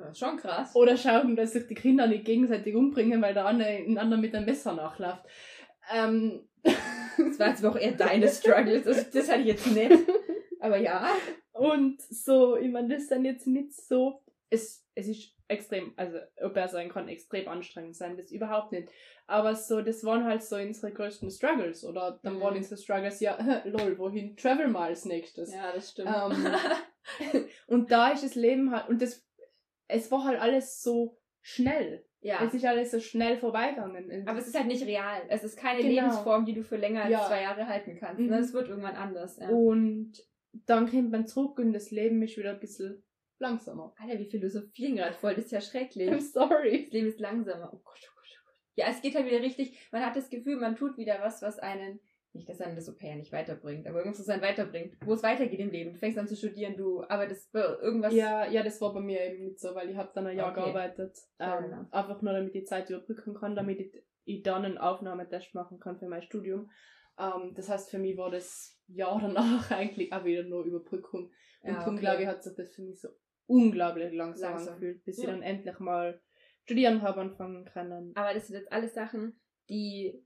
Ja, 0.00 0.14
schon 0.14 0.36
krass. 0.38 0.74
Oder 0.74 0.96
schauen, 0.96 1.36
dass 1.36 1.52
sich 1.52 1.66
die 1.66 1.74
Kinder 1.74 2.06
nicht 2.06 2.24
gegenseitig 2.24 2.74
umbringen, 2.74 3.20
weil 3.22 3.34
der 3.34 3.46
andere 3.46 3.68
ein 3.68 3.98
anderer 3.98 4.20
mit 4.20 4.34
einem 4.34 4.46
Messer 4.46 4.72
nachläuft. 4.74 5.22
Ähm, 5.94 6.48
Das 7.18 7.38
war 7.38 7.48
jetzt 7.48 7.64
auch 7.66 7.76
eher 7.76 7.92
deine 7.92 8.28
Struggles. 8.28 8.84
Das, 8.84 9.10
das 9.10 9.28
hatte 9.28 9.40
ich 9.40 9.46
jetzt 9.48 9.66
nicht. 9.66 9.92
Aber 10.58 10.78
ja. 10.78 11.06
Und 11.52 12.00
so, 12.00 12.56
ich 12.56 12.70
meine, 12.70 12.88
das 12.94 13.02
ist 13.02 13.10
dann 13.10 13.26
jetzt 13.26 13.46
nicht 13.46 13.74
so. 13.74 14.22
Es, 14.48 14.86
es 14.94 15.06
ist 15.08 15.34
extrem, 15.46 15.92
also 15.96 16.16
Au 16.42 16.48
pair 16.48 16.68
sein 16.68 16.88
kann 16.88 17.08
extrem 17.08 17.46
anstrengend 17.48 17.96
sein, 17.96 18.16
das 18.16 18.30
überhaupt 18.30 18.72
nicht. 18.72 18.88
Aber 19.26 19.54
so, 19.54 19.82
das 19.82 20.02
waren 20.04 20.24
halt 20.24 20.42
so 20.42 20.56
unsere 20.56 20.92
größten 20.92 21.30
Struggles. 21.30 21.84
Oder 21.84 22.18
dann 22.22 22.36
Mhm. 22.36 22.40
waren 22.40 22.56
unsere 22.56 22.80
Struggles, 22.80 23.20
ja, 23.20 23.36
lol, 23.66 23.98
wohin 23.98 24.34
travel 24.36 24.68
mal 24.68 24.88
als 24.88 25.04
nächstes. 25.04 25.52
Ja, 25.52 25.72
das 25.74 25.90
stimmt. 25.90 26.10
Ähm, 26.14 27.44
und 27.66 27.90
da 27.92 28.10
ist 28.12 28.24
das 28.24 28.34
Leben 28.34 28.70
halt, 28.70 28.88
und 28.88 29.02
das, 29.02 29.26
es 29.90 30.10
war 30.10 30.24
halt 30.24 30.40
alles 30.40 30.82
so 30.82 31.18
schnell. 31.42 32.04
ja. 32.20 32.44
Es 32.44 32.52
ist 32.54 32.64
alles 32.66 32.90
so 32.90 33.00
schnell 33.00 33.36
vorbeigegangen. 33.38 34.28
Aber 34.28 34.38
es 34.38 34.46
ist 34.46 34.54
halt 34.56 34.66
nicht 34.66 34.84
real. 34.84 35.22
Es 35.28 35.42
ist 35.44 35.56
keine 35.56 35.80
Genau. 35.82 35.94
Lebensform, 35.94 36.44
die 36.44 36.52
du 36.54 36.62
für 36.62 36.76
länger 36.76 37.02
als 37.04 37.12
Ja. 37.12 37.26
zwei 37.26 37.42
Jahre 37.42 37.66
halten 37.66 37.96
kannst. 37.98 38.20
Mhm. 38.20 38.28
Ne? 38.28 38.38
Es 38.38 38.52
wird 38.52 38.68
irgendwann 38.68 38.96
anders. 38.96 39.38
Ja. 39.38 39.48
Und 39.48 40.12
dann 40.66 40.90
kommt 40.90 41.10
man 41.10 41.26
zurück 41.26 41.58
und 41.58 41.72
das 41.72 41.90
Leben 41.90 42.20
ist 42.22 42.36
wieder 42.36 42.50
ein 42.50 42.60
bisschen 42.60 43.02
langsamer. 43.38 43.94
Alter, 43.98 44.18
wie 44.18 44.28
philosophieren 44.30 44.96
gerade 44.96 45.14
voll. 45.14 45.34
Das 45.34 45.46
ist 45.46 45.52
ja 45.52 45.60
schrecklich. 45.62 46.10
I'm 46.10 46.20
sorry. 46.20 46.84
Das 46.84 46.92
Leben 46.92 47.06
ist 47.08 47.20
langsamer. 47.20 47.70
Oh 47.72 47.78
Gott, 47.82 48.00
oh 48.02 48.14
Gott, 48.14 48.28
oh 48.38 48.44
Gott. 48.46 48.54
Ja, 48.74 48.86
es 48.90 49.00
geht 49.00 49.14
halt 49.14 49.26
wieder 49.26 49.40
richtig. 49.40 49.78
Man 49.92 50.04
hat 50.04 50.14
das 50.16 50.28
Gefühl, 50.28 50.56
man 50.56 50.76
tut 50.76 50.98
wieder 50.98 51.20
was, 51.22 51.40
was 51.40 51.58
einen. 51.58 52.00
Nicht, 52.32 52.48
dass 52.48 52.60
einen 52.60 52.76
das 52.76 52.88
Au-pair 52.88 53.16
nicht 53.16 53.32
weiterbringt, 53.32 53.88
aber 53.88 53.98
irgendwas, 53.98 54.20
was 54.20 54.28
einen 54.28 54.42
weiterbringt. 54.42 54.96
Wo 55.04 55.14
es 55.14 55.22
weitergeht 55.22 55.58
im 55.58 55.70
Leben. 55.70 55.92
Du 55.92 55.98
fängst 55.98 56.16
an 56.16 56.28
zu 56.28 56.36
studieren, 56.36 56.76
du 56.76 57.02
arbeitest 57.02 57.50
bei 57.52 57.60
irgendwas. 57.60 58.14
Ja, 58.14 58.46
ja, 58.48 58.62
das 58.62 58.80
war 58.80 58.94
bei 58.94 59.00
mir 59.00 59.20
eben 59.26 59.44
nicht 59.44 59.58
so, 59.58 59.74
weil 59.74 59.90
ich 59.90 59.96
habe 59.96 60.12
dann 60.14 60.28
ein 60.28 60.36
Jahr 60.36 60.52
Okay. 60.52 60.60
gearbeitet. 60.72 61.18
Ähm, 61.40 61.88
einfach 61.90 62.22
nur, 62.22 62.32
damit 62.32 62.54
ich 62.54 62.60
die 62.62 62.66
Zeit 62.66 62.88
überbrücken 62.88 63.34
kann, 63.34 63.56
damit 63.56 63.80
ich, 63.80 63.92
ich 64.24 64.42
dann 64.44 64.64
einen 64.64 64.78
Aufnahmetest 64.78 65.54
machen 65.54 65.80
kann 65.80 65.98
für 65.98 66.06
mein 66.06 66.22
Studium. 66.22 66.70
Ähm, 67.18 67.52
das 67.56 67.68
heißt, 67.68 67.90
für 67.90 67.98
mich 67.98 68.16
war 68.16 68.30
das 68.30 68.80
Jahr 68.86 69.18
danach 69.20 69.68
eigentlich 69.72 70.12
auch 70.12 70.24
wieder 70.24 70.44
nur 70.44 70.64
Überbrückung. 70.64 71.32
Und 71.62 71.72
Ja, 71.72 71.78
darum, 71.80 71.94
okay. 71.94 72.00
glaube 72.02 72.22
ich, 72.22 72.28
hat 72.28 72.44
sich 72.44 72.54
das 72.54 72.72
für 72.72 72.82
mich 72.82 73.00
so 73.00 73.08
unglaublich 73.46 74.12
langsam, 74.12 74.52
Langsam. 74.52 74.74
angefühlt, 74.74 75.04
bis 75.04 75.18
ich 75.18 75.24
Ja. 75.24 75.30
dann 75.32 75.42
endlich 75.42 75.78
mal 75.80 76.20
studieren 76.62 77.02
habe 77.02 77.22
anfangen 77.22 77.64
können. 77.64 78.12
Aber 78.14 78.32
das 78.34 78.46
sind 78.46 78.56
jetzt 78.56 78.70
alles 78.72 78.94
Sachen, 78.94 79.40
die 79.68 80.24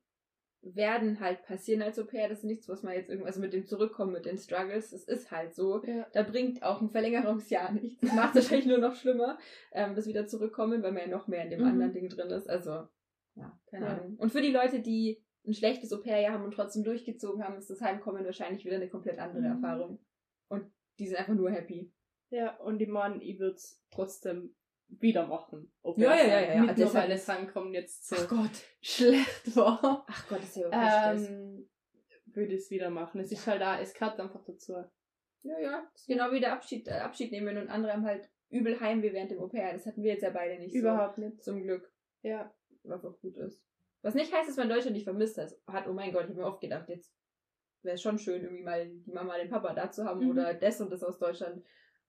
werden 0.64 1.20
halt 1.20 1.42
passieren 1.44 1.83
als 1.83 1.98
Au-pair. 1.98 2.29
Das 2.29 2.38
ist 2.38 2.44
nichts, 2.44 2.68
was 2.68 2.83
man 2.83 2.94
jetzt 2.94 3.09
irgendwie, 3.11 3.27
also 3.27 3.40
mit 3.40 3.53
dem 3.53 3.66
Zurückkommen, 3.66 4.12
mit 4.12 4.24
den 4.27 4.38
Struggles, 4.38 4.90
das 4.90 5.05
ist 5.05 5.31
halt 5.31 5.55
so. 5.55 5.83
Ja. 5.85 6.07
Da 6.12 6.22
bringt 6.22 6.62
auch 6.62 6.81
ein 6.81 6.90
Verlängerungsjahr 6.90 7.72
nichts. 7.72 8.00
Das 8.00 8.12
macht 8.14 8.37
es 8.37 8.44
wahrscheinlich 8.50 8.66
nur 8.66 8.79
noch 8.79 8.94
schlimmer, 8.94 9.38
ähm, 9.72 9.94
das 9.94 10.07
wieder 10.07 10.27
zurückkommen, 10.27 10.83
weil 10.83 10.92
man 10.92 11.03
ja 11.03 11.09
noch 11.09 11.29
mehr 11.29 11.44
in 11.44 11.50
dem 11.50 11.61
Mhm. 11.61 11.66
anderen 11.66 11.92
Ding 11.92 12.09
drin 12.09 12.31
ist. 12.31 12.48
Also, 12.48 12.88
ja, 13.37 13.59
keine 13.70 13.87
Ja. 13.87 13.92
Ahnung. 13.98 14.16
Und 14.16 14.31
für 14.33 14.40
die 14.42 14.53
Leute, 14.53 14.81
die 14.81 15.22
ein 15.46 15.53
schlechtes 15.55 15.92
Au-pair-Jahr 15.92 16.33
haben 16.33 16.44
und 16.44 16.55
trotzdem 16.55 16.85
durchgezogen 16.85 17.44
haben, 17.44 17.57
ist 17.57 17.68
das 17.68 17.81
Heimkommen 17.83 18.24
wahrscheinlich 18.24 18.64
wieder 18.64 18.77
eine 18.77 18.88
komplett 18.88 19.18
andere 19.18 19.40
Mhm. 19.42 19.46
Erfahrung. 19.62 19.98
Und 20.48 20.70
die 20.98 21.07
sind 21.09 21.18
einfach 21.18 21.35
nur 21.35 21.50
happy. 21.50 21.92
Ja, 22.31 22.57
und 22.59 22.81
ich 22.81 22.88
meine, 22.88 23.22
ich 23.22 23.38
würde 23.38 23.57
es 23.57 23.85
trotzdem 23.90 24.55
wieder 24.88 25.27
machen. 25.27 25.73
Ob 25.83 25.99
Ja, 25.99 26.14
es 26.14 26.20
ja, 26.20 26.27
ja, 26.27 26.35
halt 26.37 26.49
ja. 26.49 26.61
Nicht 26.62 26.79
nur, 26.79 26.94
weil 26.94 27.18
Heimkommen 27.27 27.75
jetzt 27.75 28.07
so 28.09 28.16
Gott. 28.29 28.51
schlecht 28.81 29.57
war. 29.57 30.05
Ach 30.09 30.29
Gott, 30.29 30.38
das 30.38 30.49
ist 30.51 30.57
ja 30.57 31.16
wirklich 31.16 31.29
ähm, 31.29 31.68
würde 32.27 32.55
es 32.55 32.70
wieder 32.70 32.90
machen. 32.90 33.20
Es 33.20 33.31
ist 33.33 33.47
halt 33.47 33.62
auch, 33.62 33.79
es 33.81 33.94
gehört 33.94 34.18
einfach 34.20 34.44
dazu. 34.44 34.75
Ja, 35.42 35.59
ja. 35.61 35.88
Das 35.92 36.01
ist 36.03 36.07
genau 36.09 36.31
wie 36.33 36.40
der 36.40 36.53
Abschied, 36.53 36.88
äh, 36.88 36.92
Abschied 36.92 37.31
nehmen 37.33 37.57
und 37.59 37.68
andere 37.68 37.92
haben 37.92 38.05
halt 38.07 38.29
übel 38.51 38.79
Heimweh 38.81 39.12
während 39.12 39.31
dem 39.31 39.40
Au-pair. 39.40 39.73
Das 39.73 39.87
hatten 39.87 40.03
wir 40.03 40.12
jetzt 40.12 40.23
ja 40.23 40.31
beide 40.31 40.59
nicht 40.59 40.75
Überhaupt 40.75 41.18
nicht. 41.18 41.42
so. 41.42 41.53
Zum 41.53 41.62
Glück. 41.62 41.90
Ja. 42.23 42.53
Was 42.83 43.05
auch 43.05 43.18
gut 43.20 43.37
ist. 43.38 43.62
Was 44.03 44.14
nicht 44.14 44.33
heißt, 44.33 44.49
dass 44.49 44.57
man 44.57 44.68
Deutschland 44.68 44.94
nicht 44.94 45.05
vermisst 45.05 45.38
hat. 45.38 45.55
hat. 45.66 45.87
Oh 45.88 45.92
mein 45.92 46.12
Gott, 46.12 46.25
ich 46.25 46.31
habe 46.31 46.40
mir 46.40 46.47
oft 46.47 46.61
gedacht, 46.61 46.88
jetzt 46.88 47.14
wäre 47.83 47.94
es 47.94 48.03
schon 48.03 48.18
schön, 48.18 48.42
irgendwie 48.42 48.62
mal 48.62 48.87
die 48.88 49.11
Mama, 49.12 49.37
den 49.38 49.49
Papa 49.51 49.73
da 49.75 49.90
zu 49.90 50.05
haben 50.05 50.20
Mhm. 50.25 50.31
oder 50.31 50.55
das 50.55 50.81
und 50.81 50.90
das 50.90 51.03
aus 51.03 51.18
Deutschland 51.18 51.64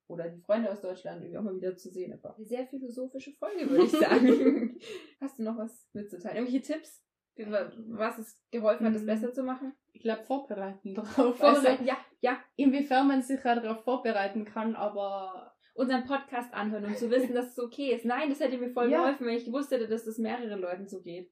oder 0.08 0.30
die 0.30 0.42
Freunde 0.42 0.72
aus 0.72 0.82
Deutschland 0.82 1.22
irgendwie 1.22 1.38
auch 1.38 1.44
mal 1.44 1.56
wieder 1.56 1.76
zu 1.76 1.90
sehen. 1.90 2.14
Aber 2.14 2.36
eine 2.36 2.46
sehr 2.46 2.66
philosophische 2.68 3.32
Folge, 3.34 3.70
würde 3.70 3.86
ich 3.86 3.92
sagen. 3.92 4.80
Hast 5.22 5.40
du 5.40 5.44
noch 5.44 5.58
was 5.58 5.88
mitzuteilen? 5.94 6.38
Irgendwelche 6.38 6.66
Tipps, 6.74 7.04
wie- 7.36 7.46
was 7.48 8.20
es 8.20 8.42
geholfen 8.52 8.86
hat, 8.86 8.96
das 8.96 9.02
Mhm. 9.02 9.08
besser 9.08 9.34
zu 9.34 9.44
machen? 9.44 9.74
Ich 9.94 10.02
glaube, 10.02 10.24
vorbereiten 10.24 10.94
drauf. 10.94 11.38
Vorbereiten, 11.38 11.86
ja, 11.86 11.98
ja. 12.22 12.32
Also, 12.32 12.42
inwiefern 12.58 13.08
man 13.08 13.22
sich 13.22 13.40
darauf 13.42 13.84
vorbereiten 13.84 14.46
kann, 14.46 14.76
aber 14.76 15.54
unseren 15.74 16.06
Podcast 16.06 16.54
anhören, 16.54 16.86
um 16.86 16.96
zu 16.96 17.10
wissen, 17.10 17.34
dass 17.34 17.48
es 17.52 17.60
okay 17.60 17.94
ist. 17.94 18.06
Nein, 18.06 18.30
das 18.30 18.40
hätte 18.40 18.58
mir 18.58 18.70
voll 18.70 18.90
Ja. 18.92 19.00
geholfen, 19.02 19.26
wenn 19.28 19.36
ich 19.36 19.46
gewusst 19.46 19.72
hätte, 19.72 19.88
dass 19.88 20.06
das 20.06 20.18
mehreren 20.18 20.60
Leuten 20.62 20.88
so 20.88 21.02
geht. 21.02 21.32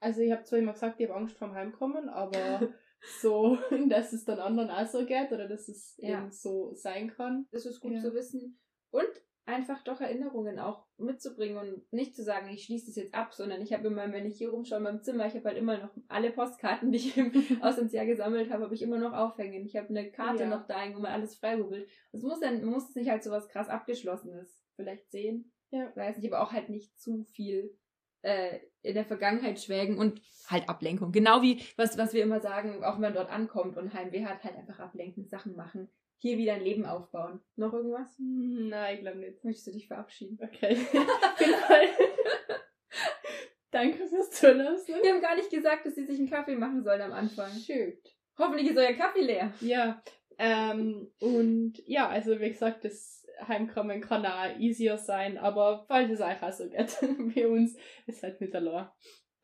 also 0.00 0.20
ich 0.20 0.30
habe 0.32 0.44
zwar 0.44 0.58
immer 0.58 0.72
gesagt, 0.74 1.00
ich 1.00 1.08
habe 1.08 1.18
Angst 1.18 1.36
vorm 1.38 1.54
Heimkommen, 1.54 2.08
aber 2.10 2.60
so, 3.20 3.58
dass 3.88 4.12
es 4.12 4.24
dann 4.24 4.38
anderen 4.38 4.70
auch 4.70 4.86
so 4.86 5.04
geht 5.04 5.32
oder 5.32 5.48
dass 5.48 5.68
es 5.68 5.94
Ja. 5.98 6.20
eben 6.22 6.30
so 6.30 6.72
sein 6.74 7.08
kann. 7.10 7.46
Das 7.52 7.66
ist 7.66 7.80
gut 7.80 7.92
Ja. 7.92 8.00
zu 8.00 8.14
wissen. 8.14 8.58
Und 8.90 9.08
einfach 9.46 9.82
doch 9.84 10.00
Erinnerungen 10.00 10.58
auch 10.58 10.86
mitzubringen 10.96 11.58
und 11.58 11.92
nicht 11.92 12.16
zu 12.16 12.22
sagen, 12.22 12.48
ich 12.48 12.64
schließe 12.64 12.86
das 12.86 12.96
jetzt 12.96 13.14
ab, 13.14 13.34
sondern 13.34 13.60
ich 13.60 13.74
habe 13.74 13.88
immer, 13.88 14.10
wenn 14.10 14.24
ich 14.24 14.38
hier 14.38 14.48
rumschaue 14.48 14.78
in 14.78 14.84
meinem 14.84 15.02
Zimmer, 15.02 15.26
ich 15.26 15.34
habe 15.34 15.44
halt 15.48 15.58
immer 15.58 15.76
noch 15.76 15.90
alle 16.08 16.30
Postkarten, 16.30 16.90
die 16.92 16.96
ich 16.98 17.16
im 17.18 17.30
Auslandsjahr 17.62 18.06
gesammelt 18.06 18.50
habe, 18.50 18.64
habe 18.64 18.74
ich 18.74 18.80
immer 18.80 18.96
noch 18.98 19.12
aufhängen. 19.12 19.66
Ich 19.66 19.76
habe 19.76 19.90
eine 19.90 20.10
Karte 20.10 20.44
Ja. 20.44 20.48
noch 20.48 20.66
da 20.66 20.76
wo 20.94 21.00
man 21.00 21.12
alles 21.12 21.34
freiwubbelt. 21.36 21.86
Es 22.12 22.22
muss 22.22 22.40
dann, 22.40 22.64
muss 22.64 22.88
es 22.88 22.94
nicht 22.94 23.10
halt 23.10 23.22
so 23.22 23.30
was 23.30 23.48
krass 23.48 23.68
Abgeschlossenes 23.68 24.62
vielleicht 24.76 25.10
sehen. 25.10 25.52
Ja. 25.70 25.90
Ich 25.90 25.96
weiß 25.96 26.16
nicht, 26.18 26.32
aber 26.32 26.42
auch 26.42 26.52
halt 26.52 26.70
nicht 26.70 26.98
zu 26.98 27.24
viel 27.24 27.76
äh, 28.24 28.60
in 28.82 28.94
der 28.94 29.04
Vergangenheit 29.04 29.60
schwelgen 29.60 29.98
und 29.98 30.20
halt 30.48 30.68
Ablenkung. 30.68 31.12
Genau 31.12 31.42
wie, 31.42 31.62
was, 31.76 31.96
was 31.96 32.12
wir 32.12 32.22
immer 32.22 32.40
sagen, 32.40 32.84
auch 32.84 32.94
wenn 32.94 33.02
man 33.02 33.14
dort 33.14 33.30
ankommt 33.30 33.76
und 33.76 33.94
Heimweh 33.94 34.24
hat, 34.24 34.44
halt 34.44 34.56
einfach 34.56 34.80
ablenken, 34.80 35.26
Sachen 35.26 35.54
machen. 35.56 35.88
Hier 36.18 36.38
wieder 36.38 36.54
ein 36.54 36.62
Leben 36.62 36.86
aufbauen. 36.86 37.40
Noch 37.56 37.72
irgendwas? 37.72 38.16
Hm, 38.18 38.68
Nein, 38.68 38.96
ich 38.96 39.00
glaube 39.02 39.18
nicht. 39.18 39.44
Möchtest 39.44 39.66
du 39.66 39.72
dich 39.72 39.88
verabschieden? 39.88 40.38
Okay. 40.42 40.74
Fall. 41.66 41.88
Danke 43.70 44.06
fürs 44.06 44.30
Zuhören. 44.30 44.78
Wir 44.86 45.12
haben 45.12 45.20
gar 45.20 45.36
nicht 45.36 45.50
gesagt, 45.50 45.84
dass 45.84 45.96
sie 45.96 46.06
sich 46.06 46.18
einen 46.18 46.30
Kaffee 46.30 46.56
machen 46.56 46.82
sollen 46.82 47.02
am 47.02 47.12
Anfang. 47.12 47.50
Shoot. 47.52 47.98
Hoffentlich 48.38 48.70
ist 48.70 48.78
euer 48.78 48.92
Kaffee 48.94 49.22
leer. 49.22 49.52
Ja. 49.60 50.02
Ähm, 50.38 51.10
und 51.20 51.74
ja, 51.86 52.08
also 52.08 52.40
wie 52.40 52.50
gesagt, 52.50 52.84
das 52.84 53.23
Heimkommen 53.46 54.00
kann 54.00 54.24
auch 54.26 54.58
easier 54.58 54.98
sein, 54.98 55.38
aber 55.38 55.84
falls 55.88 56.10
es 56.10 56.20
euch 56.20 56.42
auch 56.42 56.52
so 56.52 56.68
geht 56.68 56.90
wie 57.34 57.44
uns, 57.44 57.76
ist 58.06 58.22
halt 58.22 58.40
nicht 58.40 58.54
allein. 58.54 58.88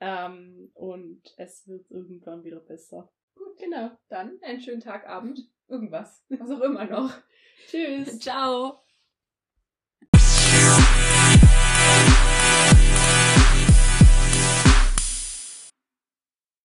Ähm, 0.00 0.70
und 0.74 1.22
es 1.36 1.66
wird 1.68 1.90
irgendwann 1.90 2.42
wieder 2.44 2.60
besser. 2.60 3.12
Gut, 3.34 3.56
Genau. 3.58 3.90
dann 4.08 4.38
einen 4.42 4.60
schönen 4.60 4.80
Tag, 4.80 5.06
Abend, 5.06 5.40
irgendwas. 5.68 6.24
Was 6.28 6.50
auch 6.50 6.60
immer 6.60 6.84
noch. 6.86 7.12
Tschüss. 7.68 8.18
Ciao. 8.18 8.80